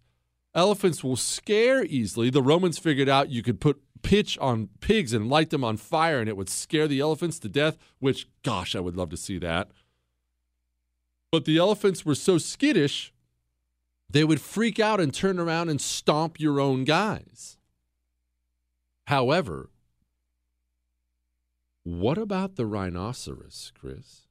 [0.53, 2.29] Elephants will scare easily.
[2.29, 6.19] The Romans figured out you could put pitch on pigs and light them on fire
[6.19, 9.37] and it would scare the elephants to death, which, gosh, I would love to see
[9.39, 9.69] that.
[11.31, 13.13] But the elephants were so skittish
[14.09, 17.57] they would freak out and turn around and stomp your own guys.
[19.07, 19.69] However,
[21.83, 24.27] what about the rhinoceros, Chris?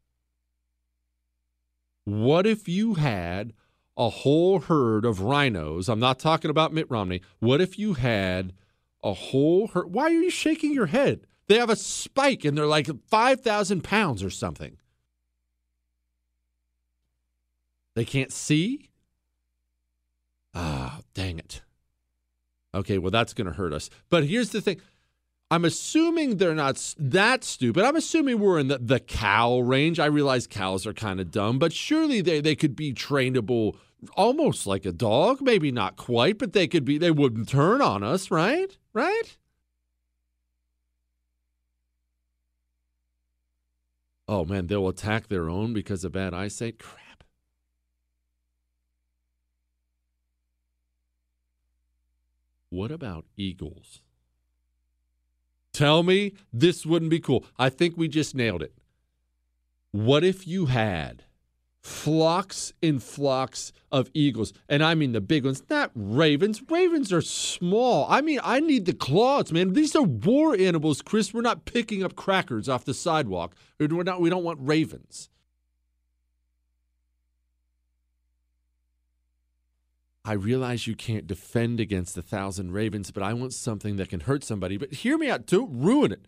[2.04, 3.52] What if you had
[3.96, 5.88] a whole herd of rhinos?
[5.88, 7.20] I'm not talking about Mitt Romney.
[7.40, 8.52] What if you had
[9.02, 9.92] a whole herd?
[9.92, 11.26] Why are you shaking your head?
[11.48, 14.78] They have a spike and they're like 5,000 pounds or something.
[17.94, 18.90] They can't see?
[20.54, 21.62] Ah, dang it.
[22.74, 23.88] Okay, well, that's going to hurt us.
[24.10, 24.80] But here's the thing
[25.50, 27.84] I'm assuming they're not that stupid.
[27.84, 30.00] I'm assuming we're in the, the cow range.
[30.00, 33.76] I realize cows are kind of dumb, but surely they, they could be trainable
[34.14, 35.40] almost like a dog.
[35.40, 38.76] Maybe not quite, but they could be, they wouldn't turn on us, right?
[38.92, 39.36] Right?
[44.28, 46.78] Oh man, they'll attack their own because of bad eyesight?
[46.78, 47.24] Crap.
[52.70, 54.00] What about eagles?
[55.72, 57.44] Tell me this wouldn't be cool.
[57.58, 58.72] I think we just nailed it.
[59.92, 61.24] What if you had
[61.86, 64.52] flocks and flocks of eagles?
[64.68, 66.62] And I mean the big ones, not ravens.
[66.68, 68.06] Ravens are small.
[68.08, 69.72] I mean, I need the claws, man.
[69.72, 71.32] These are war animals, Chris.
[71.32, 73.54] We're not picking up crackers off the sidewalk.
[73.78, 75.30] We're not, we don't want ravens.
[80.24, 84.20] I realize you can't defend against a thousand ravens, but I want something that can
[84.20, 84.76] hurt somebody.
[84.76, 85.46] But hear me out.
[85.46, 86.26] Don't ruin it.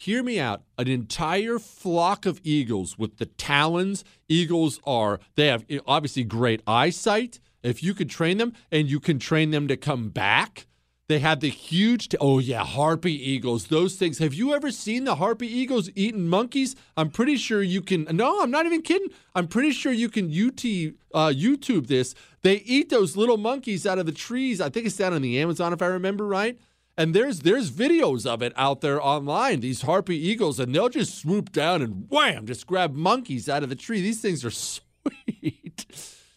[0.00, 0.62] Hear me out.
[0.78, 4.04] An entire flock of eagles with the talons.
[4.28, 7.40] Eagles are, they have obviously great eyesight.
[7.64, 10.68] If you could train them and you can train them to come back,
[11.08, 13.66] they have the huge, t- oh yeah, harpy eagles.
[13.66, 14.18] Those things.
[14.18, 16.76] Have you ever seen the harpy eagles eating monkeys?
[16.96, 18.04] I'm pretty sure you can.
[18.12, 19.08] No, I'm not even kidding.
[19.34, 20.64] I'm pretty sure you can UT,
[21.12, 22.14] uh, YouTube this.
[22.42, 24.60] They eat those little monkeys out of the trees.
[24.60, 26.56] I think it's down in the Amazon, if I remember right.
[26.98, 29.60] And there's there's videos of it out there online.
[29.60, 33.68] These harpy eagles, and they'll just swoop down and wham, just grab monkeys out of
[33.68, 34.00] the tree.
[34.00, 35.86] These things are sweet.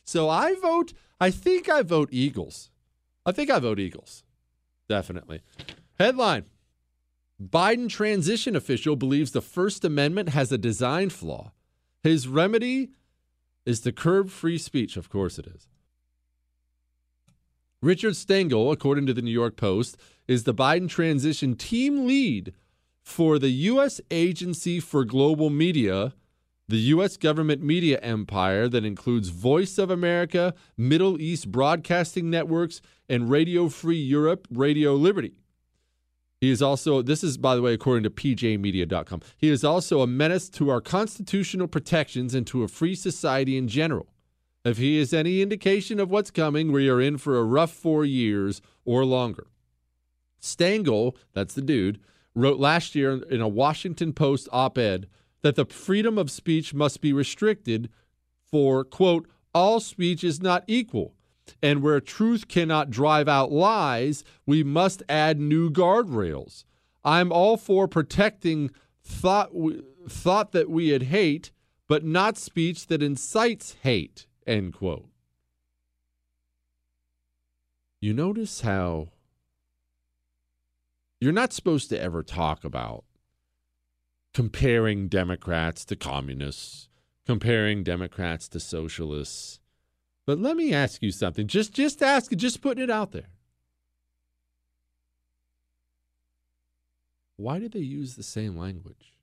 [0.06, 0.94] So I vote.
[1.20, 2.70] I think I vote Eagles.
[3.26, 4.24] I think I vote Eagles.
[4.88, 5.42] Definitely.
[6.00, 6.46] Headline
[7.42, 11.54] Biden transition official believes the First Amendment has a design flaw.
[12.04, 12.90] His remedy
[13.66, 14.96] is to curb free speech.
[14.96, 15.68] Of course it is.
[17.82, 19.98] Richard Stengel, according to the New York Post,
[20.32, 22.54] is the Biden transition team lead
[23.02, 24.00] for the U.S.
[24.10, 26.14] Agency for Global Media,
[26.68, 27.18] the U.S.
[27.18, 34.00] government media empire that includes Voice of America, Middle East Broadcasting Networks, and Radio Free
[34.02, 35.34] Europe, Radio Liberty.
[36.40, 40.08] He is also, this is, by the way, according to pjmedia.com, he is also a
[40.08, 44.08] menace to our constitutional protections and to a free society in general.
[44.64, 48.06] If he is any indication of what's coming, we are in for a rough four
[48.06, 49.48] years or longer.
[50.42, 52.00] Stengel, that's the dude,
[52.36, 55.08] wrote last year in a Washington Post op ed
[55.42, 57.90] that the freedom of speech must be restricted
[58.50, 61.14] for, quote, all speech is not equal.
[61.62, 66.64] And where truth cannot drive out lies, we must add new guardrails.
[67.04, 68.72] I'm all for protecting
[69.04, 69.52] thought,
[70.08, 71.52] thought that we hate,
[71.88, 75.08] but not speech that incites hate, end quote.
[78.00, 79.10] You notice how
[81.22, 83.06] you're not supposed to ever talk about
[84.34, 86.90] comparing Democrats to communists,
[87.28, 89.60] comparing Democrats to socialists.
[90.26, 91.46] But let me ask you something.
[91.46, 93.30] Just just ask, just putting it out there.
[97.38, 99.14] Why do they use the same language?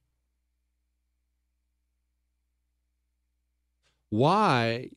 [4.10, 4.90] Why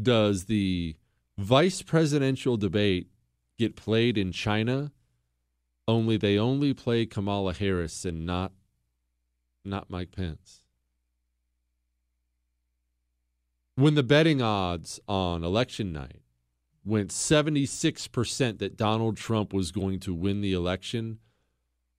[0.00, 0.96] does the
[1.36, 3.10] vice presidential debate
[3.58, 4.90] get played in China
[5.88, 8.52] only they only play Kamala Harris and not
[9.64, 10.62] not Mike Pence.
[13.74, 16.20] When the betting odds on election night
[16.84, 21.18] went 76% that Donald Trump was going to win the election,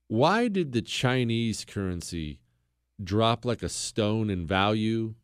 [0.07, 2.39] why did the Chinese currency
[3.01, 5.15] drop like a stone in value?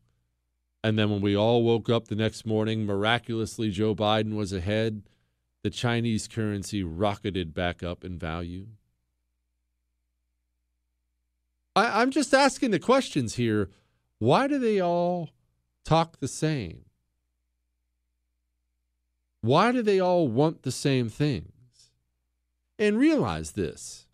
[0.82, 5.02] And then when we all woke up the next morning, miraculously Joe Biden was ahead,
[5.66, 8.68] the Chinese currency rocketed back up in value?
[11.74, 13.68] I, I'm just asking the questions here.
[14.20, 15.30] Why do they all
[15.84, 16.84] talk the same?
[19.40, 21.50] Why do they all want the same things?
[22.78, 24.06] And realize this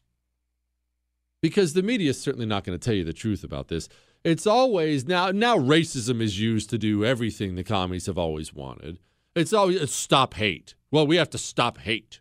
[1.43, 3.91] because the media is certainly not going to tell you the truth about this.
[4.24, 9.01] It's always now now racism is used to do everything the commies have always wanted.
[9.34, 10.74] It's always it's stop hate.
[10.90, 12.20] Well, we have to stop hate.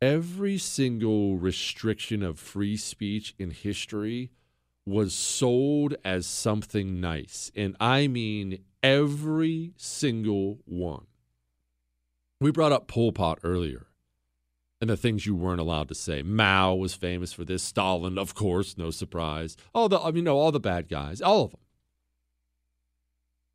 [0.00, 4.30] Every single restriction of free speech in history
[4.86, 7.50] was sold as something nice.
[7.54, 11.06] And I mean every single one.
[12.40, 13.86] We brought up Pol Pot earlier
[14.80, 16.22] and the things you weren't allowed to say.
[16.22, 17.62] Mao was famous for this.
[17.62, 19.56] Stalin, of course, no surprise.
[19.74, 21.60] All the, I mean, no, all the bad guys, all of them.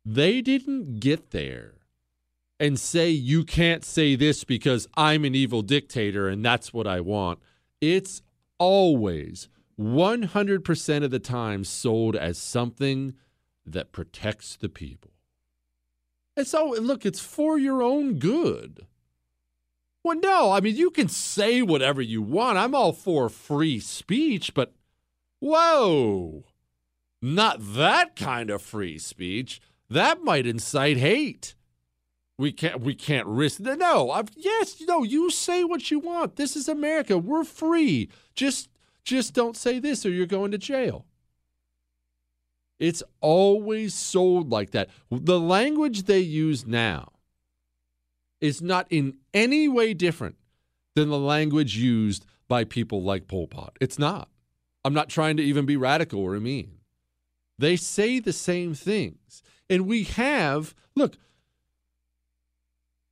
[0.04, 1.74] They didn't get there
[2.58, 7.00] and say, you can't say this because I'm an evil dictator and that's what I
[7.00, 7.38] want.
[7.80, 8.22] It's
[8.58, 9.48] always
[9.78, 13.14] 100% of the time sold as something
[13.64, 15.10] that protects the people.
[16.36, 18.86] And so, look, it's for your own good.
[20.02, 22.58] Well, no, I mean, you can say whatever you want.
[22.58, 24.72] I'm all for free speech, but
[25.40, 26.44] whoa,
[27.20, 29.60] not that kind of free speech.
[29.90, 31.54] That might incite hate.
[32.38, 33.78] We can't we can't risk that.
[33.78, 34.10] no.
[34.10, 36.36] I've, yes, no, you say what you want.
[36.36, 37.18] This is America.
[37.18, 38.08] We're free.
[38.34, 38.70] Just
[39.04, 41.04] just don't say this or you're going to jail.
[42.78, 44.88] It's always sold like that.
[45.10, 47.12] The language they use now
[48.40, 50.36] is not in any way different
[50.94, 53.76] than the language used by people like Pol Pot.
[53.80, 54.28] It's not.
[54.82, 56.78] I'm not trying to even be radical or mean.
[57.58, 59.42] They say the same things.
[59.70, 61.16] And we have, look,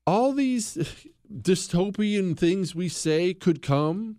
[0.04, 4.16] all these dystopian things we say could come,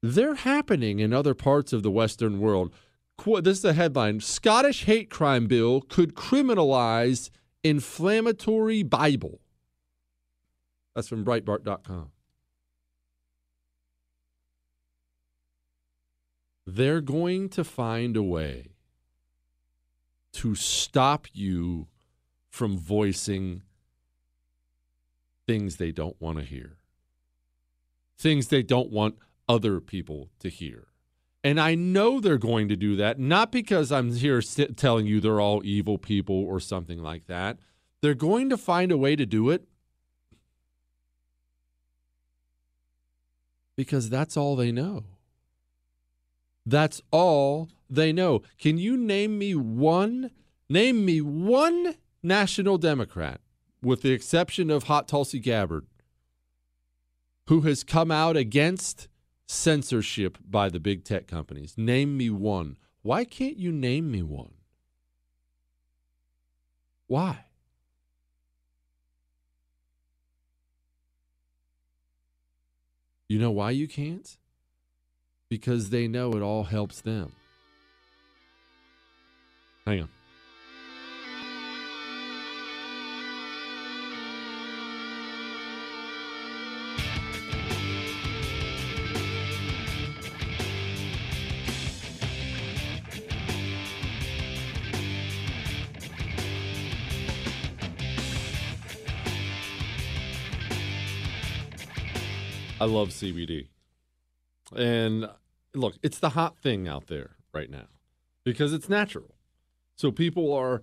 [0.00, 2.72] they're happening in other parts of the Western world.
[3.24, 7.30] This is the headline Scottish hate crime bill could criminalize
[7.62, 9.40] inflammatory Bible.
[10.94, 12.10] That's from Breitbart.com.
[16.66, 18.71] They're going to find a way
[20.32, 21.88] to stop you
[22.48, 23.62] from voicing
[25.46, 26.78] things they don't want to hear,
[28.18, 29.16] things they don't want
[29.48, 30.88] other people to hear.
[31.44, 35.40] And I know they're going to do that, not because I'm here telling you they're
[35.40, 37.58] all evil people or something like that.
[38.00, 39.66] They're going to find a way to do it
[43.76, 45.04] because that's all they know.
[46.64, 48.42] That's all they know.
[48.58, 50.30] Can you name me one,
[50.68, 53.40] name me one national Democrat,
[53.82, 55.86] with the exception of Hot Tulsi Gabbard,
[57.48, 59.08] who has come out against
[59.46, 61.74] censorship by the big tech companies?
[61.76, 62.76] Name me one.
[63.02, 64.54] Why can't you name me one?
[67.08, 67.44] Why?
[73.28, 74.36] You know why you can't?
[75.48, 77.32] Because they know it all helps them.
[79.84, 80.08] Hang on.
[102.80, 103.68] I love CBD.
[104.76, 105.28] And
[105.72, 107.86] look, it's the hot thing out there right now
[108.44, 109.36] because it's natural.
[109.96, 110.82] So people are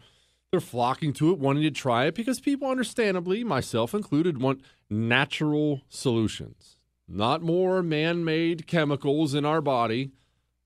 [0.52, 5.82] they're flocking to it, wanting to try it because people understandably, myself included, want natural
[5.90, 6.78] solutions.
[7.08, 10.12] Not more man-made chemicals in our body,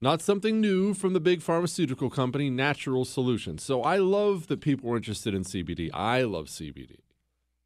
[0.02, 3.64] not something new from the big pharmaceutical company, natural solutions.
[3.64, 5.90] So I love that people are interested in CBD.
[5.94, 6.98] I love CBD.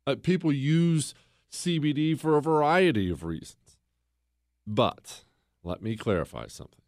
[0.05, 1.13] Uh, people use
[1.51, 3.77] CBD for a variety of reasons.
[4.65, 5.23] But
[5.63, 6.81] let me clarify something.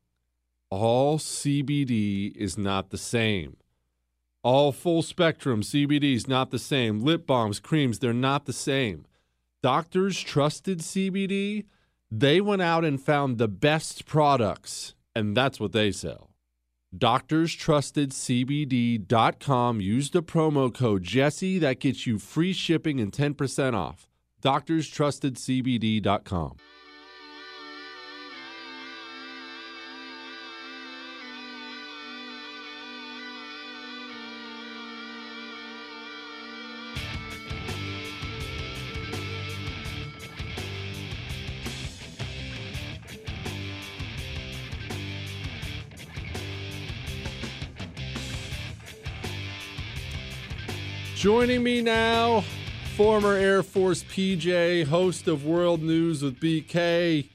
[0.69, 3.57] All CBD is not the same.
[4.43, 7.01] All full spectrum CBDs not the same.
[7.01, 9.05] Lip balms, creams, they're not the same.
[9.61, 11.65] Doctors trusted CBD.
[12.09, 16.29] They went out and found the best products, and that's what they sell.
[16.97, 19.79] Doctors Trusted DoctorsTrustedCBD.com.
[19.79, 21.59] Use the promo code Jesse.
[21.59, 24.09] That gets you free shipping and 10% off.
[24.41, 26.55] Doctors Trusted DoctorsTrustedCBD.com.
[51.31, 52.43] Joining me now,
[52.95, 57.29] former Air Force PJ, host of World News with BK.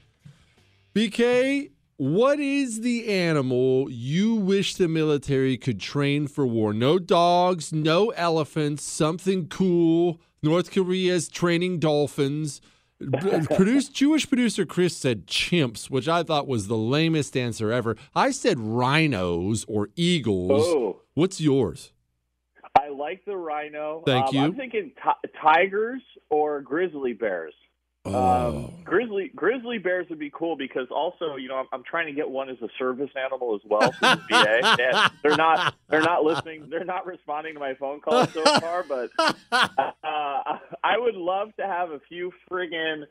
[0.93, 6.73] BK, what is the animal you wish the military could train for war?
[6.73, 10.19] No dogs, no elephants, something cool.
[10.43, 12.59] North Korea's training dolphins.
[13.55, 17.95] Produce, Jewish producer Chris said chimps, which I thought was the lamest answer ever.
[18.13, 20.63] I said rhinos or eagles.
[20.65, 21.01] Oh.
[21.13, 21.93] What's yours?
[22.79, 24.03] I like the rhino.
[24.05, 24.41] Thank Um, you.
[24.41, 27.53] I'm thinking ti- tigers or grizzly bears.
[28.07, 28.67] Oh.
[28.67, 32.11] Um, grizzly grizzly bears would be cool because also, you know, I'm, I'm trying to
[32.13, 35.09] get one as a service animal as well for the VA.
[35.23, 36.67] They're not they're not listening.
[36.69, 39.09] They're not responding to my phone calls so far, but
[39.51, 43.05] uh, I would love to have a few friggin'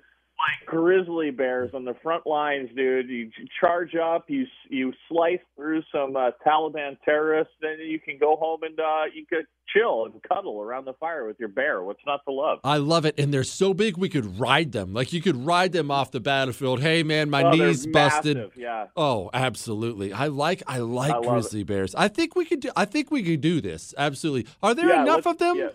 [0.44, 3.08] like grizzly bears on the front lines, dude.
[3.08, 3.30] You
[3.60, 8.62] charge up, you you slice through some uh, Taliban terrorists, then you can go home
[8.62, 11.82] and uh, you could chill and cuddle around the fire with your bear.
[11.82, 12.58] What's not to love?
[12.64, 13.18] I love it.
[13.18, 14.92] And they're so big we could ride them.
[14.92, 16.80] Like you could ride them off the battlefield.
[16.80, 18.36] Hey man, my Oh, knees busted.
[18.36, 18.86] massive, yeah.
[18.96, 20.12] Oh, absolutely.
[20.12, 21.94] I like I like I grizzly bears.
[21.94, 23.94] I think we could do I think we could do this.
[23.96, 24.50] Absolutely.
[24.62, 25.56] Are there Yeah, enough of them?
[25.56, 25.68] yeah.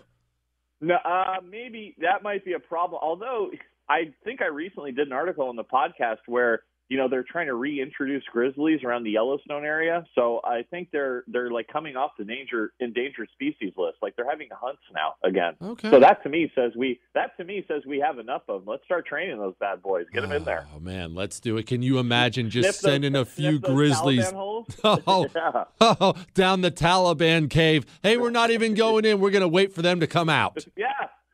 [0.82, 3.00] No, uh, maybe that might be a problem.
[3.02, 3.50] Although
[3.90, 7.46] I think I recently did an article on the podcast where you know they're trying
[7.46, 10.04] to reintroduce grizzlies around the Yellowstone area.
[10.16, 13.98] So I think they're they're like coming off the danger endangered species list.
[14.02, 15.54] Like they're having hunts now again.
[15.62, 15.88] Okay.
[15.88, 18.72] So that to me says we that to me says we have enough of them.
[18.72, 20.06] Let's start training those bad boys.
[20.12, 20.66] Get them in there.
[20.74, 21.66] Oh man, let's do it.
[21.68, 24.66] Can you imagine just those- sending a few grizzlies oh,
[25.36, 25.64] Yeah.
[25.80, 27.86] oh, down the Taliban cave?
[28.02, 29.20] Hey, we're not even going in.
[29.20, 30.64] We're going to wait for them to come out.
[30.76, 30.88] Yeah,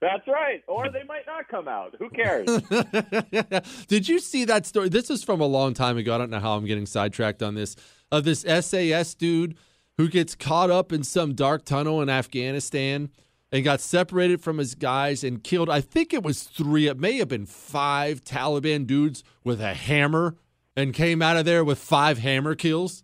[0.07, 0.63] that's right.
[0.67, 1.95] Or they might not come out.
[1.99, 2.47] Who cares?
[3.89, 4.89] Did you see that story?
[4.89, 6.15] This is from a long time ago.
[6.15, 7.77] I don't know how I'm getting sidetracked on this.
[8.13, 9.57] Of this SAS dude
[9.97, 13.11] who gets caught up in some dark tunnel in Afghanistan
[13.51, 15.71] and got separated from his guys and killed.
[15.71, 20.37] I think it was three, it may have been five Taliban dudes with a hammer
[20.77, 23.03] and came out of there with five hammer kills.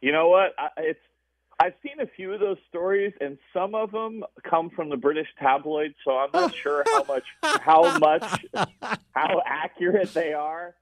[0.00, 0.54] you know what?
[0.58, 1.00] I, it's
[1.62, 5.28] I've seen a few of those stories, and some of them come from the British
[5.38, 5.94] tabloids.
[6.04, 8.44] So I'm not sure how much, how much,
[9.12, 10.74] how accurate they are.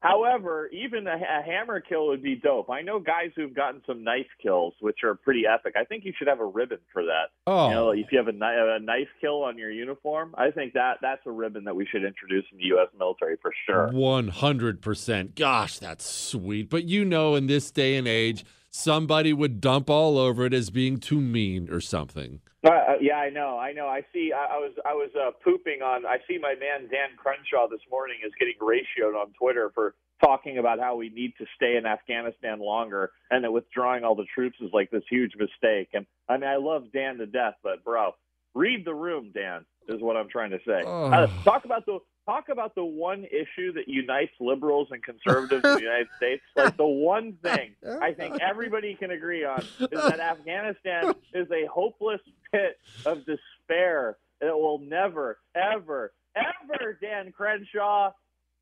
[0.00, 2.68] However, even a, a hammer kill would be dope.
[2.68, 5.74] I know guys who've gotten some knife kills, which are pretty epic.
[5.80, 7.30] I think you should have a ribbon for that.
[7.46, 7.68] Oh.
[7.68, 7.92] You know, oh.
[7.92, 11.30] if you have a, a knife kill on your uniform, I think that that's a
[11.30, 12.88] ribbon that we should introduce in the U.S.
[12.98, 13.92] military for sure.
[13.92, 15.36] One hundred percent.
[15.36, 16.68] Gosh, that's sweet.
[16.68, 18.44] But you know, in this day and age,
[18.74, 22.40] somebody would dump all over it as being too mean or something.
[22.66, 23.86] Uh, uh, yeah, I know, I know.
[23.86, 24.32] I see.
[24.34, 26.04] I, I was, I was uh, pooping on.
[26.04, 30.58] I see my man Dan Crenshaw this morning is getting ratioed on Twitter for talking
[30.58, 34.56] about how we need to stay in Afghanistan longer, and that withdrawing all the troops
[34.60, 35.90] is like this huge mistake.
[35.92, 38.12] And I mean, I love Dan to death, but bro,
[38.54, 39.64] read the room, Dan.
[39.86, 40.82] Is what I'm trying to say.
[40.86, 41.10] Oh.
[41.12, 45.74] Uh, talk about the talk about the one issue that unites liberals and conservatives in
[45.74, 46.42] the United States.
[46.56, 51.66] Like the one thing I think everybody can agree on is that Afghanistan is a
[51.66, 52.20] hopeless
[52.50, 58.12] pit of despair that will never, ever, ever, Dan Crenshaw,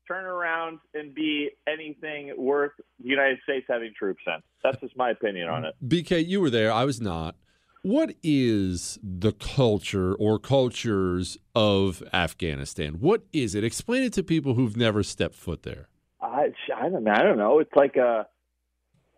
[0.07, 4.41] turn around and be anything worth the United States having troops in.
[4.63, 5.75] That's just my opinion on it.
[5.85, 6.71] BK, you were there.
[6.71, 7.35] I was not.
[7.83, 12.93] What is the culture or cultures of Afghanistan?
[13.01, 13.65] What is it?
[13.65, 15.89] Explain it to people who've never stepped foot there.
[16.21, 17.11] I, I don't know.
[17.11, 17.59] I don't know.
[17.59, 18.25] It's like a.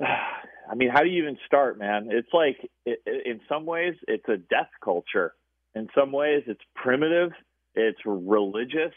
[0.02, 0.06] Uh,
[0.72, 2.08] I mean, how do you even start, man?
[2.10, 5.36] It's like, it, in some ways, it's a death culture.
[5.76, 7.34] In some ways, it's primitive.
[7.76, 8.96] It's religious.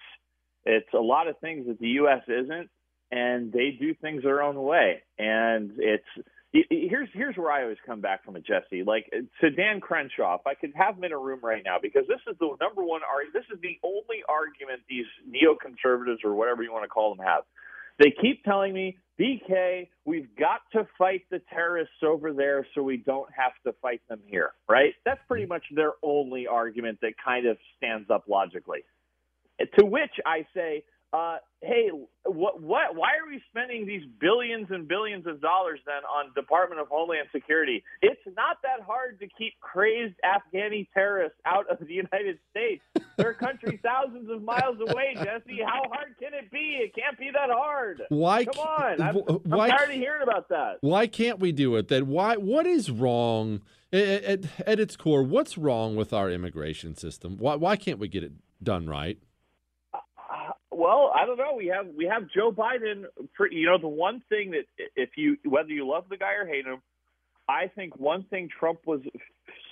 [0.64, 2.22] It's a lot of things that the U.S.
[2.26, 2.70] isn't,
[3.10, 5.02] and they do things their own way.
[5.18, 6.08] And it's
[6.52, 8.82] here's here's where I always come back from it, Jesse.
[8.84, 11.76] Like uh, to Dan Crenshaw, if I could have him in a room right now,
[11.80, 13.34] because this is the number one argument.
[13.34, 17.44] This is the only argument these neoconservatives or whatever you want to call them have.
[17.98, 22.98] They keep telling me, BK, we've got to fight the terrorists over there so we
[22.98, 24.94] don't have to fight them here, right?
[25.04, 28.84] That's pretty much their only argument that kind of stands up logically.
[29.80, 31.88] To which I say, uh, hey,
[32.24, 36.80] what, what, why are we spending these billions and billions of dollars then on Department
[36.80, 37.82] of Homeland Security?
[38.02, 42.82] It's not that hard to keep crazed Afghani terrorists out of the United States.
[43.16, 45.60] Their country thousands of miles away, Jesse.
[45.64, 46.78] How hard can it be?
[46.82, 48.02] It can't be that hard.
[48.10, 49.00] Why Come on.
[49.00, 50.76] I'm, wh- I'm tired of hearing about that.
[50.82, 52.08] Why can't we do it then?
[52.08, 52.36] Why?
[52.36, 53.62] What is wrong
[53.92, 55.22] at, at, at its core?
[55.22, 57.38] What's wrong with our immigration system?
[57.38, 57.54] Why?
[57.54, 58.32] Why can't we get it
[58.62, 59.18] done right?
[60.78, 61.54] Well, I don't know.
[61.56, 63.02] We have we have Joe Biden.
[63.36, 66.46] For, you know, the one thing that if you whether you love the guy or
[66.46, 66.80] hate him,
[67.48, 69.00] I think one thing Trump was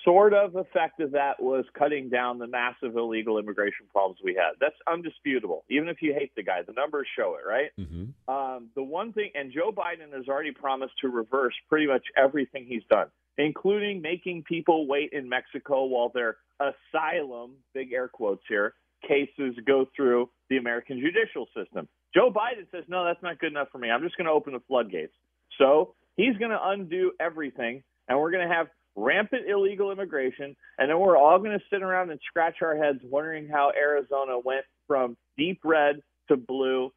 [0.04, 4.54] sort of effective at was cutting down the massive illegal immigration problems we had.
[4.60, 5.64] That's undisputable.
[5.70, 7.70] Even if you hate the guy, the numbers show it, right?
[7.78, 8.34] Mm-hmm.
[8.34, 12.66] Um, the one thing, and Joe Biden has already promised to reverse pretty much everything
[12.66, 13.06] he's done,
[13.38, 18.74] including making people wait in Mexico while their asylum, big air quotes here,
[19.06, 21.88] cases go through the American judicial system.
[22.14, 23.90] Joe Biden says, no, that's not good enough for me.
[23.90, 25.12] I'm just going to open the floodgates.
[25.58, 30.90] So he's going to undo everything, and we're going to have rampant illegal immigration, and
[30.90, 34.64] then we're all going to sit around and scratch our heads wondering how Arizona went
[34.86, 35.96] from deep red
[36.28, 36.92] to blue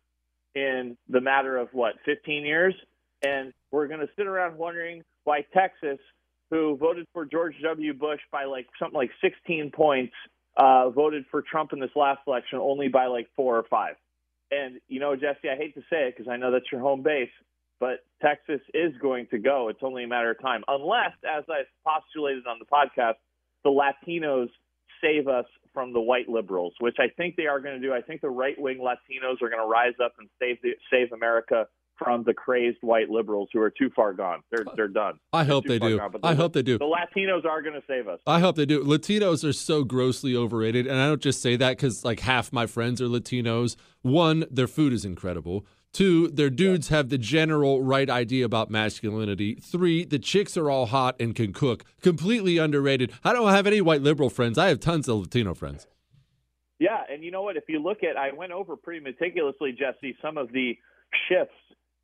[0.55, 2.73] in the matter of what 15 years
[3.23, 5.99] and we're going to sit around wondering why Texas
[6.49, 10.13] who voted for George W Bush by like something like 16 points
[10.59, 13.95] uh, voted for Trump in this last election only by like 4 or 5
[14.51, 17.01] and you know Jesse I hate to say it because I know that's your home
[17.01, 17.31] base
[17.79, 21.61] but Texas is going to go it's only a matter of time unless as I
[21.87, 23.15] postulated on the podcast
[23.63, 24.49] the Latinos
[25.01, 27.93] save us from the white liberals, which I think they are going to do.
[27.93, 31.11] I think the right wing Latinos are going to rise up and save the, save
[31.11, 31.67] America
[31.99, 34.41] from the crazed white liberals who are too far gone.
[34.49, 35.19] They're they're done.
[35.31, 35.97] I hope they do.
[35.97, 36.15] gone.
[36.23, 36.77] I hope they do.
[36.77, 38.19] The Latinos are going to save us.
[38.25, 38.83] I hope they do.
[38.83, 42.65] Latinos are so grossly overrated, and I don't just say that because like half my
[42.65, 43.75] friends are Latinos.
[44.01, 45.65] One, their food is incredible.
[45.91, 49.55] Two, their dudes have the general right idea about masculinity.
[49.55, 51.83] Three, the chicks are all hot and can cook.
[52.01, 53.11] Completely underrated.
[53.23, 54.57] I don't have any white liberal friends.
[54.57, 55.87] I have tons of Latino friends.
[56.77, 57.57] Yeah, and you know what?
[57.57, 60.77] If you look at, I went over pretty meticulously, Jesse, some of the
[61.27, 61.53] shifts,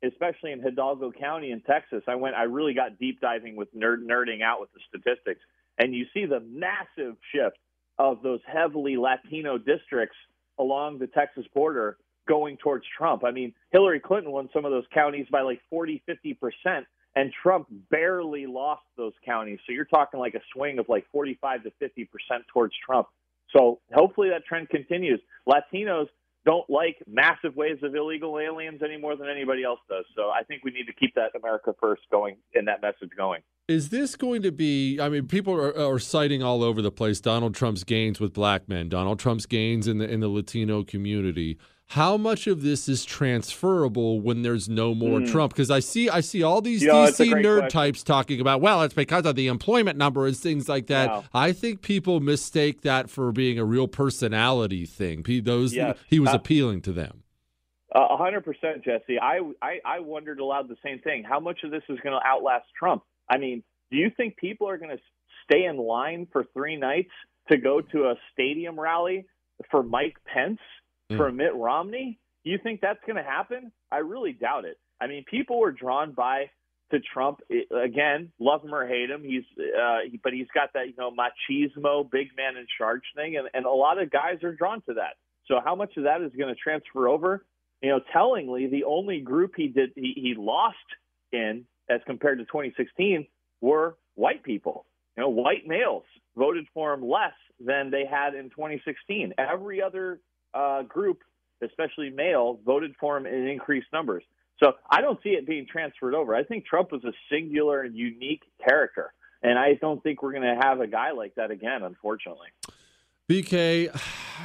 [0.04, 2.02] especially in Hidalgo County in Texas.
[2.06, 5.40] I went, I really got deep diving with nerd, nerding out with the statistics,
[5.78, 7.58] and you see the massive shift
[7.98, 10.16] of those heavily Latino districts
[10.58, 11.96] along the Texas border
[12.28, 13.24] going towards Trump.
[13.24, 16.86] I mean, Hillary Clinton won some of those counties by like 40, 50 percent.
[17.14, 19.58] And Trump barely lost those counties.
[19.66, 23.08] So you're talking like a swing of like 45 to 50 percent towards Trump.
[23.56, 25.20] So hopefully that trend continues.
[25.48, 26.08] Latinos
[26.46, 30.04] don't like massive waves of illegal aliens any more than anybody else does.
[30.14, 33.42] So I think we need to keep that America first going and that message going.
[33.68, 35.00] Is this going to be?
[35.00, 38.68] I mean, people are, are citing all over the place Donald Trump's gains with black
[38.68, 41.58] men, Donald Trump's gains in the in the Latino community.
[41.90, 45.26] How much of this is transferable when there's no more Hmm.
[45.26, 45.52] Trump?
[45.52, 47.70] Because I see I see all these Yeah, it's DC nerd question.
[47.70, 51.24] types talking about, well, it's because of the employment number and things like that.
[51.32, 55.24] I think people mistake that for being a real personality thing.
[55.44, 55.96] Those Yes.
[56.08, 57.22] he was Uh, appealing to them.
[57.94, 59.18] A hundred percent, Jesse.
[59.20, 61.22] I, I I wondered aloud the same thing.
[61.22, 63.04] How much of this is going to outlast Trump?
[63.30, 65.02] I mean, do you think people are going to
[65.44, 67.12] stay in line for three nights
[67.48, 69.24] to go to a stadium rally
[69.70, 70.58] for Mike Pence
[71.08, 72.18] for Mitt Romney?
[72.44, 73.72] You think that's going to happen?
[73.90, 74.78] I really doubt it.
[75.00, 76.50] I mean, people were drawn by
[76.90, 78.32] to Trump I- again.
[78.38, 82.28] Love him or hate him, he's uh, but he's got that you know machismo, big
[82.36, 85.14] man in charge thing, and, and a lot of guys are drawn to that.
[85.46, 87.44] So how much of that is going to transfer over?
[87.82, 90.76] You know, tellingly, the only group he did he, he lost
[91.32, 93.26] in as compared to 2016
[93.60, 94.86] were white people.
[95.16, 96.04] You know, white males
[96.36, 99.34] voted for him less than they had in 2016.
[99.38, 100.20] Every other
[100.56, 101.18] uh, group,
[101.62, 104.24] especially male, voted for him in increased numbers.
[104.62, 106.34] So I don't see it being transferred over.
[106.34, 109.12] I think Trump was a singular and unique character,
[109.42, 112.48] and I don't think we're going to have a guy like that again, unfortunately.
[113.28, 113.88] BK,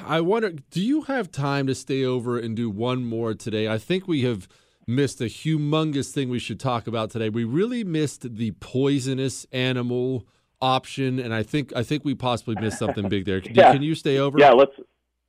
[0.06, 3.68] I wonder, do you have time to stay over and do one more today?
[3.70, 4.48] I think we have
[4.88, 7.30] missed a humongous thing we should talk about today.
[7.30, 10.26] We really missed the poisonous animal
[10.60, 13.40] option, and I think I think we possibly missed something big there.
[13.46, 13.72] Can, Yeah.
[13.72, 14.38] can you stay over?
[14.40, 14.74] Yeah, let's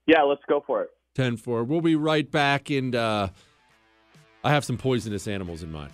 [0.06, 0.90] yeah, let's go for it.
[1.14, 1.64] 10 4.
[1.64, 3.28] We'll be right back, and uh,
[4.42, 5.92] I have some poisonous animals in mind.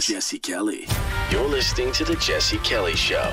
[0.00, 0.86] Jesse Kelly.
[1.30, 3.32] You're listening to The Jesse Kelly Show.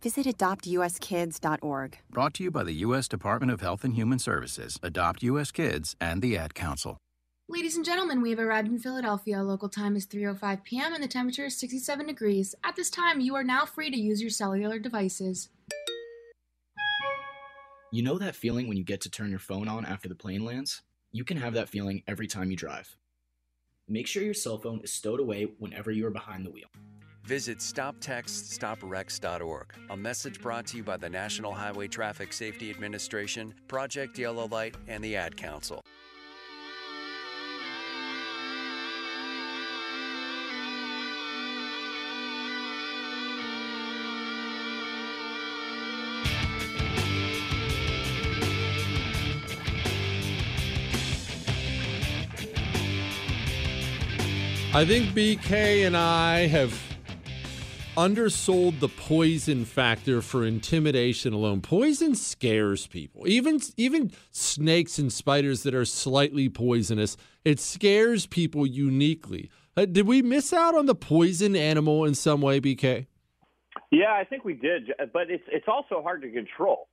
[0.00, 1.98] visit adoptuskids.org.
[2.10, 3.08] Brought to you by the U.S.
[3.08, 5.50] Department of Health and Human Services, Adopt U.S.
[5.50, 6.98] Kids, and the Ad Council.
[7.50, 9.42] Ladies and gentlemen, we have arrived in Philadelphia.
[9.42, 10.92] Local time is 3:05 p.m.
[10.92, 12.54] and the temperature is 67 degrees.
[12.62, 15.48] At this time, you are now free to use your cellular devices.
[17.90, 20.44] You know that feeling when you get to turn your phone on after the plane
[20.44, 20.82] lands?
[21.10, 22.94] You can have that feeling every time you drive.
[23.88, 26.68] Make sure your cell phone is stowed away whenever you are behind the wheel.
[27.28, 29.66] Visit StopTextStopWrecks.org.
[29.90, 34.76] A message brought to you by the National Highway Traffic Safety Administration, Project Yellow Light,
[34.86, 35.82] and the Ad Council.
[54.72, 56.87] I think BK and I have
[57.98, 61.60] undersold the poison factor for intimidation alone.
[61.60, 63.26] Poison scares people.
[63.26, 69.50] Even even snakes and spiders that are slightly poisonous, it scares people uniquely.
[69.76, 73.06] Uh, did we miss out on the poison animal in some way, BK?
[73.90, 76.88] Yeah, I think we did, but it's it's also hard to control.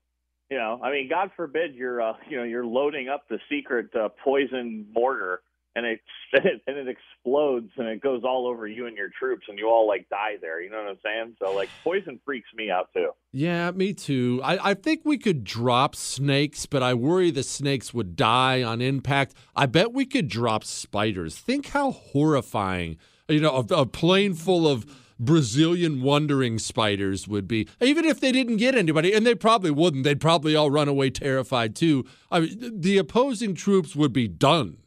[0.50, 3.96] You know, I mean, God forbid you're uh, you know you're loading up the secret
[3.96, 5.42] uh, poison mortar
[5.76, 6.02] and it
[6.68, 9.88] and it explodes and it goes all over you and your troops and you all
[9.88, 10.62] like die there.
[10.62, 11.36] You know what I'm saying?
[11.42, 13.12] So like poison freaks me out too.
[13.32, 14.42] Yeah, me too.
[14.44, 18.82] I, I think we could drop snakes, but I worry the snakes would die on
[18.82, 19.34] impact.
[19.56, 21.38] I bet we could drop spiders.
[21.38, 22.98] Think how horrifying,
[23.28, 24.86] you know, a, a plane full of
[25.18, 30.04] Brazilian wandering spiders would be, even if they didn't get anybody, and they probably wouldn't.
[30.04, 32.06] They'd probably all run away terrified too.
[32.30, 34.78] I mean, the opposing troops would be done.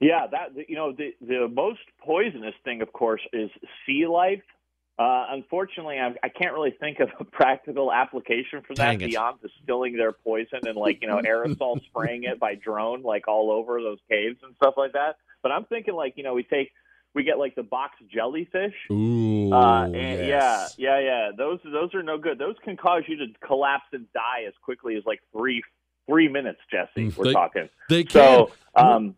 [0.00, 3.50] Yeah, that you know the the most poisonous thing, of course, is
[3.86, 4.42] sea life.
[4.98, 9.96] Uh, unfortunately, I, I can't really think of a practical application for that beyond distilling
[9.96, 13.98] their poison and like you know aerosol spraying it by drone like all over those
[14.10, 15.16] caves and stuff like that.
[15.42, 16.72] But I'm thinking like you know we take
[17.14, 18.74] we get like the box jellyfish.
[18.90, 20.74] Ooh, uh, and yes.
[20.76, 21.30] yeah, yeah, yeah.
[21.36, 22.38] Those those are no good.
[22.38, 25.62] Those can cause you to collapse and die as quickly as like three
[26.06, 27.14] three minutes, Jesse.
[27.16, 27.68] We're They- talking.
[27.88, 28.50] they so.
[28.76, 28.86] can.
[28.86, 29.14] Um,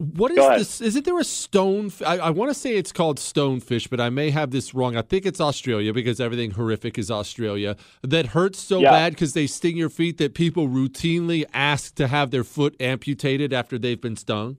[0.00, 0.80] What is this?
[0.80, 1.92] Isn't there a stone?
[2.06, 4.96] I, I want to say it's called stonefish, but I may have this wrong.
[4.96, 7.76] I think it's Australia because everything horrific is Australia.
[8.02, 8.92] That hurts so Yeah.
[8.92, 13.52] bad because they sting your feet that people routinely ask to have their foot amputated
[13.52, 14.56] after they've been stung.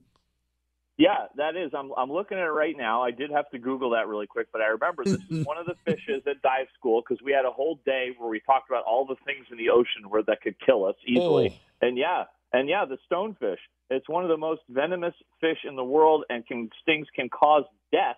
[0.96, 1.72] Yeah, that is.
[1.76, 3.02] I'm I'm looking at it right now.
[3.02, 5.66] I did have to Google that really quick, but I remember this is one of
[5.66, 8.84] the fishes at dive school because we had a whole day where we talked about
[8.84, 11.58] all the things in the ocean where that could kill us easily.
[11.82, 11.86] Oh.
[11.88, 13.56] And yeah, and yeah, the stonefish.
[13.92, 17.64] It's one of the most venomous fish in the world, and can stings can cause
[17.90, 18.16] death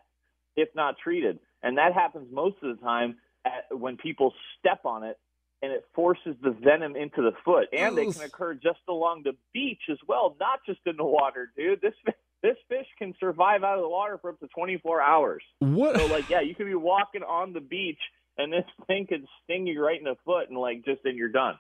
[0.57, 1.39] if not treated.
[1.63, 5.19] And that happens most of the time at, when people step on it
[5.63, 7.69] and it forces the venom into the foot.
[7.73, 11.51] And they can occur just along the beach as well, not just in the water,
[11.57, 11.81] dude.
[11.81, 11.95] This
[12.43, 15.43] this fish can survive out of the water for up to 24 hours.
[15.61, 15.97] What?
[15.97, 18.01] So like, yeah, you could be walking on the beach
[18.37, 21.31] and this thing could sting you right in the foot and like just then you're
[21.31, 21.55] done.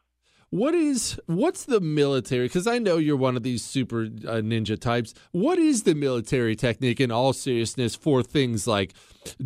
[0.54, 2.44] What is what's the military?
[2.46, 5.12] Because I know you're one of these super uh, ninja types.
[5.32, 8.94] What is the military technique in all seriousness for things like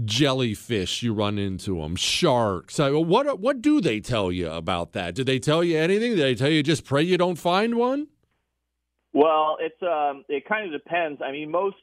[0.04, 1.02] jellyfish?
[1.02, 2.78] You run into them, sharks.
[2.78, 5.14] I, what what do they tell you about that?
[5.14, 6.14] Do they tell you anything?
[6.14, 8.08] Do they tell you just pray you don't find one?
[9.14, 11.22] Well, it's um, it kind of depends.
[11.24, 11.76] I mean, most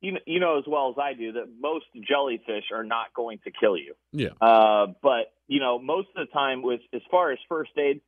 [0.00, 3.38] you know, you know as well as I do that most jellyfish are not going
[3.44, 3.94] to kill you.
[4.10, 4.30] Yeah.
[4.40, 8.00] Uh, but you know, most of the time, with as far as first aid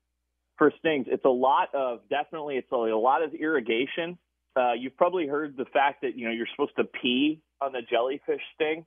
[0.56, 4.18] for stings, it's a lot of definitely it's a, lot of irrigation.
[4.56, 7.82] Uh, you've probably heard the fact that you know you're supposed to pee on the
[7.90, 8.84] jellyfish sting.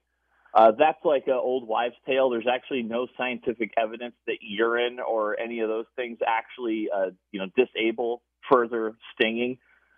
[0.54, 2.30] Uh, that's like an old wives' tale.
[2.30, 7.40] There's actually no scientific evidence that urine or any of those things actually, uh, you
[7.40, 9.58] know, disable further stinging.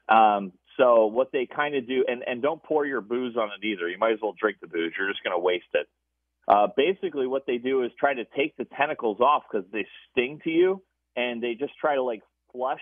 [0.10, 3.66] Um, so what they kind of do, and, and don't pour your booze on it
[3.66, 3.88] either.
[3.88, 4.94] You might as well drink the booze.
[4.98, 5.88] You're just going to waste it.
[6.48, 10.40] Uh, basically, what they do is try to take the tentacles off because they sting
[10.44, 10.82] to you,
[11.20, 12.22] and they just try to like
[12.52, 12.82] flush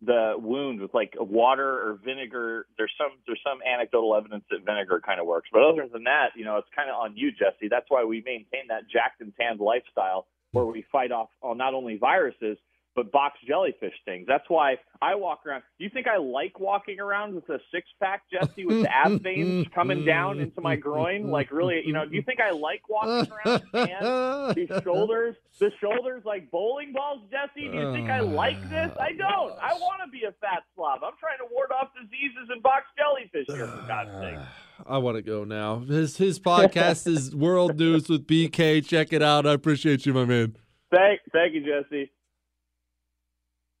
[0.00, 2.66] the wound with like water or vinegar.
[2.78, 6.30] There's some there's some anecdotal evidence that vinegar kind of works, but other than that,
[6.36, 7.68] you know, it's kind of on you, Jesse.
[7.68, 11.74] That's why we maintain that jacked and tanned lifestyle where we fight off uh, not
[11.74, 12.56] only viruses
[12.94, 14.26] but box jellyfish things.
[14.28, 15.62] That's why I walk around.
[15.78, 19.22] Do you think I like walking around with a six pack, Jesse, with the ab
[19.22, 21.30] veins coming down into my groin?
[21.30, 25.70] Like really, you know, do you think I like walking around and these shoulders, the
[25.80, 27.68] shoulders like bowling balls, Jesse?
[27.68, 28.90] Do you think I like this?
[29.00, 29.52] I don't.
[29.60, 31.00] I want to be a fat slob.
[31.04, 34.38] I'm trying to ward off diseases and box jellyfish here, for God's sake.
[34.86, 35.80] I want to go now.
[35.80, 38.84] His his podcast is World News with BK.
[38.84, 39.46] Check it out.
[39.46, 40.56] I appreciate you, my man.
[40.90, 42.10] Thank, thank you, Jesse.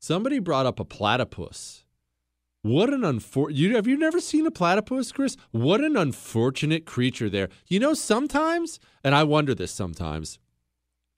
[0.06, 1.82] Somebody brought up a platypus.
[2.60, 3.56] What an unfortunate.
[3.56, 5.34] you have you never seen a platypus, Chris?
[5.50, 7.48] What an unfortunate creature there.
[7.68, 10.38] You know, sometimes, and I wonder this sometimes.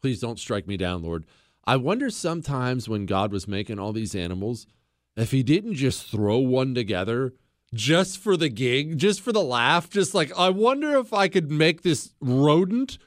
[0.00, 1.26] Please don't strike me down, Lord.
[1.64, 4.68] I wonder sometimes when God was making all these animals,
[5.16, 7.34] if he didn't just throw one together
[7.74, 11.50] just for the gig, just for the laugh, just like I wonder if I could
[11.50, 12.98] make this rodent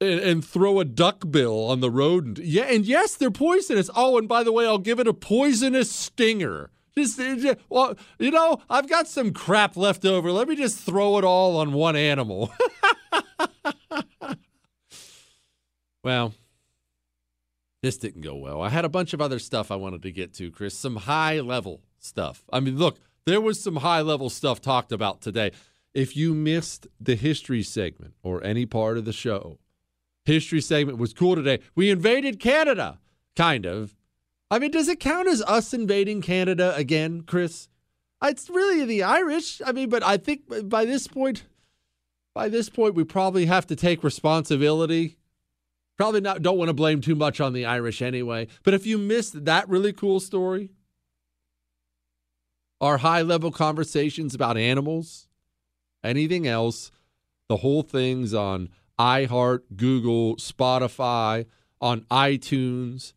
[0.00, 2.38] and, and throw a duck bill on the rodent.
[2.38, 3.90] Yeah, and yes, they're poisonous.
[3.94, 6.70] Oh, and by the way, I'll give it a poisonous stinger.
[6.96, 10.32] Just, uh, just well, you know, I've got some crap left over.
[10.32, 12.52] Let me just throw it all on one animal.
[16.02, 16.34] well,
[17.82, 18.60] this didn't go well.
[18.60, 20.76] I had a bunch of other stuff I wanted to get to, Chris.
[20.76, 22.42] Some high level stuff.
[22.52, 25.52] I mean, look, there was some high level stuff talked about today.
[25.94, 29.58] If you missed the history segment or any part of the show,
[30.28, 31.58] history segment was cool today.
[31.74, 33.00] We invaded Canada,
[33.34, 33.96] kind of.
[34.50, 37.68] I mean, does it count as us invading Canada again, Chris?
[38.22, 39.60] It's really the Irish.
[39.64, 41.44] I mean, but I think by this point,
[42.34, 45.16] by this point, we probably have to take responsibility.
[45.96, 46.42] Probably not.
[46.42, 48.46] Don't want to blame too much on the Irish anyway.
[48.62, 50.70] But if you missed that really cool story,
[52.80, 55.26] our high level conversations about animals,
[56.04, 56.92] anything else,
[57.48, 58.68] the whole thing's on
[58.98, 61.46] iHeart, Google, Spotify,
[61.80, 63.12] on iTunes.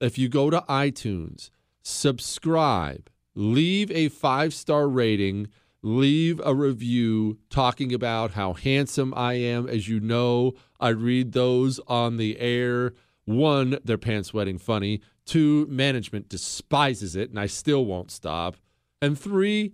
[0.00, 1.50] If you go to iTunes,
[1.82, 5.48] subscribe, leave a five star rating,
[5.82, 9.68] leave a review talking about how handsome I am.
[9.68, 12.92] As you know, I read those on the air.
[13.24, 15.00] One, they're pants wetting funny.
[15.24, 18.56] Two, management despises it, and I still won't stop.
[19.02, 19.72] And three,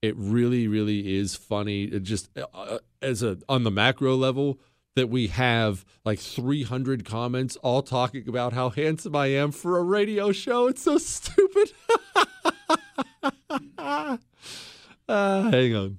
[0.00, 1.84] it really, really is funny.
[1.84, 4.58] It just uh, as a on the macro level,
[4.98, 9.82] that we have like 300 comments all talking about how handsome I am for a
[9.82, 10.66] radio show.
[10.66, 11.72] It's so stupid.
[13.78, 14.18] uh,
[15.08, 15.98] hang on.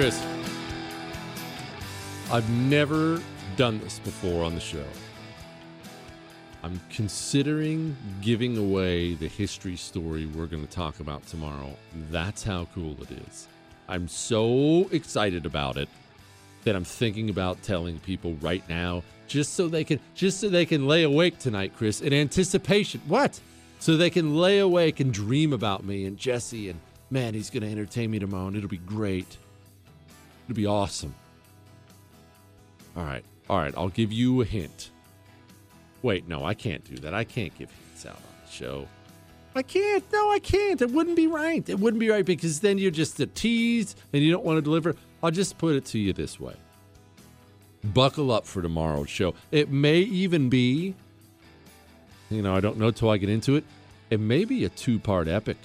[0.00, 0.26] Chris,
[2.32, 3.20] I've never
[3.58, 4.86] done this before on the show.
[6.62, 11.76] I'm considering giving away the history story we're going to talk about tomorrow.
[12.10, 13.46] That's how cool it is.
[13.90, 15.90] I'm so excited about it
[16.64, 20.64] that I'm thinking about telling people right now just so they can just so they
[20.64, 23.02] can lay awake tonight, Chris, in anticipation.
[23.06, 23.38] What?
[23.80, 27.64] so they can lay awake and dream about me and Jesse and man, he's going
[27.64, 29.36] to entertain me tomorrow and it'll be great.
[30.50, 31.14] It'll be awesome.
[32.96, 33.24] All right.
[33.48, 33.72] All right.
[33.76, 34.90] I'll give you a hint.
[36.02, 37.14] Wait, no, I can't do that.
[37.14, 38.88] I can't give hints out on the show.
[39.54, 40.02] I can't.
[40.12, 40.82] No, I can't.
[40.82, 41.68] It wouldn't be right.
[41.68, 44.60] It wouldn't be right because then you're just a tease and you don't want to
[44.62, 44.96] deliver.
[45.22, 46.54] I'll just put it to you this way.
[47.84, 49.34] Buckle up for tomorrow's show.
[49.52, 50.96] It may even be,
[52.28, 53.62] you know, I don't know till I get into it.
[54.10, 55.58] It may be a two part epic.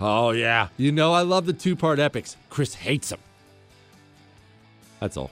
[0.00, 0.66] Oh, yeah.
[0.76, 2.36] You know, I love the two part epics.
[2.50, 3.20] Chris hates them.
[5.00, 5.30] That's all.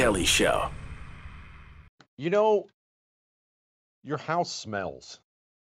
[0.00, 0.70] Kelly Show.
[2.16, 2.68] You know,
[4.02, 5.20] your house smells.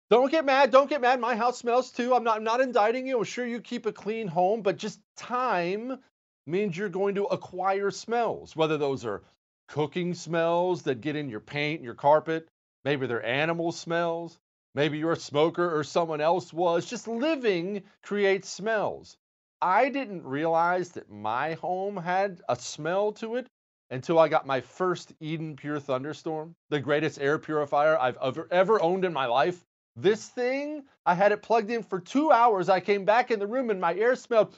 [0.09, 0.71] Don't get mad.
[0.71, 1.21] Don't get mad.
[1.21, 2.13] My house smells too.
[2.13, 3.19] I'm not I'm not indicting you.
[3.19, 5.99] I'm sure you keep a clean home, but just time
[6.45, 9.23] means you're going to acquire smells, whether those are
[9.69, 12.49] cooking smells that get in your paint, your carpet,
[12.83, 14.37] maybe they're animal smells,
[14.73, 16.85] maybe you're a smoker or someone else was.
[16.85, 19.15] Just living creates smells.
[19.61, 23.47] I didn't realize that my home had a smell to it
[23.89, 28.81] until I got my first Eden Pure Thunderstorm, the greatest air purifier I've ever, ever
[28.81, 29.63] owned in my life.
[29.95, 32.67] This thing, I had it plugged in for two hours.
[32.67, 34.55] I came back in the room and my air smelled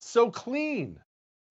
[0.00, 0.98] so clean.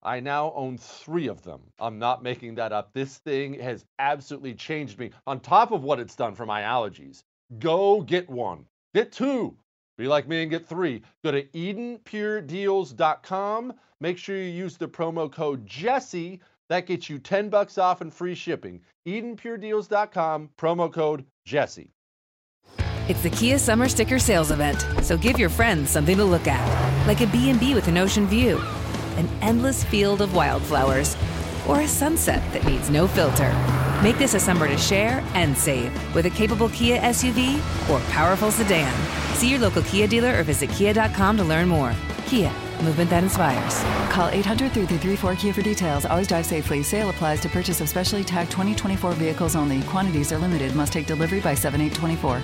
[0.01, 1.61] I now own three of them.
[1.80, 2.91] I'm not making that up.
[2.93, 7.23] This thing has absolutely changed me on top of what it's done for my allergies.
[7.59, 9.55] Go get one, get two.
[9.97, 11.03] Be like me and get three.
[11.23, 13.73] Go to EdenPureDeals.com.
[14.01, 16.41] Make sure you use the promo code Jesse.
[16.74, 18.82] That gets you 10 bucks off and free shipping.
[19.08, 21.94] EdenPureDeals.com, promo code Jesse.
[23.08, 27.08] It's the Kia Summer Sticker Sales Event, so give your friends something to look at,
[27.08, 28.58] like a B&B with an ocean view,
[29.18, 31.16] an endless field of wildflowers,
[31.68, 33.54] or a sunset that needs no filter.
[34.02, 38.50] Make this a summer to share and save with a capable Kia SUV or powerful
[38.50, 38.91] sedan.
[39.36, 41.94] See your local Kia dealer or visit kia.com to learn more.
[42.26, 42.52] Kia,
[42.84, 43.80] movement that inspires.
[44.11, 46.05] Call 800-3334-KIA for details.
[46.05, 46.84] Always drive safely.
[46.84, 49.81] Sale applies to purchase of specially tagged 2024 vehicles only.
[49.84, 50.76] Quantities are limited.
[50.76, 52.41] Must take delivery by 7824.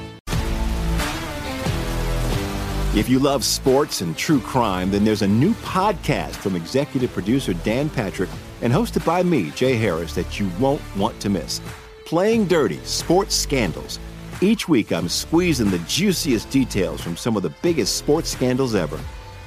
[2.95, 7.53] If you love sports and true crime, then there's a new podcast from executive producer
[7.53, 11.61] Dan Patrick and hosted by me, Jay Harris, that you won't want to miss.
[12.05, 13.99] Playing Dirty Sports Scandals.
[14.41, 18.99] Each week, I'm squeezing the juiciest details from some of the biggest sports scandals ever.